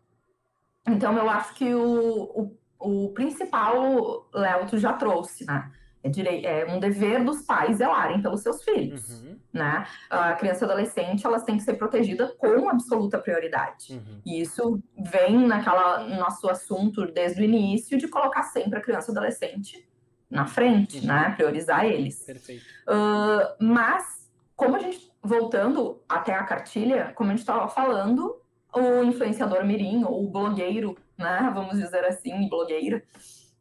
Então, 0.88 1.14
eu 1.18 1.28
acho 1.28 1.54
que 1.54 1.74
o, 1.74 2.56
o, 2.80 3.06
o 3.06 3.12
principal, 3.12 4.26
Léo, 4.32 4.66
tu 4.68 4.78
já 4.78 4.94
trouxe, 4.94 5.44
né? 5.44 5.70
É, 6.02 6.08
direi 6.08 6.44
é 6.44 6.66
um 6.66 6.80
dever 6.80 7.24
dos 7.24 7.42
pais 7.42 7.76
zelarem 7.76 8.20
pelos 8.20 8.42
seus 8.42 8.64
filhos, 8.64 9.22
uhum. 9.22 9.36
né? 9.52 9.86
A 10.10 10.32
criança 10.32 10.64
e 10.64 10.66
adolescente, 10.66 11.24
elas 11.24 11.44
têm 11.44 11.56
que 11.56 11.62
ser 11.62 11.74
protegidas 11.74 12.32
com 12.36 12.68
absoluta 12.68 13.18
prioridade. 13.18 13.92
Uhum. 13.92 14.20
E 14.26 14.40
isso 14.40 14.82
vem 14.98 15.46
naquela 15.46 16.04
nosso 16.08 16.48
assunto 16.48 17.06
desde 17.06 17.40
o 17.40 17.44
início 17.44 17.96
de 17.96 18.08
colocar 18.08 18.42
sempre 18.42 18.80
a 18.80 18.82
criança 18.82 19.10
e 19.10 19.12
adolescente 19.12 19.88
na 20.28 20.46
frente, 20.46 20.98
uhum. 20.98 21.06
né? 21.06 21.34
Priorizar 21.36 21.84
eles. 21.84 22.24
Perfeito. 22.24 22.64
Uh, 22.88 23.64
mas, 23.64 24.28
como 24.56 24.74
a 24.74 24.78
gente, 24.80 25.12
voltando 25.22 26.02
até 26.08 26.34
a 26.34 26.42
cartilha, 26.42 27.12
como 27.14 27.30
a 27.30 27.32
gente 27.32 27.40
estava 27.40 27.68
falando, 27.68 28.40
o 28.74 29.04
influenciador 29.04 29.64
mirim, 29.64 30.02
ou 30.04 30.24
o 30.24 30.30
blogueiro, 30.30 30.96
né? 31.16 31.50
Vamos 31.54 31.78
dizer 31.78 32.04
assim, 32.06 32.48
blogueira, 32.48 33.04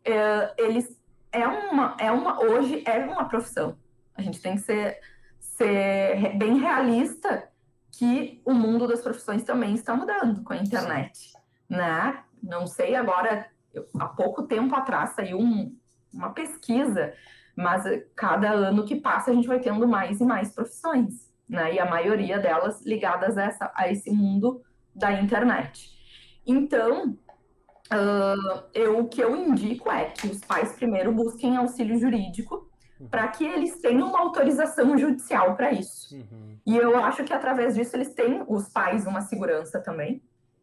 uh, 0.08 0.54
eles 0.58 1.00
é 1.31 1.47
uma, 1.47 1.95
é 1.99 2.11
uma, 2.11 2.41
hoje 2.43 2.83
é 2.85 2.99
uma 2.99 3.25
profissão. 3.25 3.77
A 4.15 4.21
gente 4.21 4.41
tem 4.41 4.55
que 4.55 4.61
ser, 4.61 4.99
ser 5.39 6.37
bem 6.37 6.59
realista 6.59 7.49
que 7.91 8.41
o 8.45 8.53
mundo 8.53 8.87
das 8.87 9.01
profissões 9.01 9.43
também 9.43 9.73
está 9.73 9.95
mudando 9.95 10.43
com 10.43 10.53
a 10.53 10.57
internet, 10.57 11.33
né? 11.69 12.23
Não 12.41 12.65
sei 12.65 12.95
agora, 12.95 13.47
eu, 13.73 13.87
há 13.99 14.07
pouco 14.07 14.43
tempo 14.43 14.75
atrás 14.75 15.11
saiu 15.11 15.39
um, 15.39 15.75
uma 16.13 16.31
pesquisa, 16.31 17.13
mas 17.55 17.83
cada 18.15 18.49
ano 18.49 18.85
que 18.85 18.95
passa 18.95 19.31
a 19.31 19.33
gente 19.33 19.47
vai 19.47 19.59
tendo 19.59 19.87
mais 19.87 20.19
e 20.19 20.25
mais 20.25 20.53
profissões, 20.53 21.29
né? 21.47 21.73
E 21.75 21.79
a 21.79 21.85
maioria 21.85 22.39
delas 22.39 22.81
ligadas 22.85 23.37
a, 23.37 23.43
essa, 23.43 23.71
a 23.75 23.89
esse 23.89 24.09
mundo 24.09 24.61
da 24.95 25.11
internet. 25.13 25.91
Então, 26.45 27.17
Uh, 27.91 28.63
eu, 28.73 28.99
o 28.99 29.08
que 29.08 29.21
eu 29.21 29.36
indico 29.36 29.91
é 29.91 30.06
que 30.06 30.27
os 30.27 30.39
pais 30.39 30.73
primeiro 30.73 31.12
busquem 31.12 31.58
auxílio 31.58 31.99
jurídico 31.99 32.69
uhum. 32.99 33.08
para 33.08 33.27
que 33.27 33.43
eles 33.43 33.82
tenham 33.82 34.08
uma 34.08 34.19
autorização 34.19 34.97
judicial 34.97 35.56
para 35.56 35.71
isso. 35.71 36.15
Uhum. 36.15 36.58
E 36.65 36.77
eu 36.77 36.95
acho 37.04 37.23
que 37.25 37.34
através 37.34 37.75
disso 37.75 37.95
eles 37.95 38.13
têm, 38.13 38.43
os 38.47 38.69
pais, 38.69 39.06
uma 39.06 39.21
segurança 39.21 39.80
também 39.80 40.21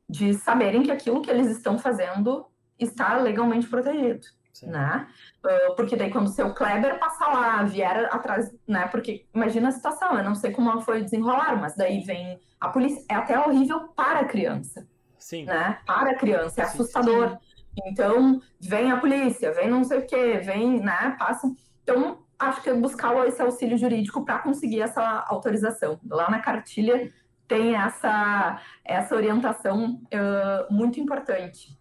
de 0.09 0.33
saberem 0.33 0.83
que 0.83 0.91
aquilo 0.91 1.21
que 1.21 1.31
eles 1.31 1.49
estão 1.49 1.79
fazendo 1.79 2.47
está 2.79 3.19
legalmente 3.19 3.69
protegido. 3.69 4.27
Sim. 4.53 4.69
Né? 4.69 5.07
Uh, 5.45 5.77
porque 5.77 5.95
daí 5.95 6.11
quando 6.11 6.27
o 6.27 6.33
seu 6.33 6.53
Kleber 6.55 6.99
passar 6.99 7.29
lá, 7.29 7.62
vier 7.62 8.09
atrás, 8.12 8.53
né? 8.67 8.88
Porque 8.88 9.27
imagina 9.35 9.69
a 9.69 9.73
situação, 9.73 10.17
eu 10.17 10.25
não 10.25 10.35
sei 10.35 10.51
como 10.51 10.81
foi 10.81 11.03
desenrolar, 11.03 11.61
mas 11.61 11.77
daí 11.77 12.01
vem 12.01 12.41
a 12.59 12.69
polícia, 12.69 13.05
é 13.09 13.14
até 13.14 13.38
horrível 13.38 13.88
para 13.88 14.21
a 14.21 14.25
criança. 14.25 14.88
Sim. 15.18 15.44
Né? 15.44 15.78
Para 15.87 16.12
a 16.12 16.14
criança, 16.14 16.61
é 16.61 16.64
assustador. 16.64 17.31
Sim. 17.31 17.38
Então, 17.87 18.40
vem 18.60 18.90
a 18.90 18.96
polícia, 18.96 19.52
vem 19.52 19.69
não 19.69 19.85
sei 19.85 19.98
o 19.98 20.06
quê, 20.06 20.38
vem, 20.38 20.81
né? 20.81 21.16
Passa. 21.19 21.50
Então, 21.83 22.19
acho 22.38 22.62
que 22.62 22.71
é 22.71 22.75
buscar 22.75 23.27
esse 23.27 23.40
auxílio 23.40 23.77
jurídico 23.77 24.25
para 24.25 24.38
conseguir 24.38 24.81
essa 24.81 25.25
autorização. 25.29 26.00
Lá 26.08 26.31
na 26.31 26.40
cartilha 26.40 27.12
tem 27.46 27.75
essa, 27.75 28.60
essa 28.85 29.14
orientação 29.14 30.00
uh, 30.04 30.73
muito 30.73 31.00
importante. 31.00 31.79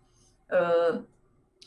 Uh, 0.50 1.04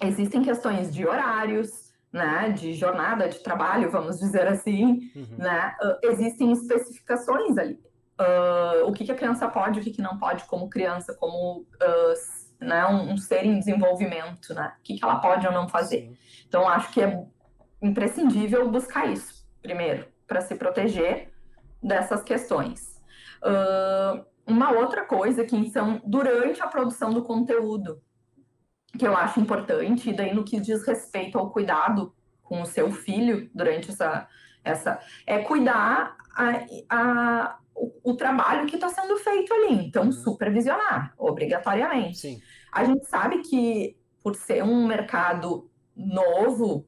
existem 0.03 0.43
questões 0.43 0.93
de 0.93 1.07
horários, 1.07 1.93
né, 2.13 2.51
de 2.51 2.73
jornada 2.73 3.29
de 3.29 3.39
trabalho, 3.41 3.91
vamos 3.91 4.19
dizer 4.19 4.47
assim, 4.49 5.11
uhum. 5.15 5.37
né, 5.39 5.77
uh, 5.83 6.07
existem 6.07 6.51
especificações 6.51 7.57
ali 7.59 7.79
uh, 8.21 8.87
o 8.87 8.93
que, 8.93 9.05
que, 9.05 9.13
a 9.13 9.15
criança 9.15 9.49
pode, 9.49 9.81
o 9.81 9.83
que, 9.83 9.91
que 9.91 10.03
não 10.03 10.19
pode 10.19 10.45
como 10.45 10.69
criança, 10.69 11.15
como 11.15 11.61
uh, 11.61 12.65
né, 12.65 12.87
um, 12.87 13.13
um, 13.13 13.17
ser 13.17 13.45
em 13.45 13.59
desenvolvimento, 13.59 14.53
né? 14.55 14.75
O 14.79 14.83
que, 14.83 14.99
que 14.99 15.05
ela 15.05 15.17
pode 15.17 15.47
ou 15.47 15.53
não 15.53 15.69
fazer. 15.69 16.03
Sim. 16.03 16.17
Então, 16.47 16.69
acho 16.69 16.93
que 16.93 17.01
é 17.01 17.25
imprescindível 17.81 18.71
buscar 18.71 19.07
isso, 19.11 19.47
primeiro, 19.63 20.07
para 20.27 20.43
se 20.43 20.55
proteger 20.55 21.33
dessas 21.83 22.23
questões. 22.23 23.01
Uh, 23.43 24.25
uma 24.47 24.73
outra 24.73 25.05
coisa 25.05 25.45
que 25.45 25.71
são 25.71 26.03
durante 26.05 26.61
a 26.61 26.67
produção 26.67 27.11
do 27.11 27.23
conteúdo, 27.23 28.03
que 28.99 29.07
eu 29.07 29.17
acho 29.17 29.41
importante, 29.41 30.11
e 30.11 30.13
daí 30.13 30.35
no 30.35 30.45
que 30.45 30.61
diz 30.61 30.87
respeito 30.87 31.39
ao 31.39 31.51
cuidado 31.51 32.13
com 32.43 32.61
o 32.61 32.67
seu 32.67 32.91
filho 32.91 33.49
durante 33.55 33.91
essa, 33.91 34.29
essa 34.65 34.99
é 35.25 35.39
cuidar 35.39 36.17
a, 36.35 36.67
a 36.91 37.60
o, 37.81 38.13
o, 38.13 38.17
trabalho 38.17 38.67
que 38.67 38.75
está 38.75 38.89
sendo 38.89 39.17
feito 39.17 39.53
ali. 39.55 39.87
Então, 39.87 40.05
uhum. 40.05 40.13
supervisionar, 40.13 41.15
obrigatoriamente. 41.17 42.19
Sim. 42.19 42.41
A 42.73 42.85
gente 42.85 43.07
sabe 43.07 43.39
que, 43.43 43.97
por 44.23 44.35
ser 44.35 44.63
um 44.63 44.87
mercado 44.87 45.71
novo, 45.97 46.87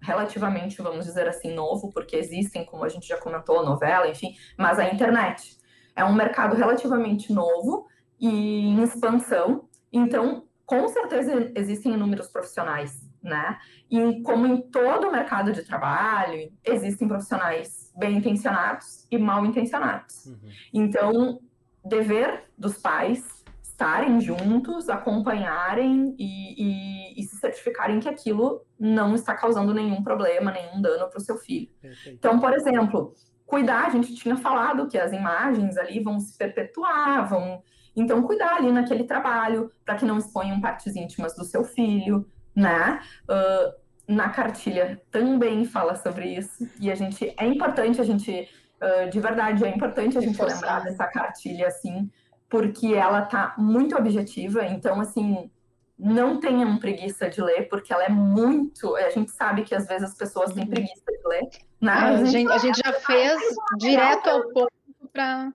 relativamente, 0.00 0.80
vamos 0.82 1.06
dizer 1.06 1.26
assim, 1.26 1.54
novo, 1.54 1.90
porque 1.92 2.16
existem, 2.16 2.64
como 2.64 2.84
a 2.84 2.88
gente 2.88 3.08
já 3.08 3.16
comentou, 3.16 3.64
novela, 3.64 4.06
enfim, 4.06 4.36
mas 4.58 4.78
a 4.78 4.88
internet 4.92 5.56
é 5.96 6.04
um 6.04 6.14
mercado 6.14 6.54
relativamente 6.54 7.32
novo 7.32 7.86
e 8.20 8.28
em 8.28 8.82
expansão. 8.82 9.68
Então, 9.92 10.44
com 10.66 10.86
certeza 10.88 11.52
existem 11.54 11.94
inúmeros 11.94 12.28
profissionais, 12.28 13.00
né? 13.22 13.58
E 13.90 14.22
como 14.22 14.46
em 14.46 14.60
todo 14.62 15.08
o 15.08 15.12
mercado 15.12 15.52
de 15.52 15.62
trabalho, 15.64 16.52
existem 16.64 17.08
profissionais 17.08 17.83
bem 17.96 18.16
intencionados 18.16 19.06
e 19.10 19.18
mal 19.18 19.44
intencionados. 19.46 20.26
Uhum. 20.26 20.38
Então, 20.72 21.40
dever 21.84 22.44
dos 22.56 22.76
pais 22.78 23.44
estarem 23.62 24.20
juntos, 24.20 24.88
acompanharem 24.88 26.14
e, 26.18 26.62
e, 26.62 27.20
e, 27.20 27.22
se 27.24 27.36
certificarem 27.36 27.98
que 27.98 28.08
aquilo 28.08 28.64
não 28.78 29.14
está 29.14 29.34
causando 29.34 29.74
nenhum 29.74 30.02
problema, 30.02 30.52
nenhum 30.52 30.80
dano 30.80 31.10
para 31.10 31.18
o 31.18 31.20
seu 31.20 31.36
filho. 31.36 31.68
Perfeito. 31.80 32.16
Então, 32.16 32.38
por 32.38 32.52
exemplo, 32.54 33.14
cuidar, 33.44 33.86
a 33.86 33.90
gente 33.90 34.14
tinha 34.14 34.36
falado 34.36 34.86
que 34.86 34.96
as 34.96 35.12
imagens 35.12 35.76
ali 35.76 36.00
vão 36.00 36.20
se 36.20 36.38
perpetuar, 36.38 37.28
vão. 37.28 37.62
Então, 37.96 38.22
cuidar 38.22 38.56
ali 38.56 38.70
naquele 38.70 39.04
trabalho 39.04 39.70
para 39.84 39.96
que 39.96 40.04
não 40.04 40.18
exponham 40.18 40.60
partes 40.60 40.94
íntimas 40.94 41.34
do 41.34 41.44
seu 41.44 41.64
filho, 41.64 42.28
né? 42.54 43.00
Uh, 43.24 43.83
na 44.06 44.28
cartilha 44.28 45.00
também 45.10 45.64
fala 45.64 45.94
sobre 45.94 46.26
isso 46.26 46.68
e 46.80 46.90
a 46.90 46.94
gente 46.94 47.34
é 47.38 47.46
importante 47.46 48.00
a 48.00 48.04
gente 48.04 48.48
uh, 48.80 49.10
de 49.10 49.18
verdade 49.18 49.64
é 49.64 49.68
importante 49.68 50.18
a 50.18 50.20
gente 50.20 50.40
lembrar 50.42 50.82
dessa 50.82 51.06
cartilha 51.06 51.68
assim 51.68 52.10
porque 52.54 52.94
ela 52.94 53.22
tá 53.22 53.52
muito 53.58 53.96
objetiva, 53.96 54.64
então 54.64 55.00
assim, 55.00 55.50
não 55.98 56.38
tenham 56.38 56.78
preguiça 56.78 57.28
de 57.28 57.42
ler, 57.42 57.68
porque 57.68 57.92
ela 57.92 58.04
é 58.04 58.08
muito. 58.08 58.94
A 58.94 59.10
gente 59.10 59.32
sabe 59.32 59.64
que 59.64 59.74
às 59.74 59.88
vezes 59.88 60.10
as 60.10 60.16
pessoas 60.16 60.52
têm 60.52 60.64
preguiça 60.64 61.02
de 61.04 61.28
ler. 61.28 61.48
Né? 61.80 61.92
É, 61.92 61.96
a, 61.96 62.24
gente, 62.24 62.52
a 62.52 62.58
gente 62.58 62.80
já 62.84 62.92
fez 63.02 63.40
direto 63.78 64.28
ao 64.28 64.48
ponto 64.50 64.70
para 65.12 65.50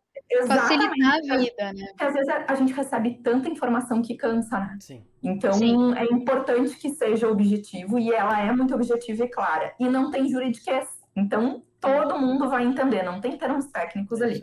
facilitar 0.46 1.16
a 1.16 1.38
vida, 1.38 1.74
né? 1.74 1.88
Porque 1.88 2.04
às 2.04 2.14
vezes 2.14 2.30
a, 2.48 2.56
gente 2.56 2.74
recebe 2.74 3.20
tanta 3.24 3.50
informação 3.50 4.02
que 4.02 4.16
cansa, 4.16 4.60
né? 4.60 4.78
Sim. 4.80 5.04
Então 5.24 5.54
Sim. 5.54 5.94
é 5.96 6.06
importante 6.06 6.78
que 6.78 6.90
seja 6.90 7.28
objetivo 7.28 7.98
e 7.98 8.14
ela 8.14 8.40
é 8.40 8.52
muito 8.52 8.74
objetiva 8.74 9.26
e 9.26 9.30
clara. 9.30 9.74
E 9.80 9.90
não 9.90 10.12
tem 10.12 10.30
juridiquês. 10.30 10.88
Então 11.16 11.64
todo 11.80 12.20
mundo 12.20 12.50
vai 12.50 12.64
entender, 12.64 13.04
não 13.04 13.20
tem 13.22 13.38
termos 13.38 13.68
técnicos 13.68 14.22
é 14.22 14.26
ali. 14.26 14.42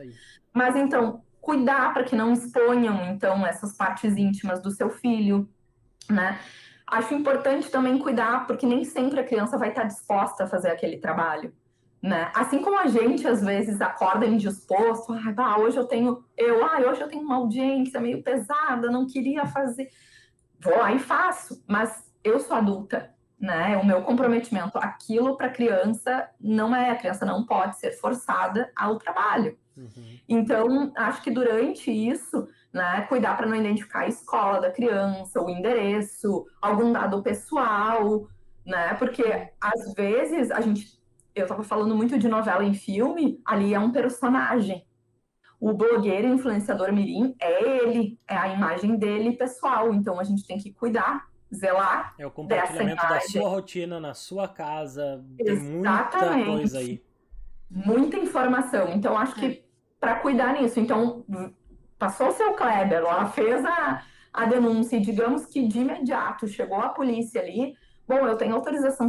Mas 0.53 0.75
então, 0.75 1.23
cuidar 1.41 1.93
para 1.93 2.03
que 2.03 2.17
não 2.17 2.33
exponham, 2.33 3.13
então, 3.13 3.47
essas 3.47 3.77
partes 3.77 4.17
íntimas 4.17 4.61
do 4.61 4.71
seu 4.71 4.91
filho, 4.91 5.49
né? 6.11 6.39
Acho 6.87 7.15
importante 7.15 7.71
também 7.71 7.99
cuidar, 7.99 8.47
porque 8.47 8.67
nem 8.67 8.85
sempre 8.85 9.21
a 9.21 9.25
criança 9.25 9.59
vai 9.59 9.71
estar 9.71 9.85
disposta 9.85 10.45
a 10.45 10.47
fazer 10.47 10.71
aquele 10.71 10.99
trabalho, 10.99 11.53
né? 12.07 12.31
Assim 12.33 12.63
como 12.63 12.79
a 12.79 12.87
gente, 12.87 13.27
às 13.27 13.43
vezes, 13.43 13.81
acorda 13.81 14.25
indisposto, 14.25 15.13
ah, 15.13 15.33
bah, 15.33 15.59
hoje 15.59 15.77
eu 15.77 15.87
tenho, 15.87 16.25
eu, 16.37 16.65
ah, 16.65 16.79
hoje 16.89 17.01
eu 17.01 17.09
tenho 17.09 17.23
uma 17.23 17.35
audiência 17.35 18.01
meio 18.01 18.23
pesada, 18.23 18.93
não 18.93 19.09
queria 19.09 19.45
fazer, 19.45 19.89
vou 20.61 20.79
lá 20.79 20.93
e 20.93 21.01
faço, 21.01 21.65
mas 21.67 22.09
eu 22.23 22.39
sou 22.39 22.57
adulta, 22.57 23.13
né? 23.41 23.77
O 23.77 23.85
meu 23.85 24.03
comprometimento, 24.03 24.79
aquilo 24.79 25.37
para 25.37 25.49
a 25.49 25.53
criança 25.53 26.31
não 26.41 26.75
é, 26.75 26.91
a 26.91 26.97
criança 26.97 27.27
não 27.27 27.45
pode 27.45 27.77
ser 27.77 27.91
forçada 27.91 28.71
ao 28.77 28.99
trabalho. 28.99 29.59
Uhum. 29.77 30.19
Então, 30.29 30.93
acho 30.97 31.21
que 31.23 31.31
durante 31.31 31.91
isso, 31.91 32.47
né, 32.73 33.03
cuidar 33.09 33.37
para 33.37 33.49
não 33.49 33.57
identificar 33.57 34.03
a 34.03 34.09
escola 34.09 34.61
da 34.61 34.71
criança, 34.71 35.43
o 35.43 35.51
endereço, 35.51 36.47
algum 36.63 36.93
dado 36.93 37.21
pessoal, 37.21 38.29
né? 38.65 38.95
Porque 38.95 39.51
às 39.61 39.93
vezes 39.93 40.53
a 40.53 40.61
gente, 40.61 40.97
eu 41.37 41.45
estava 41.45 41.63
falando 41.63 41.95
muito 41.95 42.19
de 42.19 42.29
novela 42.29 42.65
em 42.65 42.75
filme, 42.75 43.41
ali 43.45 43.75
é 43.75 43.79
um 43.79 43.93
personagem. 43.93 44.87
O 45.61 45.73
blogueiro 45.73 46.27
influenciador 46.29 46.93
mirim 46.93 47.35
é 47.41 47.83
ele, 47.83 48.19
é 48.29 48.37
a 48.37 48.49
imagem 48.49 48.97
dele 48.97 49.37
pessoal. 49.37 49.93
Então 49.93 50.19
a 50.19 50.25
gente 50.25 50.47
tem 50.47 50.59
que 50.59 50.73
cuidar 50.73 51.27
zelar. 51.55 52.15
É 52.19 52.27
o 52.27 52.31
compartilhamento 52.31 53.07
da 53.09 53.21
sua 53.21 53.49
rotina 53.49 54.01
na 54.01 54.15
sua 54.15 54.49
casa. 54.49 55.25
Tem 55.37 55.47
Exatamente. 55.49 56.37
muita 56.37 56.59
coisa 56.59 56.79
aí. 56.79 57.03
Muita 57.71 58.17
informação. 58.17 58.93
Então, 58.93 59.17
acho 59.17 59.35
que 59.35 59.65
para 59.99 60.17
cuidar 60.17 60.53
nisso. 60.53 60.79
Então, 60.79 61.25
passou 61.99 62.29
o 62.29 62.33
seu 62.33 62.55
Kleber, 62.55 62.99
ela 62.99 63.27
fez 63.27 63.65
a, 63.65 64.03
a 64.33 64.45
denúncia 64.47 64.97
e 64.97 65.01
digamos 65.01 65.47
que 65.47 65.67
de 65.67 65.81
imediato 65.81 66.47
chegou 66.47 66.79
a 66.79 66.91
polícia 66.91 67.41
ali. 67.41 67.75
Bom, 68.07 68.19
eu 68.27 68.37
tenho 68.37 68.55
autorização 68.55 69.09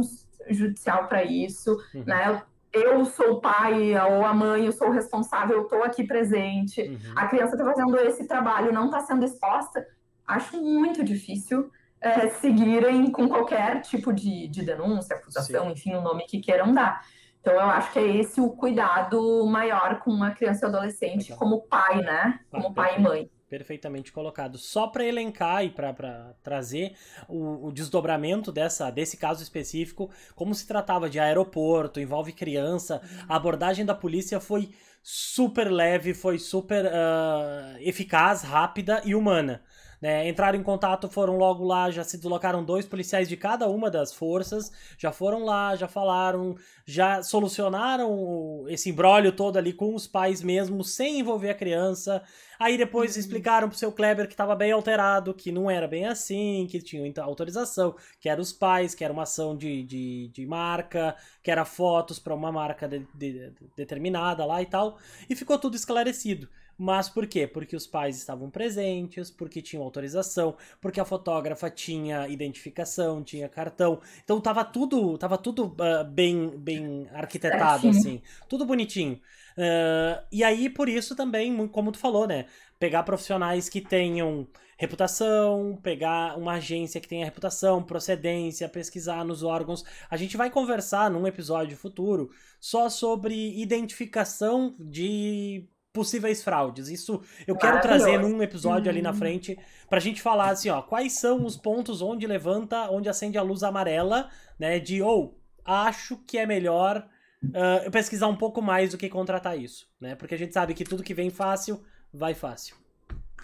judicial 0.50 1.06
para 1.06 1.24
isso, 1.24 1.76
uhum. 1.94 2.04
né? 2.06 2.42
Eu 2.72 3.04
sou 3.06 3.32
o 3.32 3.40
pai 3.40 3.94
ou 4.10 4.24
a 4.24 4.34
mãe, 4.34 4.66
eu 4.66 4.72
sou 4.72 4.88
o 4.88 4.92
responsável, 4.92 5.56
eu 5.56 5.62
estou 5.64 5.82
aqui 5.82 6.04
presente. 6.04 6.82
Uhum. 6.82 6.98
A 7.16 7.26
criança 7.26 7.54
está 7.54 7.64
fazendo 7.64 7.96
esse 7.98 8.26
trabalho, 8.26 8.72
não 8.72 8.86
está 8.86 9.00
sendo 9.00 9.24
exposta. 9.24 9.86
Acho 10.26 10.62
muito 10.62 11.02
difícil 11.02 11.70
é, 12.00 12.28
seguirem 12.28 13.10
com 13.10 13.28
qualquer 13.28 13.80
tipo 13.80 14.12
de, 14.12 14.48
de 14.48 14.62
denúncia, 14.62 15.16
acusação, 15.16 15.66
Sim. 15.66 15.72
enfim, 15.72 15.94
o 15.94 16.02
nome 16.02 16.26
que 16.26 16.40
queiram 16.40 16.72
dar. 16.72 17.02
Então, 17.40 17.54
eu 17.54 17.60
acho 17.60 17.92
que 17.92 17.98
é 17.98 18.16
esse 18.16 18.40
o 18.40 18.50
cuidado 18.50 19.46
maior 19.46 20.00
com 20.00 20.10
uma 20.10 20.32
criança 20.32 20.66
e 20.66 20.68
adolescente, 20.68 21.30
Legal. 21.30 21.38
como 21.38 21.62
pai, 21.62 22.02
né? 22.02 22.40
Como 22.50 22.74
pai 22.74 22.96
e 22.98 23.00
mãe. 23.00 23.30
Perfeitamente 23.48 24.12
colocado. 24.12 24.58
Só 24.58 24.86
para 24.88 25.04
elencar 25.04 25.64
e 25.64 25.70
para 25.70 26.34
trazer 26.42 26.94
o, 27.26 27.68
o, 27.68 27.72
desdobramento 27.72 28.52
dessa, 28.52 28.90
desse 28.90 29.16
caso 29.16 29.42
específico, 29.42 30.10
como 30.34 30.54
se 30.54 30.66
tratava 30.66 31.08
de 31.08 31.18
aeroporto, 31.18 31.98
envolve 31.98 32.32
criança, 32.32 33.00
a 33.26 33.36
abordagem 33.36 33.86
da 33.86 33.94
polícia 33.94 34.38
foi 34.38 34.70
super 35.02 35.72
leve, 35.72 36.12
foi 36.12 36.38
super 36.38 36.84
uh, 36.84 37.78
eficaz, 37.80 38.42
rápida 38.42 39.00
e 39.04 39.14
humana. 39.14 39.62
Né? 40.00 40.28
Entraram 40.28 40.58
em 40.58 40.62
contato, 40.62 41.08
foram 41.08 41.36
logo 41.36 41.64
lá, 41.64 41.90
já 41.90 42.04
se 42.04 42.16
deslocaram 42.16 42.64
dois 42.64 42.86
policiais 42.86 43.28
de 43.28 43.36
cada 43.36 43.68
uma 43.68 43.90
das 43.90 44.12
forças, 44.12 44.70
já 44.96 45.10
foram 45.10 45.44
lá, 45.44 45.74
já 45.74 45.88
falaram, 45.88 46.56
já 46.86 47.22
solucionaram 47.22 48.64
esse 48.68 48.90
embrólio 48.90 49.32
todo 49.32 49.56
ali 49.56 49.72
com 49.72 49.94
os 49.94 50.06
pais 50.06 50.42
mesmo, 50.42 50.84
sem 50.84 51.18
envolver 51.20 51.50
a 51.50 51.54
criança. 51.54 52.22
Aí 52.58 52.76
depois 52.76 53.14
uhum. 53.14 53.20
explicaram 53.20 53.68
pro 53.68 53.78
seu 53.78 53.92
Kleber 53.92 54.26
que 54.26 54.34
estava 54.34 54.56
bem 54.56 54.72
alterado, 54.72 55.32
que 55.32 55.52
não 55.52 55.70
era 55.70 55.86
bem 55.86 56.06
assim, 56.06 56.66
que 56.68 56.80
tinham 56.80 57.12
autorização, 57.22 57.94
que 58.20 58.28
eram 58.28 58.42
os 58.42 58.52
pais, 58.52 58.94
que 58.94 59.04
era 59.04 59.12
uma 59.12 59.22
ação 59.22 59.56
de, 59.56 59.82
de, 59.84 60.28
de 60.28 60.46
marca, 60.46 61.14
que 61.42 61.50
era 61.50 61.64
fotos 61.64 62.18
para 62.18 62.34
uma 62.34 62.50
marca 62.50 62.88
de, 62.88 63.06
de, 63.14 63.52
determinada 63.76 64.44
lá 64.44 64.60
e 64.60 64.66
tal. 64.66 64.98
E 65.28 65.36
ficou 65.36 65.58
tudo 65.58 65.76
esclarecido. 65.76 66.48
Mas 66.80 67.08
por 67.08 67.26
quê? 67.26 67.44
Porque 67.44 67.74
os 67.74 67.88
pais 67.88 68.16
estavam 68.16 68.48
presentes, 68.48 69.32
porque 69.32 69.60
tinham 69.60 69.82
autorização, 69.82 70.56
porque 70.80 71.00
a 71.00 71.04
fotógrafa 71.04 71.68
tinha 71.68 72.28
identificação, 72.28 73.24
tinha 73.24 73.48
cartão. 73.48 74.00
Então 74.22 74.40
tava 74.40 74.64
tudo, 74.64 75.18
tava 75.18 75.36
tudo 75.36 75.66
uh, 75.66 76.04
bem, 76.08 76.56
bem 76.56 77.08
arquitetado, 77.12 77.88
assim. 77.88 78.22
Tudo 78.48 78.64
bonitinho. 78.64 79.20
Uh, 79.58 80.22
e 80.30 80.44
aí, 80.44 80.70
por 80.70 80.88
isso 80.88 81.16
também, 81.16 81.66
como 81.66 81.90
tu 81.90 81.98
falou, 81.98 82.28
né? 82.28 82.46
Pegar 82.78 83.02
profissionais 83.02 83.68
que 83.68 83.80
tenham 83.80 84.46
reputação, 84.78 85.76
pegar 85.82 86.38
uma 86.38 86.52
agência 86.52 87.00
que 87.00 87.08
tenha 87.08 87.24
reputação, 87.24 87.82
procedência, 87.82 88.68
pesquisar 88.68 89.24
nos 89.24 89.42
órgãos. 89.42 89.84
A 90.08 90.16
gente 90.16 90.36
vai 90.36 90.48
conversar 90.48 91.10
num 91.10 91.26
episódio 91.26 91.76
futuro 91.76 92.30
só 92.60 92.88
sobre 92.88 93.60
identificação 93.60 94.76
de 94.78 95.68
possíveis 95.92 96.44
fraudes. 96.44 96.86
Isso 96.86 97.20
eu 97.44 97.56
quero 97.56 97.80
trazer 97.80 98.20
num 98.20 98.40
episódio 98.40 98.88
ali 98.88 99.02
na 99.02 99.10
uhum. 99.10 99.16
frente 99.16 99.58
pra 99.90 99.98
gente 99.98 100.22
falar 100.22 100.50
assim, 100.50 100.68
ó, 100.68 100.80
quais 100.80 101.18
são 101.18 101.44
os 101.44 101.56
pontos 101.56 102.00
onde 102.00 102.24
levanta, 102.24 102.88
onde 102.88 103.08
acende 103.08 103.36
a 103.36 103.42
luz 103.42 103.64
amarela, 103.64 104.30
né, 104.56 104.78
de 104.78 105.02
ou 105.02 105.34
oh, 105.34 105.40
acho 105.64 106.16
que 106.18 106.38
é 106.38 106.46
melhor 106.46 107.04
uh, 107.44 107.90
pesquisar 107.90 108.26
um 108.28 108.36
pouco 108.36 108.60
mais 108.60 108.90
do 108.90 108.98
que 108.98 109.08
contratar 109.08 109.58
isso, 109.58 109.86
né? 110.00 110.14
Porque 110.14 110.34
a 110.34 110.38
gente 110.38 110.52
sabe 110.52 110.74
que 110.74 110.84
tudo 110.84 111.02
que 111.02 111.14
vem 111.14 111.30
fácil 111.30 111.82
vai 112.12 112.34
fácil. 112.34 112.76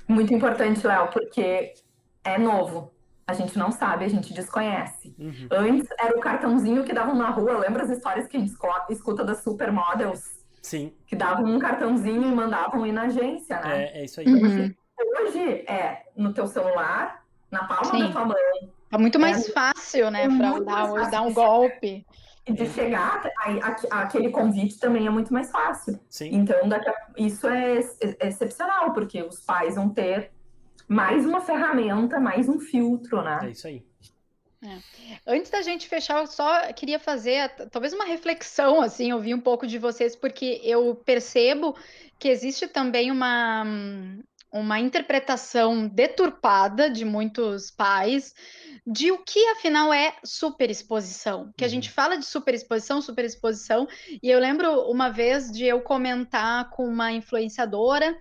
Muito 0.08 0.34
importante, 0.34 0.86
Léo, 0.86 1.08
porque 1.08 1.74
é 2.22 2.38
novo. 2.38 2.92
A 3.26 3.32
gente 3.32 3.58
não 3.58 3.72
sabe, 3.72 4.04
a 4.04 4.08
gente 4.08 4.34
desconhece. 4.34 5.14
Uhum. 5.18 5.48
Antes 5.50 5.88
era 5.98 6.16
o 6.16 6.20
cartãozinho 6.20 6.84
que 6.84 6.92
davam 6.92 7.14
na 7.14 7.30
rua, 7.30 7.58
lembra 7.58 7.84
as 7.84 7.90
histórias 7.90 8.26
que 8.26 8.36
a 8.36 8.40
gente 8.40 8.52
escuta 8.90 9.24
das 9.24 9.42
supermodels? 9.42 10.44
Sim. 10.60 10.92
Que 11.06 11.16
davam 11.16 11.44
um 11.44 11.58
cartãozinho 11.58 12.22
e 12.22 12.34
mandavam 12.34 12.86
ir 12.86 12.92
na 12.92 13.02
agência, 13.02 13.60
né? 13.60 13.84
É, 13.84 14.00
é 14.00 14.04
isso 14.04 14.20
aí. 14.20 14.26
Uhum. 14.26 14.74
Hoje 15.20 15.64
é 15.66 16.04
no 16.16 16.32
teu 16.32 16.46
celular, 16.46 17.24
na 17.50 17.64
palma 17.64 17.90
Sim. 17.90 18.02
da 18.04 18.12
tua 18.12 18.24
mão. 18.26 18.36
É 18.92 18.98
muito 18.98 19.18
mais 19.18 19.48
é, 19.48 19.52
fácil, 19.52 20.10
né, 20.10 20.28
fraudar 20.30 20.92
hoje, 20.92 21.10
dar 21.10 21.22
um 21.22 21.32
golpe. 21.32 22.06
De 22.46 22.66
chegar, 22.68 23.22
aí, 23.38 23.58
aquele 23.90 24.30
convite 24.30 24.78
também 24.78 25.06
é 25.06 25.10
muito 25.10 25.32
mais 25.32 25.50
fácil. 25.50 25.98
Sim. 26.08 26.30
Então, 26.32 26.68
daqui 26.68 26.88
a, 26.88 26.94
isso 27.16 27.48
é, 27.48 27.78
é 28.20 28.28
excepcional, 28.28 28.92
porque 28.92 29.22
os 29.22 29.40
pais 29.40 29.76
vão 29.76 29.88
ter 29.88 30.30
mais 30.86 31.24
uma 31.24 31.40
ferramenta, 31.40 32.20
mais 32.20 32.48
um 32.48 32.60
filtro, 32.60 33.22
né? 33.22 33.38
É 33.44 33.50
isso 33.50 33.66
aí. 33.66 33.82
É. 34.62 34.78
Antes 35.26 35.50
da 35.50 35.60
gente 35.62 35.88
fechar, 35.88 36.20
eu 36.20 36.26
só 36.26 36.72
queria 36.72 36.98
fazer 36.98 37.50
talvez 37.70 37.92
uma 37.92 38.04
reflexão, 38.04 38.80
assim, 38.80 39.12
ouvir 39.12 39.34
um 39.34 39.40
pouco 39.40 39.66
de 39.66 39.78
vocês, 39.78 40.16
porque 40.16 40.60
eu 40.64 40.94
percebo 40.94 41.76
que 42.18 42.28
existe 42.28 42.66
também 42.66 43.10
uma, 43.10 43.64
uma 44.54 44.78
interpretação 44.78 45.88
deturpada 45.88 46.88
de 46.88 47.04
muitos 47.04 47.72
pais 47.72 48.32
de 48.86 49.10
o 49.10 49.18
que 49.18 49.44
afinal 49.48 49.92
é 49.92 50.14
superexposição. 50.22 51.52
Que 51.56 51.64
a 51.64 51.68
gente 51.68 51.88
uhum. 51.88 51.94
fala 51.94 52.16
de 52.16 52.24
superexposição, 52.24 53.02
superexposição, 53.02 53.88
e 54.22 54.30
eu 54.30 54.38
lembro 54.38 54.82
uma 54.88 55.08
vez 55.08 55.50
de 55.50 55.64
eu 55.64 55.80
comentar 55.80 56.70
com 56.70 56.86
uma 56.86 57.10
influenciadora 57.10 58.16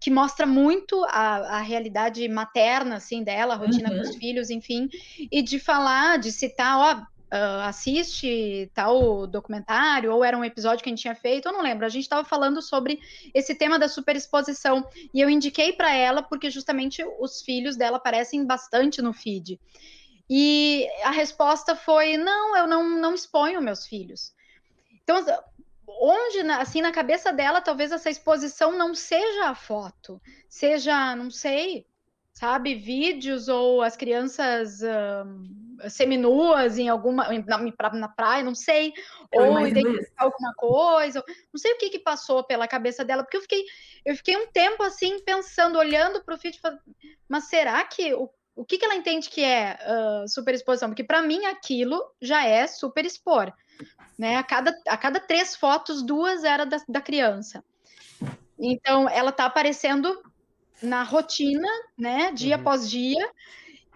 que 0.00 0.10
mostra 0.10 0.44
muito 0.44 1.04
a, 1.04 1.58
a 1.58 1.60
realidade 1.60 2.26
materna, 2.28 2.96
assim, 2.96 3.22
dela, 3.22 3.54
a 3.54 3.56
rotina 3.56 3.88
uhum. 3.88 3.96
com 3.96 4.02
os 4.02 4.10
uhum. 4.10 4.18
filhos, 4.18 4.50
enfim, 4.50 4.88
e 5.30 5.40
de 5.40 5.60
falar, 5.60 6.18
de 6.18 6.32
citar, 6.32 6.78
ó, 6.78 7.15
Uh, 7.26 7.66
assiste 7.66 8.70
tal 8.72 9.26
documentário, 9.26 10.12
ou 10.14 10.22
era 10.22 10.38
um 10.38 10.44
episódio 10.44 10.82
que 10.82 10.88
a 10.88 10.92
gente 10.92 11.02
tinha 11.02 11.14
feito, 11.14 11.48
eu 11.48 11.52
não 11.52 11.60
lembro. 11.60 11.84
A 11.84 11.88
gente 11.88 12.04
estava 12.04 12.26
falando 12.26 12.62
sobre 12.62 13.00
esse 13.34 13.52
tema 13.54 13.80
da 13.80 13.88
superexposição 13.88 14.88
e 15.12 15.20
eu 15.20 15.28
indiquei 15.28 15.72
para 15.72 15.92
ela 15.92 16.22
porque 16.22 16.50
justamente 16.50 17.04
os 17.18 17.42
filhos 17.42 17.76
dela 17.76 17.96
aparecem 17.96 18.46
bastante 18.46 19.02
no 19.02 19.12
feed. 19.12 19.60
E 20.30 20.88
a 21.02 21.10
resposta 21.10 21.74
foi: 21.74 22.16
não, 22.16 22.56
eu 22.56 22.66
não, 22.66 22.88
não 22.98 23.14
exponho 23.14 23.60
meus 23.60 23.86
filhos. 23.86 24.32
Então, 25.02 25.24
onde, 25.88 26.40
assim, 26.52 26.80
na 26.80 26.92
cabeça 26.92 27.32
dela, 27.32 27.60
talvez 27.60 27.92
essa 27.92 28.10
exposição 28.10 28.76
não 28.76 28.94
seja 28.94 29.48
a 29.48 29.54
foto, 29.54 30.20
seja, 30.48 31.14
não 31.14 31.30
sei, 31.30 31.86
sabe, 32.32 32.74
vídeos 32.74 33.48
ou 33.48 33.82
as 33.82 33.96
crianças 33.96 34.80
seminuas 35.88 36.78
em 36.78 36.88
alguma, 36.88 37.28
na, 37.46 37.90
na 37.92 38.08
praia, 38.08 38.42
não 38.42 38.54
sei, 38.54 38.92
eu 39.32 39.44
ou 39.44 39.66
identificar 39.66 40.24
alguma 40.24 40.52
coisa, 40.54 41.22
não 41.52 41.58
sei 41.58 41.72
o 41.72 41.78
que 41.78 41.90
que 41.90 41.98
passou 41.98 42.44
pela 42.44 42.68
cabeça 42.68 43.04
dela, 43.04 43.22
porque 43.22 43.36
eu 43.36 43.42
fiquei, 43.42 43.64
eu 44.04 44.16
fiquei 44.16 44.36
um 44.36 44.46
tempo 44.48 44.82
assim 44.82 45.20
pensando, 45.20 45.78
olhando 45.78 46.22
para 46.24 46.34
o 46.34 46.38
vídeo, 46.38 46.60
mas 47.28 47.44
será 47.44 47.82
que 47.84 48.14
o 48.14 48.30
o 48.58 48.64
que, 48.64 48.78
que 48.78 48.86
ela 48.86 48.94
entende 48.94 49.28
que 49.28 49.44
é 49.44 49.78
uh, 49.82 50.26
superexposição? 50.26 50.88
Porque 50.88 51.04
para 51.04 51.20
mim 51.20 51.44
aquilo 51.44 52.02
já 52.22 52.42
é 52.46 52.66
superexpor 52.66 53.52
né? 54.18 54.36
A 54.36 54.42
cada, 54.42 54.74
a 54.88 54.96
cada 54.96 55.20
três 55.20 55.54
fotos, 55.54 56.02
duas 56.02 56.44
era 56.44 56.64
da, 56.64 56.78
da 56.88 57.00
criança. 57.00 57.62
Então, 58.58 59.08
ela 59.08 59.30
está 59.30 59.44
aparecendo 59.44 60.22
na 60.82 61.02
rotina, 61.02 61.68
né? 61.96 62.32
Dia 62.32 62.56
uhum. 62.56 62.60
após 62.60 62.90
dia. 62.90 63.30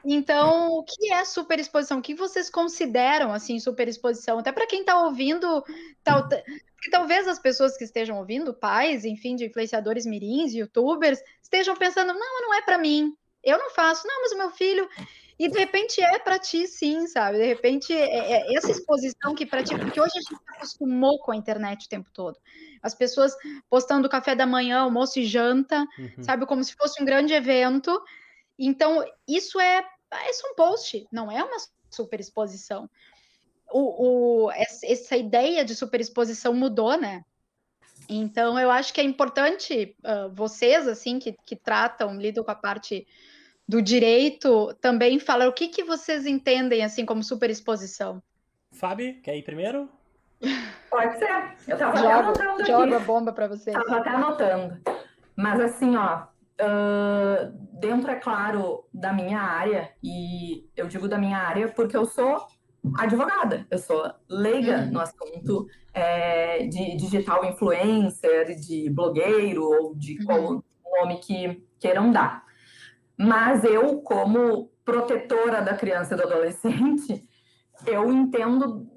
Então, 0.05 0.69
o 0.71 0.83
que 0.83 1.13
é 1.13 1.25
superexposição? 1.25 1.99
O 1.99 2.03
que 2.03 2.15
vocês 2.15 2.49
consideram 2.49 3.33
assim 3.33 3.59
superexposição? 3.59 4.39
Até 4.39 4.51
para 4.53 4.67
quem 4.67 4.81
está 4.81 5.03
ouvindo, 5.03 5.63
tal, 6.03 6.27
porque 6.29 6.91
talvez 6.91 7.29
as 7.29 7.39
pessoas 7.39 7.77
que 7.77 7.85
estejam 7.85 8.19
ouvindo, 8.19 8.55
pais, 8.55 9.05
enfim, 9.05 9.37
de 9.37 9.47
influenciadores 9.47 10.07
mirins, 10.07 10.55
youtubers, 10.55 11.21
estejam 11.43 11.77
pensando: 11.77 12.15
não, 12.15 12.43
não 12.43 12.55
é 12.55 12.63
para 12.63 12.79
mim. 12.79 13.15
Eu 13.43 13.59
não 13.59 13.71
faço. 13.71 14.07
Não, 14.07 14.23
mas 14.23 14.33
o 14.33 14.39
meu 14.39 14.51
filho, 14.51 14.89
e 15.39 15.49
de 15.49 15.59
repente 15.59 16.03
é 16.03 16.19
para 16.19 16.39
ti, 16.39 16.67
sim, 16.67 17.07
sabe? 17.07 17.39
De 17.39 17.47
repente 17.47 17.95
é, 17.95 18.33
é 18.33 18.55
essa 18.55 18.71
exposição 18.71 19.35
que 19.35 19.47
para 19.47 19.63
ti, 19.63 19.75
porque 19.75 19.99
hoje 19.99 20.13
a 20.15 20.21
gente 20.21 20.43
se 20.43 20.57
acostumou 20.57 21.19
com 21.21 21.33
a 21.33 21.37
internet 21.37 21.87
o 21.87 21.89
tempo 21.89 22.11
todo. 22.13 22.39
As 22.83 22.95
pessoas 22.95 23.35
postando 23.69 24.09
café 24.09 24.35
da 24.35 24.47
manhã, 24.47 24.81
almoço 24.81 25.19
e 25.19 25.25
janta, 25.25 25.87
uhum. 25.99 26.23
sabe? 26.23 26.45
Como 26.45 26.63
se 26.63 26.75
fosse 26.75 27.03
um 27.03 27.07
grande 27.07 27.33
evento. 27.33 27.91
Então, 28.63 29.03
isso 29.27 29.59
é, 29.59 29.79
é 29.79 30.31
um 30.51 30.55
post, 30.55 31.07
não 31.11 31.33
é 31.33 31.43
uma 31.43 31.57
super 31.91 32.21
exposição. 32.21 32.89
O, 33.73 34.45
o, 34.45 34.51
essa 34.53 35.17
ideia 35.17 35.65
de 35.65 35.75
superexposição 35.75 36.53
mudou, 36.53 37.01
né? 37.01 37.25
Então, 38.09 38.59
eu 38.59 38.71
acho 38.71 38.93
que 38.93 39.01
é 39.01 39.05
importante 39.05 39.97
uh, 40.05 40.29
vocês, 40.35 40.87
assim, 40.87 41.19
que, 41.19 41.35
que 41.47 41.57
tratam, 41.57 42.17
lidam 42.17 42.45
com 42.45 42.51
a 42.51 42.57
parte 42.57 43.07
do 43.71 43.81
direito 43.81 44.75
também 44.81 45.21
fala 45.21 45.49
o 45.49 45.53
que, 45.53 45.69
que 45.69 45.85
vocês 45.85 46.27
entendem 46.27 46.83
assim 46.83 47.07
como 47.07 47.23
superexposição. 47.23 48.21
Fábio, 48.73 49.23
quer 49.23 49.37
ir 49.37 49.45
primeiro? 49.45 49.89
Pode 50.91 51.19
ser. 51.19 51.55
Eu 51.69 51.79
tava 51.79 51.97
joga, 51.97 52.31
até 52.31 52.43
anotando 52.43 52.67
Joga 52.67 52.97
a 52.97 52.99
bomba 52.99 53.33
para 53.33 53.47
você. 53.47 53.71
Tava 53.71 53.99
até 53.99 54.11
anotando. 54.11 54.81
Mas 55.37 55.61
assim, 55.61 55.97
ó, 55.97 56.25
uh, 56.61 57.53
dentro, 57.79 58.11
é 58.11 58.17
claro, 58.17 58.85
da 58.93 59.13
minha 59.13 59.41
área, 59.41 59.91
e 60.03 60.69
eu 60.77 60.87
digo 60.87 61.09
da 61.09 61.19
minha 61.19 61.39
área 61.39 61.69
porque 61.69 61.97
eu 61.97 62.05
sou 62.05 62.47
advogada, 62.97 63.67
eu 63.71 63.79
sou 63.79 64.11
leiga 64.29 64.79
uhum. 64.79 64.93
no 64.93 65.01
assunto 65.01 65.67
é, 65.93 66.67
de 66.67 66.97
digital 66.97 67.45
influencer, 67.45 68.55
de 68.57 68.89
blogueiro, 68.91 69.65
ou 69.65 69.95
de 69.95 70.19
uhum. 70.19 70.25
qual 70.25 70.65
nome 71.01 71.19
que 71.19 71.67
queiram 71.79 72.11
dar. 72.11 72.45
Mas 73.17 73.65
eu, 73.65 74.01
como 74.01 74.71
protetora 74.85 75.61
da 75.61 75.75
criança 75.75 76.15
e 76.15 76.17
do 76.17 76.23
adolescente, 76.23 77.29
eu 77.87 78.11
entendo 78.13 78.89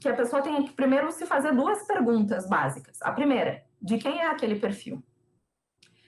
que 0.00 0.08
a 0.08 0.14
pessoa 0.14 0.42
tem 0.42 0.62
que 0.64 0.72
primeiro 0.72 1.10
se 1.12 1.26
fazer 1.26 1.54
duas 1.54 1.86
perguntas 1.86 2.48
básicas. 2.48 3.00
A 3.02 3.12
primeira, 3.12 3.62
de 3.80 3.98
quem 3.98 4.20
é 4.20 4.26
aquele 4.26 4.56
perfil? 4.56 5.02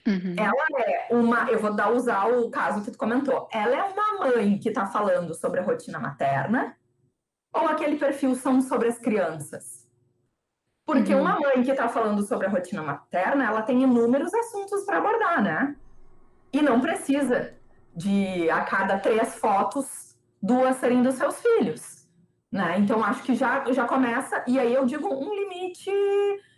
Uhum. 0.07 0.35
Ela 0.37 0.81
é 0.83 1.07
uma, 1.11 1.51
eu 1.51 1.59
vou 1.59 1.73
dar 1.73 1.91
usar 1.91 2.27
o 2.27 2.49
caso 2.49 2.83
que 2.83 2.91
tu 2.91 2.97
comentou. 2.97 3.47
Ela 3.51 3.75
é 3.75 3.83
uma 3.83 4.19
mãe 4.19 4.57
que 4.57 4.69
está 4.69 4.85
falando 4.85 5.33
sobre 5.35 5.59
a 5.59 5.63
rotina 5.63 5.99
materna, 5.99 6.75
ou 7.53 7.67
aquele 7.67 7.97
perfil 7.97 8.35
são 8.35 8.61
sobre 8.61 8.87
as 8.87 8.97
crianças? 8.97 9.87
Porque 10.85 11.13
uhum. 11.13 11.21
uma 11.21 11.39
mãe 11.39 11.63
que 11.63 11.71
está 11.71 11.87
falando 11.87 12.23
sobre 12.23 12.47
a 12.47 12.49
rotina 12.49 12.81
materna, 12.81 13.45
ela 13.45 13.61
tem 13.61 13.83
inúmeros 13.83 14.33
assuntos 14.33 14.83
para 14.83 14.97
abordar, 14.97 15.41
né? 15.41 15.75
E 16.51 16.61
não 16.61 16.81
precisa 16.81 17.53
de 17.95 18.49
a 18.49 18.61
cada 18.61 18.99
três 18.99 19.35
fotos, 19.35 20.17
duas 20.41 20.77
serem 20.77 21.03
dos 21.03 21.15
seus 21.15 21.39
filhos. 21.41 22.07
Né? 22.51 22.77
Então, 22.79 23.03
acho 23.03 23.23
que 23.23 23.35
já, 23.35 23.63
já 23.71 23.85
começa. 23.85 24.43
E 24.45 24.59
aí 24.59 24.73
eu 24.73 24.85
digo 24.85 25.07
um 25.07 25.33
limite, 25.33 25.91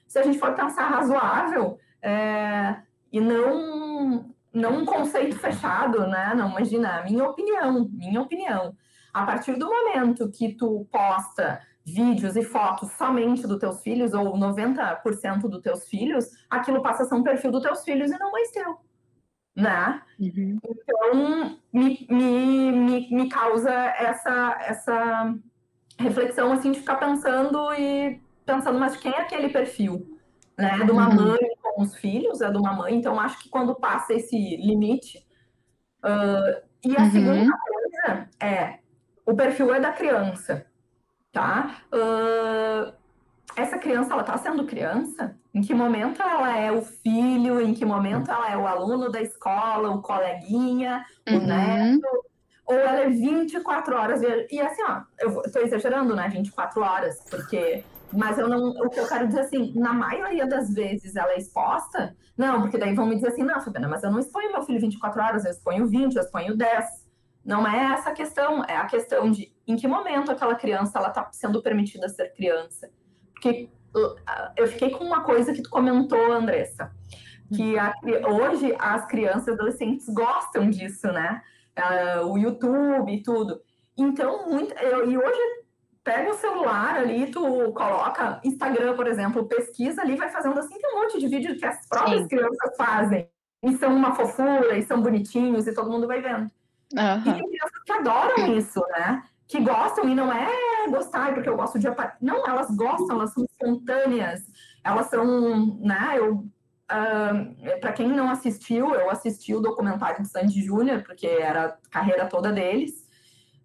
se 0.08 0.18
a 0.18 0.24
gente 0.24 0.39
for 0.39 0.54
pensar 0.54 0.88
razoável, 0.88 1.78
é, 2.02 2.78
e 3.14 3.22
não, 3.22 4.36
não 4.51 4.80
um 4.80 4.86
conceito 4.86 5.38
fechado, 5.38 6.05
né? 6.07 6.34
Não, 6.36 6.49
imagina, 6.49 7.03
minha 7.03 7.24
opinião, 7.24 7.88
minha 7.93 8.22
opinião. 8.22 8.76
A 9.14 9.26
partir 9.26 9.55
do 9.55 9.70
momento 9.70 10.30
que 10.32 10.55
tu 10.55 10.86
posta 10.91 11.61
vídeos 11.86 12.36
e 12.36 12.43
fotos 12.43 12.91
somente 12.93 13.47
dos 13.47 13.59
teus 13.59 13.82
filhos, 13.82 14.14
ou 14.14 14.38
90% 14.38 15.41
dos 15.41 15.61
teus 15.61 15.88
filhos, 15.88 16.26
aquilo 16.49 16.82
passa 16.82 17.03
a 17.03 17.05
ser 17.05 17.16
um 17.16 17.24
perfil 17.24 17.51
dos 17.51 17.61
teus 17.61 17.84
filhos 17.84 18.11
e 18.11 18.18
não 18.18 18.32
mais 18.32 18.51
teu 18.51 18.80
né? 19.55 20.01
Uhum. 20.20 20.59
Então, 20.68 21.59
me, 21.72 22.07
me, 22.09 22.72
me, 22.72 23.09
me, 23.11 23.30
causa 23.30 23.72
essa, 23.72 24.57
essa 24.61 25.36
reflexão, 25.99 26.51
assim, 26.51 26.72
de 26.72 26.80
ficar 26.80 26.95
pensando 26.95 27.74
e 27.74 28.20
pensando, 28.45 28.80
mas 28.80 28.97
quem 28.97 29.11
é 29.11 29.22
aquele 29.22 29.49
perfil? 29.49 30.12
Né? 30.58 30.80
É 30.82 30.86
de 30.86 30.91
uma 30.91 31.10
uhum. 31.10 31.16
mãe 31.16 31.39
com 31.62 31.82
os 31.82 31.95
filhos, 31.95 32.41
é 32.41 32.51
de 32.51 32.58
uma 32.58 32.74
mãe, 32.74 32.95
então 32.95 33.20
acho 33.20 33.39
que 33.41 33.49
quando 33.49 33.76
passa 33.76 34.14
esse 34.14 34.36
limite... 34.58 35.26
Uh, 36.04 36.74
e 36.86 36.97
a 36.97 37.04
uhum. 37.04 37.12
segunda 37.12 37.58
coisa 37.58 38.30
é, 38.41 38.80
o 39.26 39.34
perfil 39.34 39.74
é 39.74 39.80
da 39.80 39.93
criança, 39.93 40.66
tá? 41.32 41.78
Uh, 41.93 42.93
essa 43.56 43.78
criança, 43.78 44.12
ela 44.14 44.22
está 44.22 44.38
sendo 44.38 44.66
criança? 44.66 45.36
Em 45.54 45.62
que 45.62 45.74
momento 45.74 46.22
ela 46.22 46.58
é 46.58 46.72
o 46.72 46.82
filho? 46.82 47.62
Em 47.62 47.74
que 47.74 47.86
momento 47.86 48.30
ela 48.30 48.51
é 48.51 48.58
o 48.58 48.68
aluno 48.68 49.10
da 49.10 49.22
escola, 49.22 49.91
o 49.91 50.01
coleguinha, 50.01 51.06
o 51.30 51.34
uhum. 51.36 51.45
neto? 51.45 52.26
Ou 52.66 52.76
ela 52.76 53.01
é 53.01 53.10
24 53.10 53.95
horas? 53.95 54.22
E 54.49 54.60
assim, 54.60 54.82
ó, 54.84 55.01
eu 55.20 55.41
estou 55.41 55.62
exagerando, 55.62 56.16
né? 56.16 56.28
24 56.30 56.82
horas, 56.82 57.24
porque. 57.30 57.84
Mas 58.16 58.38
eu 58.38 58.47
não. 58.47 58.70
O 58.70 58.89
que 58.89 58.99
eu 58.99 59.07
quero 59.07 59.28
dizer 59.28 59.41
assim, 59.41 59.74
na 59.76 59.93
maioria 59.93 60.45
das 60.45 60.74
vezes 60.74 61.16
ela 61.16 61.34
é 61.34 61.38
exposta. 61.38 62.16
Não, 62.38 62.61
porque 62.61 62.78
daí 62.78 62.93
vão 62.93 63.05
me 63.05 63.16
dizer 63.16 63.30
assim, 63.30 63.43
não, 63.43 63.61
Fabiana, 63.61 63.88
mas 63.88 64.03
eu 64.03 64.11
não 64.11 64.20
exponho 64.20 64.51
meu 64.51 64.64
filho 64.64 64.80
24 64.80 65.22
horas, 65.22 65.45
eu 65.45 65.51
exponho 65.51 65.88
20, 65.88 66.16
eu 66.16 66.22
exponho 66.22 66.55
10. 66.55 66.86
Não 67.45 67.68
é 67.68 67.93
essa 67.93 68.09
a 68.09 68.14
questão, 68.14 68.64
é 68.64 68.78
a 68.78 68.86
questão 68.86 69.30
de 69.30 69.53
em 69.68 69.76
que 69.76 69.88
momento 69.88 70.32
aquela 70.32 70.55
criança 70.55 70.97
ela 70.97 71.09
está 71.09 71.30
sendo 71.32 71.61
permitida 71.61 72.07
ser 72.09 72.34
criança 72.34 72.89
que 73.41 73.70
eu 74.55 74.68
fiquei 74.68 74.89
com 74.89 75.03
uma 75.03 75.24
coisa 75.24 75.53
que 75.53 75.61
tu 75.61 75.70
comentou, 75.70 76.32
Andressa, 76.32 76.91
que 77.55 77.78
a, 77.78 77.93
hoje 78.28 78.76
as 78.80 79.05
crianças 79.05 79.47
e 79.47 79.51
adolescentes 79.51 80.07
gostam 80.09 80.70
disso, 80.70 81.07
né? 81.07 81.41
Uh, 81.78 82.26
o 82.28 82.38
YouTube 82.38 83.11
e 83.11 83.22
tudo. 83.22 83.61
Então, 83.97 84.49
muito, 84.49 84.74
eu, 84.76 85.09
e 85.09 85.18
hoje 85.18 85.62
pega 86.04 86.32
o 86.32 86.36
celular 86.36 86.97
ali, 86.97 87.32
tu 87.32 87.41
coloca 87.72 88.39
Instagram, 88.43 88.95
por 88.95 89.08
exemplo, 89.08 89.45
pesquisa 89.45 90.01
ali, 90.01 90.16
vai 90.16 90.30
fazendo 90.30 90.60
assim, 90.60 90.78
tem 90.78 90.93
um 90.93 91.01
monte 91.01 91.18
de 91.18 91.28
vídeo 91.28 91.58
que 91.58 91.66
as 91.66 91.88
próprias 91.88 92.24
Sim. 92.24 92.28
crianças 92.28 92.76
fazem. 92.78 93.30
E 93.64 93.78
são 93.78 93.95
uma 93.95 94.14
fofura, 94.14 94.78
e 94.78 94.84
são 94.84 95.01
bonitinhos, 95.01 95.66
e 95.66 95.74
todo 95.74 95.89
mundo 95.89 96.06
vai 96.06 96.22
vendo. 96.22 96.51
Uhum. 96.93 97.20
E 97.20 97.24
tem 97.24 97.49
crianças 97.49 97.84
que 97.86 97.91
adoram 97.93 98.58
isso, 98.58 98.82
né? 98.89 99.24
Que 99.47 99.62
gostam, 99.62 100.10
e 100.10 100.14
não 100.14 100.32
é 100.32 100.89
gostar 100.89 101.34
porque 101.34 101.47
eu 101.47 101.56
gosto 101.56 101.80
de... 101.80 101.88
Não, 102.22 102.45
elas 102.45 102.70
gostam, 102.76 103.16
elas 103.16 103.34
são 103.34 103.45
espontâneas, 103.45 104.41
elas 104.84 105.06
são, 105.08 105.78
né? 105.80 106.16
Eu, 106.18 106.34
uh, 106.36 107.80
para 107.80 107.93
quem 107.93 108.10
não 108.10 108.30
assistiu, 108.30 108.93
eu 108.93 109.10
assisti 109.10 109.56
o 109.56 109.62
documentário 109.62 110.22
de 110.22 110.28
Sandy 110.28 110.62
Júnior, 110.62 111.01
porque 111.04 111.28
era 111.28 111.66
a 111.68 111.89
carreira 111.89 112.26
toda 112.26 112.51
deles 112.51 113.03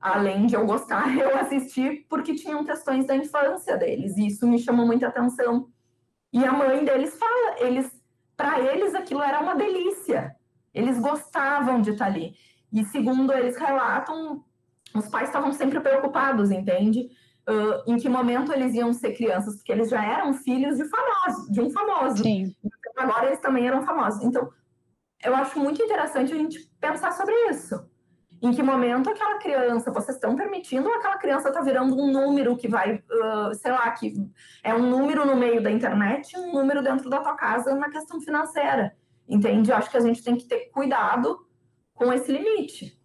além 0.00 0.46
de 0.46 0.54
eu 0.54 0.66
gostar, 0.66 1.08
eu 1.16 1.36
assisti 1.38 2.06
porque 2.08 2.34
tinham 2.34 2.64
questões 2.64 3.06
da 3.06 3.16
infância 3.16 3.76
deles, 3.76 4.16
e 4.16 4.28
isso 4.28 4.46
me 4.46 4.58
chamou 4.58 4.86
muita 4.86 5.08
atenção. 5.08 5.68
E 6.32 6.44
a 6.44 6.52
mãe 6.52 6.84
deles 6.84 7.18
fala, 7.18 7.60
eles, 7.60 7.90
para 8.36 8.60
eles 8.60 8.94
aquilo 8.94 9.22
era 9.22 9.40
uma 9.40 9.54
delícia. 9.54 10.36
Eles 10.74 10.98
gostavam 10.98 11.80
de 11.80 11.90
estar 11.90 12.06
ali. 12.06 12.34
E 12.72 12.84
segundo 12.84 13.32
eles 13.32 13.56
relatam, 13.56 14.44
os 14.94 15.08
pais 15.08 15.28
estavam 15.28 15.52
sempre 15.52 15.80
preocupados, 15.80 16.50
entende? 16.50 17.08
Uh, 17.48 17.90
em 17.90 17.96
que 17.96 18.08
momento 18.08 18.52
eles 18.52 18.74
iam 18.74 18.92
ser 18.92 19.14
crianças, 19.16 19.56
porque 19.56 19.72
eles 19.72 19.88
já 19.88 20.04
eram 20.04 20.34
filhos 20.34 20.76
de 20.76 20.84
famoso, 20.84 21.50
de 21.50 21.60
um 21.62 21.70
famoso. 21.70 22.22
Sim. 22.22 22.54
Agora 22.96 23.26
eles 23.26 23.40
também 23.40 23.66
eram 23.66 23.82
famosos. 23.82 24.22
Então, 24.22 24.50
eu 25.24 25.34
acho 25.34 25.58
muito 25.58 25.82
interessante 25.82 26.32
a 26.32 26.36
gente 26.36 26.70
pensar 26.78 27.12
sobre 27.12 27.34
isso. 27.48 27.88
Em 28.40 28.52
que 28.52 28.62
momento 28.62 29.10
aquela 29.10 29.38
criança, 29.38 29.90
vocês 29.90 30.16
estão 30.16 30.36
permitindo 30.36 30.88
ou 30.88 30.94
aquela 30.94 31.18
criança 31.18 31.48
está 31.48 31.60
virando 31.60 32.00
um 32.00 32.10
número 32.12 32.56
que 32.56 32.68
vai, 32.68 32.94
uh, 32.94 33.54
sei 33.54 33.72
lá, 33.72 33.90
que 33.90 34.14
é 34.62 34.72
um 34.72 34.88
número 34.88 35.26
no 35.26 35.34
meio 35.34 35.60
da 35.60 35.70
internet 35.70 36.36
um 36.38 36.52
número 36.52 36.82
dentro 36.82 37.10
da 37.10 37.20
tua 37.20 37.34
casa 37.34 37.74
na 37.74 37.90
questão 37.90 38.20
financeira, 38.20 38.96
entende? 39.28 39.70
Eu 39.70 39.76
acho 39.76 39.90
que 39.90 39.96
a 39.96 40.00
gente 40.00 40.22
tem 40.22 40.36
que 40.36 40.44
ter 40.44 40.70
cuidado 40.70 41.46
com 41.94 42.12
esse 42.12 42.30
limite, 42.30 42.96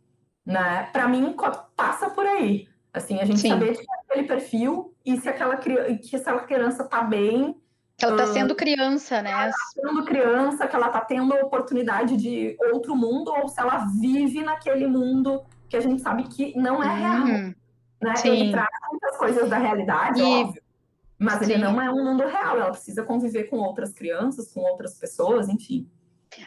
né? 0.45 0.83
Para 0.93 1.07
mim, 1.07 1.35
passa 1.75 2.11
por 2.11 2.25
aí. 2.25 2.67
Assim, 2.93 3.19
a 3.19 3.25
gente 3.25 3.39
Sim. 3.39 3.49
saber 3.49 3.75
que 3.75 3.85
aquele 4.05 4.27
perfil 4.27 4.93
e 5.03 5.19
se 5.19 5.27
aquela, 5.27 5.57
que 5.57 6.07
se 6.07 6.15
aquela 6.15 6.41
criança 6.41 6.83
está 6.83 7.01
bem, 7.01 7.59
que 7.97 8.05
ela 8.05 8.15
está 8.15 8.33
sendo 8.33 8.55
criança, 8.55 9.21
né? 9.21 9.31
Ela 9.31 9.49
está 9.49 9.65
sendo 9.81 10.05
criança, 10.05 10.67
que 10.67 10.75
ela 10.75 10.87
está 10.87 11.01
tendo 11.01 11.33
a 11.33 11.41
oportunidade 11.41 12.17
de 12.17 12.57
outro 12.71 12.95
mundo, 12.95 13.31
ou 13.31 13.47
se 13.47 13.59
ela 13.59 13.85
vive 13.99 14.41
naquele 14.41 14.87
mundo 14.87 15.43
que 15.69 15.77
a 15.77 15.79
gente 15.79 16.01
sabe 16.01 16.23
que 16.23 16.57
não 16.57 16.83
é 16.83 16.99
real. 16.99 17.25
Uhum. 17.25 17.55
Né? 18.01 18.15
Sim. 18.15 18.29
Ele 18.29 18.51
traz 18.51 18.69
muitas 18.91 19.17
coisas 19.17 19.49
da 19.49 19.57
realidade, 19.57 20.21
e... 20.21 20.23
óbvio. 20.23 20.63
Mas 21.17 21.39
Sim. 21.39 21.53
ele 21.53 21.57
não 21.63 21.81
é 21.81 21.89
um 21.89 22.03
mundo 22.03 22.25
real, 22.25 22.57
ela 22.57 22.71
precisa 22.71 23.03
conviver 23.03 23.45
com 23.45 23.57
outras 23.57 23.93
crianças, 23.93 24.51
com 24.51 24.59
outras 24.59 24.97
pessoas, 24.97 25.47
enfim. 25.47 25.89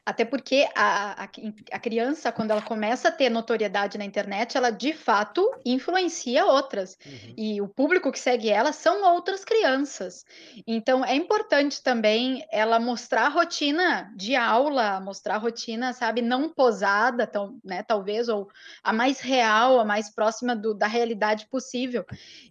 Até 0.05 0.25
porque 0.25 0.69
a, 0.75 1.25
a, 1.25 1.29
a, 1.73 1.79
criança, 1.79 2.33
quando 2.33 2.51
ela 2.51 2.63
começa 2.63 3.09
a 3.09 3.13
ter 3.13 3.29
notoriedade 3.29 3.99
na 3.99 4.05
internet, 4.05 4.57
ela 4.57 4.71
de 4.71 4.93
fato 4.93 5.51
influencia 5.65 6.47
outras. 6.47 6.97
Uhum. 7.05 7.35
E 7.37 7.61
o 7.61 7.69
público 7.69 8.11
que 8.13 8.19
segue 8.19 8.49
ela 8.51 8.73
são 8.73 9.05
outras 9.15 9.45
crianças. 9.45 10.25
Então 10.67 11.05
é 11.05 11.15
importante 11.15 11.83
também 11.83 12.45
ela 12.51 12.79
mostrar 12.79 13.27
a 13.27 13.29
rotina 13.29 14.13
de 14.17 14.35
aula, 14.35 15.01
mostrar 15.01 15.35
a 15.35 15.39
rotina, 15.39 15.93
sabe, 15.93 16.23
não 16.23 16.49
posada, 16.49 17.27
tão, 17.27 17.59
né, 17.65 17.83
talvez, 17.83 18.29
ou 18.29 18.49
a 18.83 18.93
mais 18.93 19.21
real, 19.21 19.81
a 19.81 19.85
mais 19.85 20.11
próxima 20.11 20.55
do, 20.55 20.73
da 20.75 20.87
realidade 20.87 21.47
possível. 21.47 22.05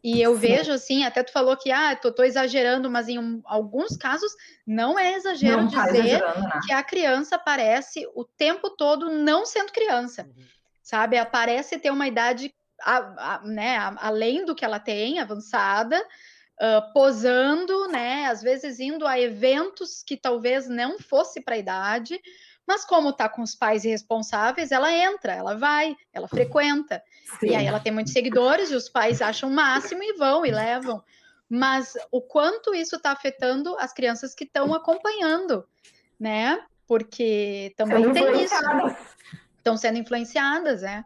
E 0.04 0.22
eu 0.22 0.36
vejo 0.36 0.72
assim, 0.72 1.04
até 1.04 1.24
tu 1.24 1.32
falou 1.32 1.58
que 1.58 1.72
ah, 1.72 1.96
tô, 1.96 2.12
tô 2.12 2.24
exagerando, 2.24 2.90
mas 2.90 3.08
em 3.08 3.18
um, 3.18 3.42
alguns 3.46 3.98
casos 3.98 4.32
não 4.66 4.98
é 4.98 5.14
exagero 5.14 5.64
não 5.64 5.72
tá 5.72 5.86
dizer 5.86 6.22
né? 6.22 6.60
que 6.66 6.74
a 6.74 6.84
criança 6.84 7.25
aparece 7.32 8.08
o 8.14 8.24
tempo 8.24 8.70
todo 8.72 9.10
não 9.10 9.46
sendo 9.46 9.72
criança, 9.72 10.24
uhum. 10.24 10.46
sabe? 10.82 11.18
Aparece 11.18 11.78
ter 11.78 11.92
uma 11.92 12.08
idade, 12.08 12.54
a, 12.82 13.36
a, 13.36 13.42
né, 13.44 13.78
a, 13.78 13.96
além 14.00 14.46
do 14.46 14.56
que 14.56 14.66
ela 14.66 14.80
tem, 14.80 15.20
avançada, 15.20 16.00
uh, 16.00 16.94
posando, 16.94 17.88
né? 17.88 18.26
Às 18.26 18.42
vezes 18.42 18.80
indo 18.80 19.06
a 19.08 19.20
eventos 19.20 20.04
que 20.04 20.18
talvez 20.18 20.68
não 20.68 21.00
fosse 21.00 21.42
para 21.42 21.56
a 21.56 21.60
idade, 21.60 22.20
mas 22.68 22.84
como 22.84 23.10
está 23.10 23.30
com 23.30 23.42
os 23.42 23.56
pais 23.56 23.86
irresponsáveis, 23.86 24.72
ela 24.72 24.92
entra, 24.92 25.34
ela 25.34 25.56
vai, 25.56 25.96
ela 26.12 26.28
frequenta. 26.28 27.04
Sim. 27.40 27.48
E 27.50 27.56
aí 27.56 27.66
ela 27.66 27.80
tem 27.80 27.92
muitos 27.92 28.14
seguidores 28.14 28.72
e 28.72 28.76
os 28.76 28.90
pais 28.90 29.22
acham 29.22 29.50
o 29.50 29.54
máximo 29.54 30.02
e 30.04 30.14
vão 30.14 30.46
e 30.46 30.52
levam 30.52 31.04
mas 31.50 31.94
o 32.12 32.22
quanto 32.22 32.74
isso 32.74 32.96
está 32.96 33.12
afetando 33.12 33.78
as 33.78 33.94
crianças 33.94 34.34
que 34.34 34.44
estão 34.44 34.74
acompanhando, 34.74 35.68
né? 36.20 36.64
Porque 36.88 37.74
também 37.76 38.12
tem 38.14 38.44
isso. 38.44 38.56
Estão 39.58 39.76
sendo 39.78 39.98
influenciadas, 39.98 40.82
né? 40.82 41.04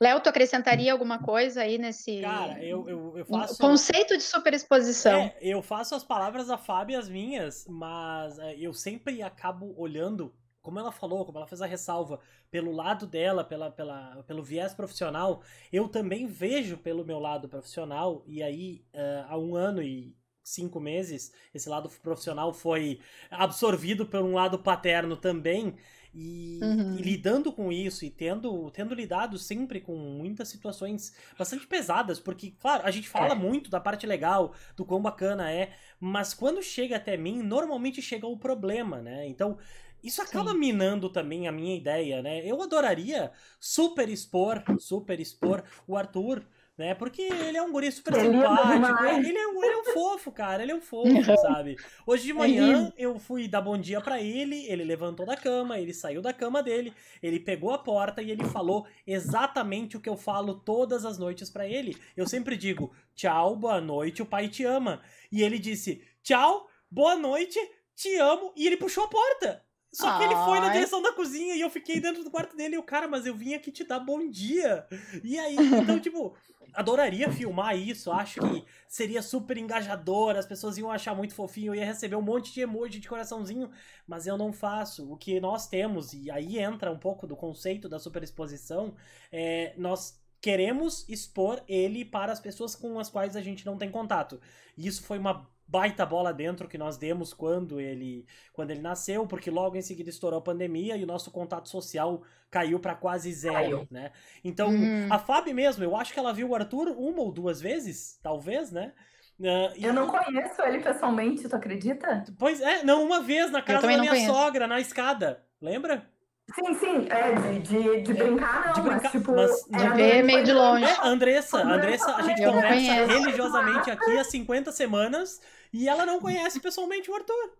Léo, 0.00 0.20
tu 0.20 0.28
acrescentaria 0.28 0.92
alguma 0.92 1.18
coisa 1.20 1.62
aí 1.62 1.78
nesse. 1.78 2.20
Cara, 2.20 2.62
eu, 2.62 2.88
eu, 2.88 3.18
eu 3.18 3.24
faço. 3.24 3.58
Conceito 3.58 4.16
de 4.16 4.22
superexposição. 4.22 5.20
É, 5.20 5.36
eu 5.40 5.62
faço 5.62 5.94
as 5.94 6.02
palavras 6.02 6.48
da 6.48 6.58
Fábio 6.58 6.98
as 6.98 7.08
minhas, 7.08 7.66
mas 7.68 8.38
é, 8.38 8.56
eu 8.56 8.74
sempre 8.74 9.22
acabo 9.22 9.72
olhando 9.78 10.34
como 10.62 10.78
ela 10.78 10.92
falou, 10.92 11.26
como 11.26 11.38
ela 11.38 11.46
fez 11.46 11.60
a 11.60 11.66
ressalva, 11.66 12.20
pelo 12.50 12.70
lado 12.70 13.06
dela, 13.06 13.42
pela, 13.42 13.70
pela, 13.70 14.22
pelo 14.22 14.42
viés 14.42 14.72
profissional, 14.72 15.42
eu 15.72 15.88
também 15.88 16.26
vejo 16.26 16.78
pelo 16.78 17.04
meu 17.04 17.18
lado 17.18 17.48
profissional, 17.48 18.22
e 18.26 18.42
aí 18.42 18.84
uh, 18.94 19.26
há 19.28 19.36
um 19.36 19.56
ano 19.56 19.82
e 19.82 20.16
cinco 20.42 20.80
meses, 20.80 21.32
esse 21.54 21.68
lado 21.68 21.88
profissional 22.02 22.52
foi 22.52 23.00
absorvido 23.30 24.06
por 24.06 24.20
um 24.20 24.34
lado 24.34 24.58
paterno 24.58 25.16
também, 25.16 25.76
e, 26.14 26.60
uhum. 26.62 26.96
e, 26.98 27.02
lidando 27.02 27.50
com 27.50 27.72
isso 27.72 28.04
e 28.04 28.10
tendo, 28.10 28.70
tendo 28.70 28.94
lidado 28.94 29.38
sempre 29.38 29.80
com 29.80 29.96
muitas 29.96 30.48
situações 30.48 31.14
bastante 31.38 31.66
pesadas, 31.66 32.20
porque, 32.20 32.52
claro, 32.60 32.86
a 32.86 32.90
gente 32.90 33.08
fala 33.08 33.32
é. 33.32 33.34
muito 33.34 33.70
da 33.70 33.80
parte 33.80 34.06
legal, 34.06 34.54
do 34.76 34.84
quão 34.84 35.00
bacana 35.00 35.50
é, 35.50 35.72
mas 35.98 36.34
quando 36.34 36.62
chega 36.62 36.96
até 36.96 37.16
mim, 37.16 37.42
normalmente 37.42 38.02
chega 38.02 38.26
o 38.26 38.36
problema, 38.36 39.00
né? 39.00 39.26
Então, 39.26 39.56
isso 40.02 40.20
acaba 40.20 40.50
Sim. 40.50 40.58
minando 40.58 41.08
também 41.08 41.46
a 41.46 41.52
minha 41.52 41.76
ideia, 41.76 42.20
né? 42.20 42.44
Eu 42.44 42.60
adoraria 42.60 43.30
super 43.58 44.08
expor, 44.08 44.62
super 44.78 45.18
expor 45.18 45.64
o 45.86 45.96
Arthur, 45.96 46.44
né? 46.76 46.94
Porque 46.94 47.22
ele 47.22 47.56
é 47.56 47.62
um 47.62 47.70
guri 47.70 47.92
super 47.92 48.14
ele 48.14 48.28
é 48.28 48.30
simpático. 48.30 49.04
É, 49.04 49.18
ele 49.18 49.38
é, 49.38 49.46
um, 49.46 49.62
ele 49.62 49.74
é 49.74 49.78
um 49.78 49.84
fofo, 49.84 50.32
cara. 50.32 50.62
Ele 50.62 50.72
é 50.72 50.74
um 50.74 50.80
fofo, 50.80 51.36
sabe? 51.36 51.76
Hoje 52.06 52.24
de 52.24 52.32
manhã 52.32 52.92
eu 52.96 53.18
fui 53.18 53.46
dar 53.46 53.60
bom 53.60 53.76
dia 53.78 54.00
para 54.00 54.20
ele, 54.20 54.66
ele 54.66 54.84
levantou 54.84 55.26
da 55.26 55.36
cama, 55.36 55.78
ele 55.78 55.92
saiu 55.92 56.22
da 56.22 56.32
cama 56.32 56.62
dele, 56.62 56.92
ele 57.22 57.38
pegou 57.38 57.72
a 57.72 57.78
porta 57.78 58.22
e 58.22 58.30
ele 58.30 58.44
falou 58.44 58.86
exatamente 59.06 59.96
o 59.96 60.00
que 60.00 60.08
eu 60.08 60.16
falo 60.16 60.54
todas 60.54 61.04
as 61.04 61.18
noites 61.18 61.50
para 61.50 61.66
ele. 61.66 61.96
Eu 62.16 62.26
sempre 62.26 62.56
digo: 62.56 62.92
"Tchau, 63.14 63.54
boa 63.54 63.80
noite, 63.80 64.22
o 64.22 64.26
pai 64.26 64.48
te 64.48 64.64
ama". 64.64 65.02
E 65.30 65.42
ele 65.42 65.58
disse: 65.58 66.02
"Tchau, 66.22 66.68
boa 66.90 67.16
noite, 67.16 67.58
te 67.94 68.16
amo". 68.16 68.52
E 68.56 68.66
ele 68.66 68.76
puxou 68.76 69.04
a 69.04 69.08
porta. 69.08 69.62
Só 69.92 70.16
que 70.16 70.24
ele 70.24 70.34
foi 70.34 70.58
na 70.58 70.70
direção 70.70 71.02
da 71.02 71.12
cozinha 71.12 71.54
e 71.54 71.60
eu 71.60 71.68
fiquei 71.68 72.00
dentro 72.00 72.24
do 72.24 72.30
quarto 72.30 72.56
dele 72.56 72.76
e 72.76 72.78
o 72.78 72.82
cara, 72.82 73.06
mas 73.06 73.26
eu 73.26 73.34
vim 73.34 73.52
aqui 73.52 73.70
te 73.70 73.84
dar 73.84 74.00
bom 74.00 74.26
dia. 74.28 74.86
E 75.22 75.38
aí, 75.38 75.54
então, 75.54 75.98
tipo, 76.00 76.34
adoraria 76.72 77.30
filmar 77.30 77.76
isso, 77.76 78.10
acho 78.10 78.40
que 78.40 78.64
seria 78.88 79.20
super 79.20 79.58
engajador, 79.58 80.36
as 80.36 80.46
pessoas 80.46 80.78
iam 80.78 80.90
achar 80.90 81.14
muito 81.14 81.34
fofinho, 81.34 81.74
eu 81.74 81.78
ia 81.78 81.84
receber 81.84 82.16
um 82.16 82.22
monte 82.22 82.52
de 82.52 82.62
emoji 82.62 82.98
de 82.98 83.08
coraçãozinho, 83.08 83.70
mas 84.06 84.26
eu 84.26 84.38
não 84.38 84.52
faço. 84.52 85.12
O 85.12 85.16
que 85.16 85.38
nós 85.40 85.66
temos, 85.66 86.14
e 86.14 86.30
aí 86.30 86.58
entra 86.58 86.90
um 86.90 86.98
pouco 86.98 87.26
do 87.26 87.36
conceito 87.36 87.88
da 87.88 87.98
superexposição, 87.98 88.94
é 89.30 89.74
nós 89.76 90.20
queremos 90.40 91.08
expor 91.08 91.62
ele 91.68 92.04
para 92.04 92.32
as 92.32 92.40
pessoas 92.40 92.74
com 92.74 92.98
as 92.98 93.08
quais 93.08 93.36
a 93.36 93.40
gente 93.40 93.64
não 93.64 93.76
tem 93.76 93.90
contato. 93.90 94.40
E 94.76 94.86
isso 94.86 95.02
foi 95.02 95.18
uma 95.18 95.48
baita 95.72 96.04
bola 96.04 96.34
dentro 96.34 96.68
que 96.68 96.76
nós 96.76 96.98
demos 96.98 97.32
quando 97.32 97.80
ele 97.80 98.26
quando 98.52 98.70
ele 98.72 98.82
nasceu, 98.82 99.26
porque 99.26 99.50
logo 99.50 99.74
em 99.74 99.80
seguida 99.80 100.10
estourou 100.10 100.38
a 100.38 100.42
pandemia 100.42 100.98
e 100.98 101.02
o 101.02 101.06
nosso 101.06 101.30
contato 101.30 101.66
social 101.70 102.22
caiu 102.50 102.78
para 102.78 102.94
quase 102.94 103.32
zero, 103.32 103.54
caiu. 103.54 103.88
né? 103.90 104.12
Então, 104.44 104.68
hum. 104.68 105.08
a 105.10 105.18
Fábio 105.18 105.54
mesmo, 105.54 105.82
eu 105.82 105.96
acho 105.96 106.12
que 106.12 106.18
ela 106.18 106.34
viu 106.34 106.50
o 106.50 106.54
Arthur 106.54 106.88
uma 106.88 107.22
ou 107.22 107.32
duas 107.32 107.58
vezes, 107.58 108.20
talvez, 108.22 108.70
né? 108.70 108.92
Uh, 109.40 109.72
eu 109.80 109.94
não 109.94 110.06
conheço 110.06 110.60
ele 110.60 110.80
pessoalmente, 110.80 111.48
tu 111.48 111.56
acredita? 111.56 112.22
Pois 112.38 112.60
é, 112.60 112.84
não, 112.84 113.02
uma 113.02 113.22
vez 113.22 113.50
na 113.50 113.62
casa 113.62 113.86
da 113.86 113.96
minha 113.96 114.10
conheço. 114.10 114.30
sogra, 114.30 114.66
na 114.66 114.78
escada, 114.78 115.42
lembra? 115.58 116.06
Sim, 116.54 116.74
sim, 116.74 117.08
é, 117.08 117.32
de, 117.34 117.58
de, 117.60 118.02
de 118.02 118.12
brincar 118.12 118.66
não, 118.66 118.72
de 118.72 118.80
brincar, 118.82 119.02
mas 119.02 119.12
tipo... 119.12 119.32
Mas, 119.32 119.64
de 119.70 119.88
ver 119.96 120.22
meio 120.22 120.44
de 120.44 120.52
longe. 120.52 120.84
É, 120.84 121.06
Andressa, 121.06 121.62
Andressa, 121.62 122.16
a 122.16 122.22
gente 122.22 122.42
conversa 122.44 123.06
religiosamente 123.06 123.90
aqui 123.90 124.18
há 124.18 124.24
50 124.24 124.72
semanas 124.72 125.40
e 125.72 125.88
ela 125.88 126.04
não 126.04 126.20
conhece 126.20 126.60
pessoalmente 126.60 127.10
o 127.10 127.14
Arthur. 127.14 127.52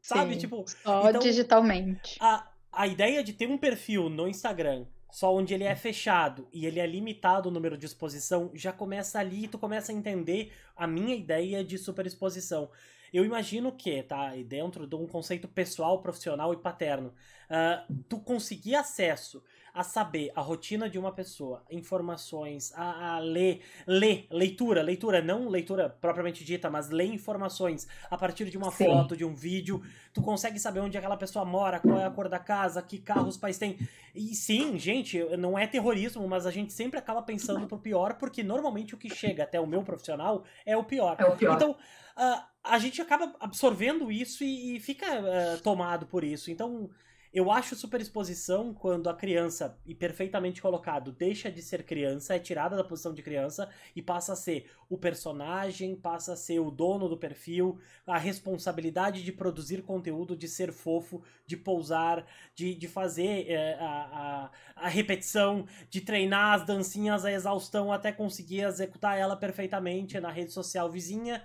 Sabe? 0.00 0.34
Sim, 0.34 0.40
tipo. 0.40 0.64
Só 0.66 1.08
então, 1.08 1.20
digitalmente. 1.20 2.16
A, 2.20 2.48
a 2.72 2.86
ideia 2.86 3.22
de 3.22 3.32
ter 3.32 3.46
um 3.48 3.58
perfil 3.58 4.08
no 4.08 4.26
Instagram 4.26 4.86
só 5.12 5.32
onde 5.32 5.52
ele 5.52 5.64
é 5.64 5.76
fechado 5.76 6.48
e 6.50 6.64
ele 6.64 6.80
é 6.80 6.86
limitado 6.86 7.50
o 7.50 7.52
número 7.52 7.76
de 7.76 7.84
exposição, 7.84 8.50
já 8.54 8.72
começa 8.72 9.18
ali, 9.18 9.46
tu 9.46 9.58
começa 9.58 9.92
a 9.92 9.94
entender 9.94 10.50
a 10.74 10.86
minha 10.86 11.14
ideia 11.14 11.62
de 11.62 11.76
superexposição. 11.76 12.70
Eu 13.12 13.24
imagino 13.24 13.70
que, 13.72 14.02
tá, 14.02 14.32
dentro 14.46 14.86
de 14.86 14.94
um 14.96 15.06
conceito 15.06 15.46
pessoal, 15.46 16.00
profissional 16.00 16.52
e 16.52 16.56
paterno, 16.56 17.12
uh, 17.50 17.94
tu 18.08 18.18
conseguir 18.18 18.74
acesso 18.74 19.42
a 19.74 19.82
saber 19.82 20.30
a 20.34 20.40
rotina 20.40 20.88
de 20.88 20.98
uma 20.98 21.12
pessoa, 21.12 21.62
informações, 21.70 22.72
a, 22.74 23.14
a, 23.14 23.18
ler, 23.18 23.62
ler, 23.86 24.26
leitura, 24.30 24.82
leitura, 24.82 25.22
não 25.22 25.48
leitura 25.48 25.88
propriamente 25.88 26.44
dita, 26.44 26.68
mas 26.68 26.90
ler 26.90 27.06
informações 27.06 27.88
a 28.10 28.18
partir 28.18 28.50
de 28.50 28.58
uma 28.58 28.70
sim. 28.70 28.84
foto, 28.84 29.16
de 29.16 29.24
um 29.24 29.34
vídeo, 29.34 29.82
tu 30.12 30.20
consegue 30.20 30.58
saber 30.58 30.80
onde 30.80 30.98
aquela 30.98 31.16
pessoa 31.16 31.44
mora, 31.44 31.80
qual 31.80 31.98
é 31.98 32.04
a 32.04 32.10
cor 32.10 32.28
da 32.28 32.38
casa, 32.38 32.82
que 32.82 32.98
carro 32.98 33.28
os 33.28 33.38
pais 33.38 33.56
têm. 33.56 33.78
E 34.14 34.34
sim, 34.34 34.78
gente, 34.78 35.18
não 35.38 35.58
é 35.58 35.66
terrorismo, 35.66 36.28
mas 36.28 36.44
a 36.44 36.50
gente 36.50 36.72
sempre 36.72 36.98
acaba 36.98 37.22
pensando 37.22 37.66
pro 37.66 37.78
pior, 37.78 38.14
porque 38.14 38.42
normalmente 38.42 38.94
o 38.94 38.98
que 38.98 39.08
chega 39.08 39.44
até 39.44 39.58
o 39.58 39.66
meu 39.66 39.82
profissional 39.82 40.44
é 40.66 40.76
o 40.76 40.84
pior. 40.84 41.16
É 41.18 41.24
o 41.24 41.34
pior. 41.34 41.56
Então, 41.56 41.76
uh, 42.16 42.42
a 42.62 42.78
gente 42.78 43.00
acaba 43.00 43.34
absorvendo 43.40 44.10
isso 44.10 44.44
e, 44.44 44.76
e 44.76 44.80
fica 44.80 45.06
uh, 45.06 45.60
tomado 45.62 46.06
por 46.06 46.24
isso. 46.24 46.50
Então, 46.50 46.90
eu 47.32 47.50
acho 47.50 47.74
superexposição 47.74 48.74
quando 48.74 49.08
a 49.08 49.14
criança, 49.14 49.78
e 49.86 49.94
perfeitamente 49.94 50.60
colocado, 50.60 51.10
deixa 51.10 51.50
de 51.50 51.62
ser 51.62 51.82
criança, 51.82 52.34
é 52.34 52.38
tirada 52.38 52.76
da 52.76 52.84
posição 52.84 53.14
de 53.14 53.22
criança 53.22 53.70
e 53.96 54.02
passa 54.02 54.34
a 54.34 54.36
ser 54.36 54.70
o 54.86 54.98
personagem, 54.98 55.96
passa 55.96 56.34
a 56.34 56.36
ser 56.36 56.60
o 56.60 56.70
dono 56.70 57.08
do 57.08 57.16
perfil, 57.16 57.78
a 58.06 58.18
responsabilidade 58.18 59.24
de 59.24 59.32
produzir 59.32 59.80
conteúdo, 59.80 60.36
de 60.36 60.46
ser 60.46 60.72
fofo, 60.72 61.22
de 61.46 61.56
pousar, 61.56 62.26
de, 62.54 62.74
de 62.74 62.86
fazer 62.86 63.50
é, 63.50 63.78
a, 63.80 64.50
a, 64.76 64.84
a 64.84 64.88
repetição, 64.88 65.64
de 65.88 66.02
treinar 66.02 66.60
as 66.60 66.66
dancinhas 66.66 67.24
à 67.24 67.32
exaustão 67.32 67.90
até 67.90 68.12
conseguir 68.12 68.60
executar 68.60 69.18
ela 69.18 69.36
perfeitamente 69.36 70.20
na 70.20 70.30
rede 70.30 70.52
social 70.52 70.90
vizinha. 70.90 71.42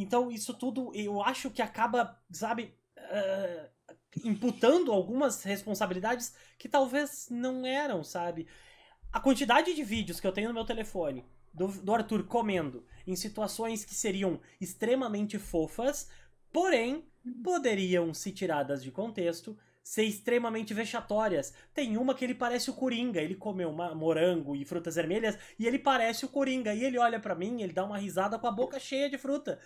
Então, 0.00 0.30
isso 0.30 0.54
tudo 0.54 0.92
eu 0.94 1.20
acho 1.20 1.50
que 1.50 1.60
acaba, 1.60 2.18
sabe. 2.30 2.72
Uh, 2.96 3.78
imputando 4.24 4.92
algumas 4.92 5.42
responsabilidades 5.42 6.34
que 6.58 6.68
talvez 6.68 7.28
não 7.30 7.66
eram, 7.66 8.02
sabe? 8.02 8.46
A 9.12 9.20
quantidade 9.20 9.74
de 9.74 9.82
vídeos 9.82 10.20
que 10.20 10.26
eu 10.26 10.32
tenho 10.32 10.48
no 10.48 10.54
meu 10.54 10.64
telefone 10.64 11.24
do, 11.52 11.68
do 11.68 11.94
Arthur 11.94 12.24
comendo 12.24 12.86
em 13.06 13.16
situações 13.16 13.84
que 13.84 13.94
seriam 13.94 14.40
extremamente 14.60 15.38
fofas, 15.38 16.08
porém 16.52 17.04
poderiam, 17.42 18.14
se 18.14 18.32
tiradas 18.32 18.82
de 18.82 18.90
contexto, 18.90 19.58
ser 19.82 20.04
extremamente 20.04 20.74
vexatórias. 20.74 21.54
Tem 21.72 21.96
uma 21.96 22.14
que 22.14 22.24
ele 22.24 22.34
parece 22.34 22.70
o 22.70 22.74
Coringa, 22.74 23.22
ele 23.22 23.34
comeu 23.34 23.70
uma, 23.70 23.94
morango 23.94 24.54
e 24.54 24.64
frutas 24.64 24.96
vermelhas 24.96 25.38
e 25.58 25.66
ele 25.66 25.78
parece 25.78 26.24
o 26.26 26.28
Coringa. 26.28 26.74
E 26.74 26.84
ele 26.84 26.98
olha 26.98 27.18
para 27.18 27.34
mim, 27.34 27.62
ele 27.62 27.72
dá 27.72 27.84
uma 27.84 27.96
risada 27.96 28.38
com 28.38 28.46
a 28.46 28.52
boca 28.52 28.78
cheia 28.78 29.08
de 29.08 29.16
fruta. 29.16 29.58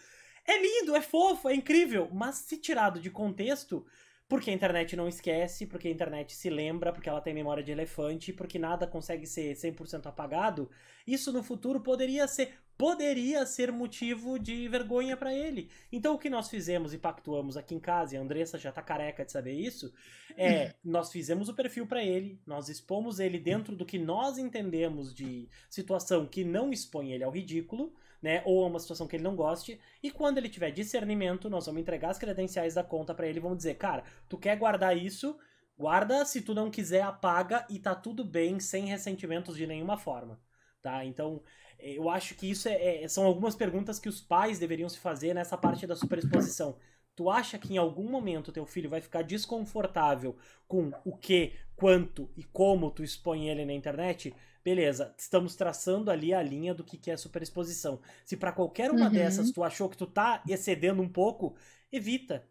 É 0.46 0.60
lindo, 0.60 0.96
é 0.96 1.00
fofo, 1.00 1.48
é 1.48 1.54
incrível, 1.54 2.08
mas 2.12 2.36
se 2.36 2.56
tirado 2.56 3.00
de 3.00 3.10
contexto, 3.10 3.86
porque 4.28 4.50
a 4.50 4.54
internet 4.54 4.96
não 4.96 5.06
esquece, 5.06 5.66
porque 5.66 5.88
a 5.88 5.90
internet 5.90 6.34
se 6.34 6.48
lembra, 6.48 6.92
porque 6.92 7.08
ela 7.08 7.20
tem 7.20 7.34
memória 7.34 7.62
de 7.62 7.70
elefante, 7.70 8.32
porque 8.32 8.58
nada 8.58 8.86
consegue 8.86 9.26
ser 9.26 9.54
100% 9.54 10.06
apagado. 10.06 10.70
Isso 11.06 11.32
no 11.32 11.42
futuro 11.42 11.80
poderia 11.80 12.26
ser 12.26 12.54
poderia 12.78 13.44
ser 13.46 13.70
motivo 13.70 14.38
de 14.38 14.66
vergonha 14.68 15.16
para 15.16 15.32
ele. 15.32 15.70
Então 15.92 16.14
o 16.14 16.18
que 16.18 16.30
nós 16.30 16.48
fizemos 16.48 16.92
e 16.92 16.98
pactuamos 16.98 17.56
aqui 17.56 17.74
em 17.74 17.78
casa, 17.78 18.14
e 18.14 18.18
a 18.18 18.20
Andressa 18.20 18.58
já 18.58 18.72
tá 18.72 18.82
careca 18.82 19.24
de 19.24 19.30
saber 19.30 19.52
isso, 19.52 19.92
é 20.36 20.74
nós 20.82 21.12
fizemos 21.12 21.48
o 21.48 21.54
perfil 21.54 21.86
para 21.86 22.02
ele, 22.02 22.40
nós 22.46 22.68
expomos 22.68 23.20
ele 23.20 23.38
dentro 23.38 23.76
do 23.76 23.86
que 23.86 23.98
nós 23.98 24.38
entendemos 24.38 25.14
de 25.14 25.48
situação 25.70 26.26
que 26.26 26.42
não 26.42 26.72
expõe 26.72 27.12
ele 27.12 27.22
ao 27.22 27.30
ridículo 27.30 27.94
né? 28.22 28.40
Ou 28.44 28.66
uma 28.66 28.78
situação 28.78 29.06
que 29.08 29.16
ele 29.16 29.24
não 29.24 29.34
goste. 29.34 29.80
E 30.02 30.10
quando 30.10 30.38
ele 30.38 30.48
tiver 30.48 30.70
discernimento, 30.70 31.50
nós 31.50 31.66
vamos 31.66 31.82
entregar 31.82 32.10
as 32.10 32.18
credenciais 32.18 32.74
da 32.74 32.84
conta 32.84 33.12
para 33.14 33.26
ele 33.26 33.38
e 33.38 33.42
vamos 33.42 33.58
dizer, 33.58 33.74
cara, 33.74 34.04
tu 34.28 34.38
quer 34.38 34.56
guardar 34.56 34.96
isso? 34.96 35.36
Guarda, 35.76 36.24
se 36.24 36.40
tu 36.40 36.54
não 36.54 36.70
quiser, 36.70 37.02
apaga 37.02 37.66
e 37.68 37.78
tá 37.78 37.94
tudo 37.94 38.24
bem, 38.24 38.60
sem 38.60 38.86
ressentimentos 38.86 39.56
de 39.56 39.66
nenhuma 39.66 39.98
forma. 39.98 40.40
Tá? 40.80 41.04
Então, 41.04 41.42
eu 41.78 42.08
acho 42.08 42.36
que 42.36 42.48
isso 42.48 42.68
é, 42.68 43.02
é, 43.02 43.08
são 43.08 43.24
algumas 43.24 43.56
perguntas 43.56 43.98
que 43.98 44.08
os 44.08 44.20
pais 44.20 44.58
deveriam 44.58 44.88
se 44.88 44.98
fazer 44.98 45.34
nessa 45.34 45.58
parte 45.58 45.86
da 45.86 45.96
superexposição. 45.96 46.76
Tu 47.14 47.28
acha 47.28 47.58
que 47.58 47.74
em 47.74 47.76
algum 47.76 48.08
momento 48.08 48.52
teu 48.52 48.64
filho 48.64 48.88
vai 48.88 49.00
ficar 49.00 49.22
desconfortável 49.22 50.36
com 50.66 50.92
o 51.04 51.16
que, 51.16 51.54
quanto 51.76 52.30
e 52.36 52.44
como 52.44 52.90
tu 52.90 53.02
expõe 53.02 53.48
ele 53.48 53.66
na 53.66 53.72
internet? 53.72 54.34
Beleza, 54.64 55.14
estamos 55.18 55.56
traçando 55.56 56.10
ali 56.10 56.32
a 56.32 56.42
linha 56.42 56.74
do 56.74 56.84
que, 56.84 56.96
que 56.96 57.10
é 57.10 57.16
superexposição. 57.16 58.00
Se 58.24 58.36
para 58.36 58.52
qualquer 58.52 58.90
uma 58.90 59.06
uhum. 59.06 59.12
dessas 59.12 59.50
tu 59.50 59.62
achou 59.62 59.88
que 59.88 59.96
tu 59.96 60.06
tá 60.06 60.42
excedendo 60.48 61.02
um 61.02 61.08
pouco, 61.08 61.54
evita. 61.90 62.44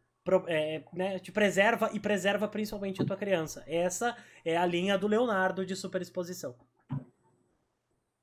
É, 0.48 0.84
né, 0.94 1.18
te 1.18 1.32
preserva 1.32 1.90
e 1.94 2.00
preserva 2.00 2.48
principalmente 2.48 3.02
a 3.02 3.06
tua 3.06 3.18
criança. 3.18 3.64
Essa 3.66 4.16
é 4.46 4.56
a 4.56 4.64
linha 4.68 4.96
do 4.96 5.08
Leonardo 5.08 5.66
de 5.66 5.76
superexposição. 5.76 6.56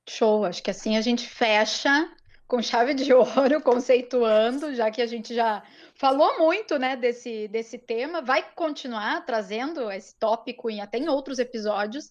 Show, 0.08 0.44
acho 0.44 0.62
que 0.62 0.70
assim 0.70 0.96
a 0.96 1.00
gente 1.00 1.26
fecha 1.26 2.08
com 2.48 2.62
chave 2.62 2.94
de 2.94 3.12
ouro, 3.12 3.60
conceituando, 3.60 4.74
já 4.74 4.90
que 4.90 5.02
a 5.02 5.06
gente 5.06 5.34
já 5.34 5.62
falou 5.94 6.38
muito, 6.38 6.78
né, 6.78 6.96
desse, 6.96 7.46
desse 7.48 7.76
tema, 7.76 8.22
vai 8.22 8.42
continuar 8.54 9.24
trazendo 9.26 9.90
esse 9.90 10.16
tópico 10.16 10.70
em 10.70 10.80
até 10.80 10.98
em 10.98 11.08
outros 11.08 11.38
episódios, 11.38 12.10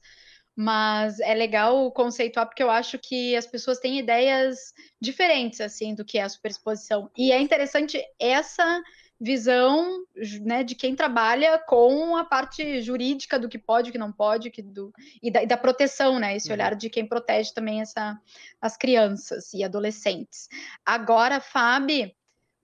mas 0.60 1.20
é 1.20 1.36
legal 1.36 1.92
conceituar 1.92 2.48
porque 2.48 2.64
eu 2.64 2.72
acho 2.72 2.98
que 2.98 3.36
as 3.36 3.46
pessoas 3.46 3.78
têm 3.78 4.00
ideias 4.00 4.74
diferentes 5.00 5.62
assim 5.62 5.94
do 5.94 6.04
que 6.04 6.18
é 6.18 6.24
a 6.24 6.30
superexposição. 6.30 7.12
E 7.16 7.32
é 7.32 7.40
interessante 7.40 8.04
essa 8.20 8.82
visão 9.22 10.04
né, 10.42 10.64
de 10.64 10.74
quem 10.74 10.96
trabalha 10.96 11.60
com 11.60 12.18
a 12.18 12.24
parte 12.24 12.82
jurídica 12.82 13.38
do 13.38 13.48
que 13.48 13.60
pode, 13.60 13.90
o 13.90 13.92
que 13.92 14.00
não 14.00 14.12
pode, 14.12 14.50
que 14.50 14.64
do, 14.64 14.92
e, 15.22 15.30
da, 15.30 15.44
e 15.44 15.46
da 15.46 15.58
proteção, 15.58 16.18
né? 16.18 16.36
Esse 16.36 16.48
uhum. 16.48 16.54
olhar 16.54 16.76
de 16.76 16.90
quem 16.90 17.06
protege 17.06 17.54
também 17.54 17.82
essa, 17.82 18.20
as 18.60 18.76
crianças 18.76 19.54
e 19.54 19.64
adolescentes. 19.64 20.48
Agora, 20.84 21.40
Fábio, 21.40 22.12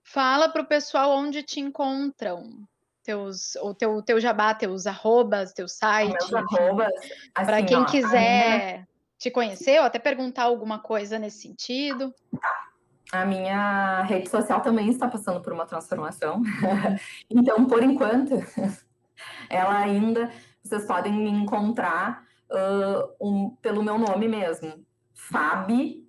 fala 0.02 0.48
para 0.48 0.62
o 0.62 0.66
pessoal 0.66 1.16
onde 1.16 1.44
te 1.44 1.60
encontram 1.60 2.66
teus, 3.04 3.54
o 3.56 3.74
teu, 3.74 4.02
teu 4.02 4.18
jabá, 4.18 4.54
teus 4.54 4.86
arrobas, 4.86 5.52
teu 5.52 5.68
site. 5.68 6.34
arrobas. 6.34 6.92
Assim, 7.34 7.46
para 7.46 7.62
quem 7.62 7.76
ó, 7.76 7.84
quiser 7.84 8.58
minha... 8.58 8.88
te 9.18 9.30
conhecer 9.30 9.78
ou 9.78 9.84
até 9.84 9.98
perguntar 9.98 10.44
alguma 10.44 10.78
coisa 10.78 11.18
nesse 11.18 11.42
sentido. 11.42 12.12
Tá. 12.32 12.64
A 13.12 13.24
minha 13.24 14.02
rede 14.02 14.28
social 14.28 14.60
também 14.60 14.88
está 14.88 15.06
passando 15.06 15.40
por 15.40 15.52
uma 15.52 15.66
transformação. 15.66 16.42
então, 17.30 17.66
por 17.66 17.82
enquanto, 17.82 18.34
ela 19.48 19.78
ainda. 19.78 20.32
Vocês 20.64 20.86
podem 20.86 21.12
me 21.12 21.30
encontrar 21.30 22.24
uh, 22.50 23.14
um, 23.20 23.50
pelo 23.56 23.82
meu 23.82 23.98
nome 23.98 24.26
mesmo. 24.26 24.84
Fabi, 25.12 26.08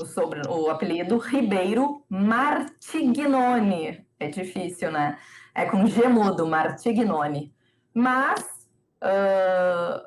o, 0.00 0.06
sobre, 0.06 0.40
o 0.48 0.70
apelido 0.70 1.18
Ribeiro 1.18 2.04
Martignoni. 2.08 4.06
É 4.18 4.28
difícil, 4.28 4.92
né? 4.92 5.18
É 5.54 5.66
com 5.66 5.86
G 5.86 6.08
mudo, 6.08 6.46
Martignoni. 6.46 7.52
Mas, 7.94 8.40
uh, 9.02 10.06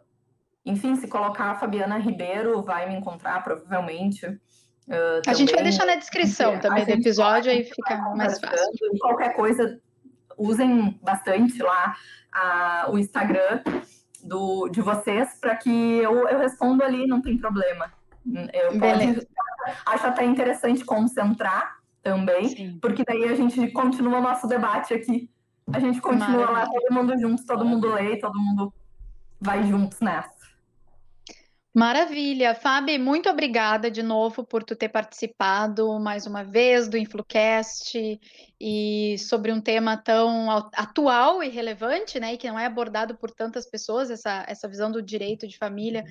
enfim, 0.65 0.95
se 0.95 1.07
colocar 1.07 1.51
a 1.51 1.55
Fabiana 1.55 1.97
Ribeiro, 1.97 2.63
vai 2.63 2.89
me 2.89 2.95
encontrar 2.95 3.43
provavelmente. 3.43 4.25
Uh, 4.25 5.21
a 5.27 5.33
gente 5.33 5.53
vai 5.53 5.63
deixar 5.63 5.85
na 5.85 5.95
descrição 5.95 6.59
também 6.59 6.85
do 6.85 6.91
episódio, 6.91 7.51
aí 7.51 7.63
fica 7.63 7.97
mais 8.15 8.39
fácil. 8.39 8.69
Qualquer 8.99 9.35
coisa, 9.35 9.79
usem 10.37 10.99
bastante 11.01 11.61
lá 11.61 11.95
a, 12.31 12.87
o 12.89 12.97
Instagram 12.97 13.61
do, 14.23 14.67
de 14.69 14.81
vocês 14.81 15.39
para 15.39 15.55
que 15.55 15.69
eu, 15.69 16.27
eu 16.27 16.39
respondo 16.39 16.83
ali, 16.83 17.05
não 17.05 17.21
tem 17.21 17.37
problema. 17.37 17.93
Eu 18.51 18.79
pode, 18.79 19.27
acho 19.85 20.07
até 20.07 20.25
interessante 20.25 20.83
concentrar 20.83 21.77
também, 22.01 22.49
Sim. 22.49 22.79
porque 22.81 23.03
daí 23.03 23.25
a 23.25 23.35
gente 23.35 23.67
continua 23.71 24.17
o 24.17 24.21
nosso 24.21 24.47
debate 24.47 24.93
aqui 24.93 25.29
a 25.71 25.79
gente 25.79 25.99
continua 26.01 26.45
Maravilha. 26.45 26.51
lá, 26.51 26.69
todo 26.69 26.93
mundo 26.93 27.19
junto, 27.19 27.45
todo 27.45 27.65
mundo 27.65 27.93
lê, 27.93 28.17
todo 28.17 28.39
mundo 28.39 28.73
vai 29.39 29.63
juntos 29.63 29.99
nessa. 29.99 30.35
Maravilha. 31.75 32.55
Fábio, 32.55 32.97
muito 33.01 33.29
obrigada 33.29 33.91
de 33.91 34.01
novo 34.01 34.45
por 34.45 34.63
tu 34.63 34.77
ter 34.77 34.87
participado 34.87 35.99
mais 35.99 36.25
uma 36.25 36.41
vez 36.41 36.87
do 36.87 36.97
Influcast 36.97 38.19
e 38.57 39.17
sobre 39.19 39.51
um 39.51 39.59
tema 39.59 39.97
tão 39.97 40.49
atual 40.73 41.43
e 41.43 41.49
relevante, 41.49 42.17
né, 42.17 42.35
e 42.35 42.37
que 42.37 42.47
não 42.47 42.57
é 42.57 42.65
abordado 42.65 43.15
por 43.17 43.29
tantas 43.29 43.69
pessoas, 43.69 44.09
essa, 44.09 44.45
essa 44.47 44.69
visão 44.69 44.89
do 44.89 45.01
direito 45.01 45.45
de 45.45 45.57
família 45.57 46.05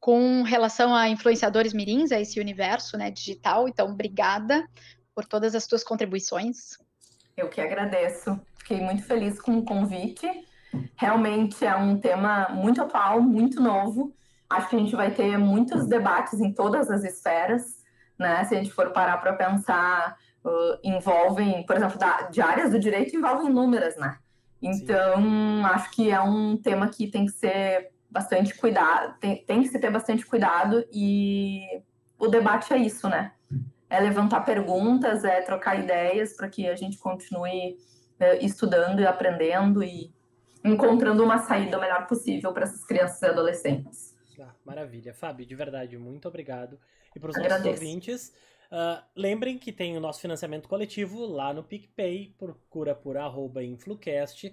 com 0.00 0.42
relação 0.42 0.94
a 0.94 1.06
influenciadores 1.06 1.74
mirins, 1.74 2.10
a 2.10 2.18
esse 2.18 2.40
universo, 2.40 2.96
né, 2.96 3.10
digital. 3.10 3.68
Então, 3.68 3.90
obrigada 3.90 4.66
por 5.14 5.26
todas 5.26 5.54
as 5.54 5.66
tuas 5.66 5.84
contribuições. 5.84 6.78
Eu 7.36 7.48
que 7.48 7.60
agradeço. 7.60 8.40
Fiquei 8.58 8.80
muito 8.80 9.02
feliz 9.02 9.40
com 9.40 9.58
o 9.58 9.64
convite. 9.64 10.28
Realmente 10.96 11.64
é 11.64 11.76
um 11.76 11.98
tema 11.98 12.48
muito 12.50 12.82
atual, 12.82 13.20
muito 13.20 13.60
novo 13.60 14.14
Acho 14.54 14.68
que 14.68 14.76
a 14.76 14.78
gente 14.78 14.94
vai 14.94 15.10
ter 15.10 15.36
muitos 15.38 15.86
debates 15.86 16.40
em 16.40 16.52
todas 16.52 16.90
as 16.90 17.02
esferas, 17.02 17.82
né? 18.18 18.44
Se 18.44 18.54
a 18.54 18.58
gente 18.58 18.72
for 18.72 18.90
parar 18.90 19.18
para 19.18 19.32
pensar, 19.32 20.16
uh, 20.44 20.78
envolvem, 20.82 21.64
por 21.66 21.76
exemplo, 21.76 21.98
da, 21.98 22.22
de 22.22 22.40
áreas 22.40 22.70
do 22.70 22.78
direito 22.78 23.16
envolvem 23.16 23.48
inúmeras, 23.48 23.96
né? 23.96 24.18
Então, 24.62 25.16
Sim. 25.16 25.64
acho 25.64 25.90
que 25.90 26.10
é 26.10 26.20
um 26.20 26.56
tema 26.56 26.88
que 26.88 27.08
tem 27.08 27.26
que 27.26 27.32
ser 27.32 27.90
bastante 28.08 28.54
cuidado, 28.54 29.18
tem, 29.18 29.44
tem 29.44 29.62
que 29.62 29.68
se 29.68 29.78
ter 29.78 29.90
bastante 29.90 30.24
cuidado 30.24 30.84
e 30.92 31.82
o 32.18 32.28
debate 32.28 32.72
é 32.72 32.78
isso, 32.78 33.08
né? 33.08 33.32
É 33.94 34.00
levantar 34.00 34.40
perguntas, 34.44 35.24
é 35.24 35.40
trocar 35.40 35.78
ideias 35.78 36.32
para 36.32 36.48
que 36.48 36.66
a 36.68 36.74
gente 36.74 36.98
continue 36.98 37.78
é, 38.18 38.44
estudando 38.44 39.00
e 39.00 39.06
aprendendo 39.06 39.84
e 39.84 40.12
encontrando 40.64 41.22
uma 41.22 41.38
saída 41.38 41.78
melhor 41.78 42.06
possível 42.06 42.52
para 42.52 42.64
essas 42.64 42.84
crianças 42.84 43.22
e 43.22 43.26
adolescentes. 43.26 44.16
Ah, 44.40 44.52
maravilha. 44.64 45.14
Fábio, 45.14 45.46
de 45.46 45.54
verdade, 45.54 45.96
muito 45.96 46.26
obrigado. 46.26 46.78
E 47.14 47.20
para 47.20 47.30
os 47.30 47.36
nossos 47.36 47.66
ouvintes, 47.66 48.32
uh, 48.72 49.00
lembrem 49.14 49.58
que 49.58 49.70
tem 49.70 49.96
o 49.96 50.00
nosso 50.00 50.20
financiamento 50.20 50.68
coletivo 50.68 51.24
lá 51.24 51.52
no 51.52 51.62
PicPay, 51.62 52.34
procura 52.36 52.94
por 52.94 53.16
arroba 53.16 53.62
Influcast. 53.62 54.52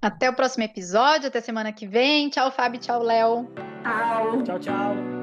Até 0.00 0.30
o 0.30 0.32
próximo 0.32 0.64
episódio, 0.64 1.28
até 1.28 1.40
semana 1.40 1.72
que 1.72 1.86
vem. 1.86 2.28
Tchau, 2.28 2.50
Fábio. 2.50 2.80
Tchau, 2.80 3.02
Léo. 3.02 3.48
Tchau. 3.82 4.42
Tchau, 4.44 4.58
tchau. 4.60 5.17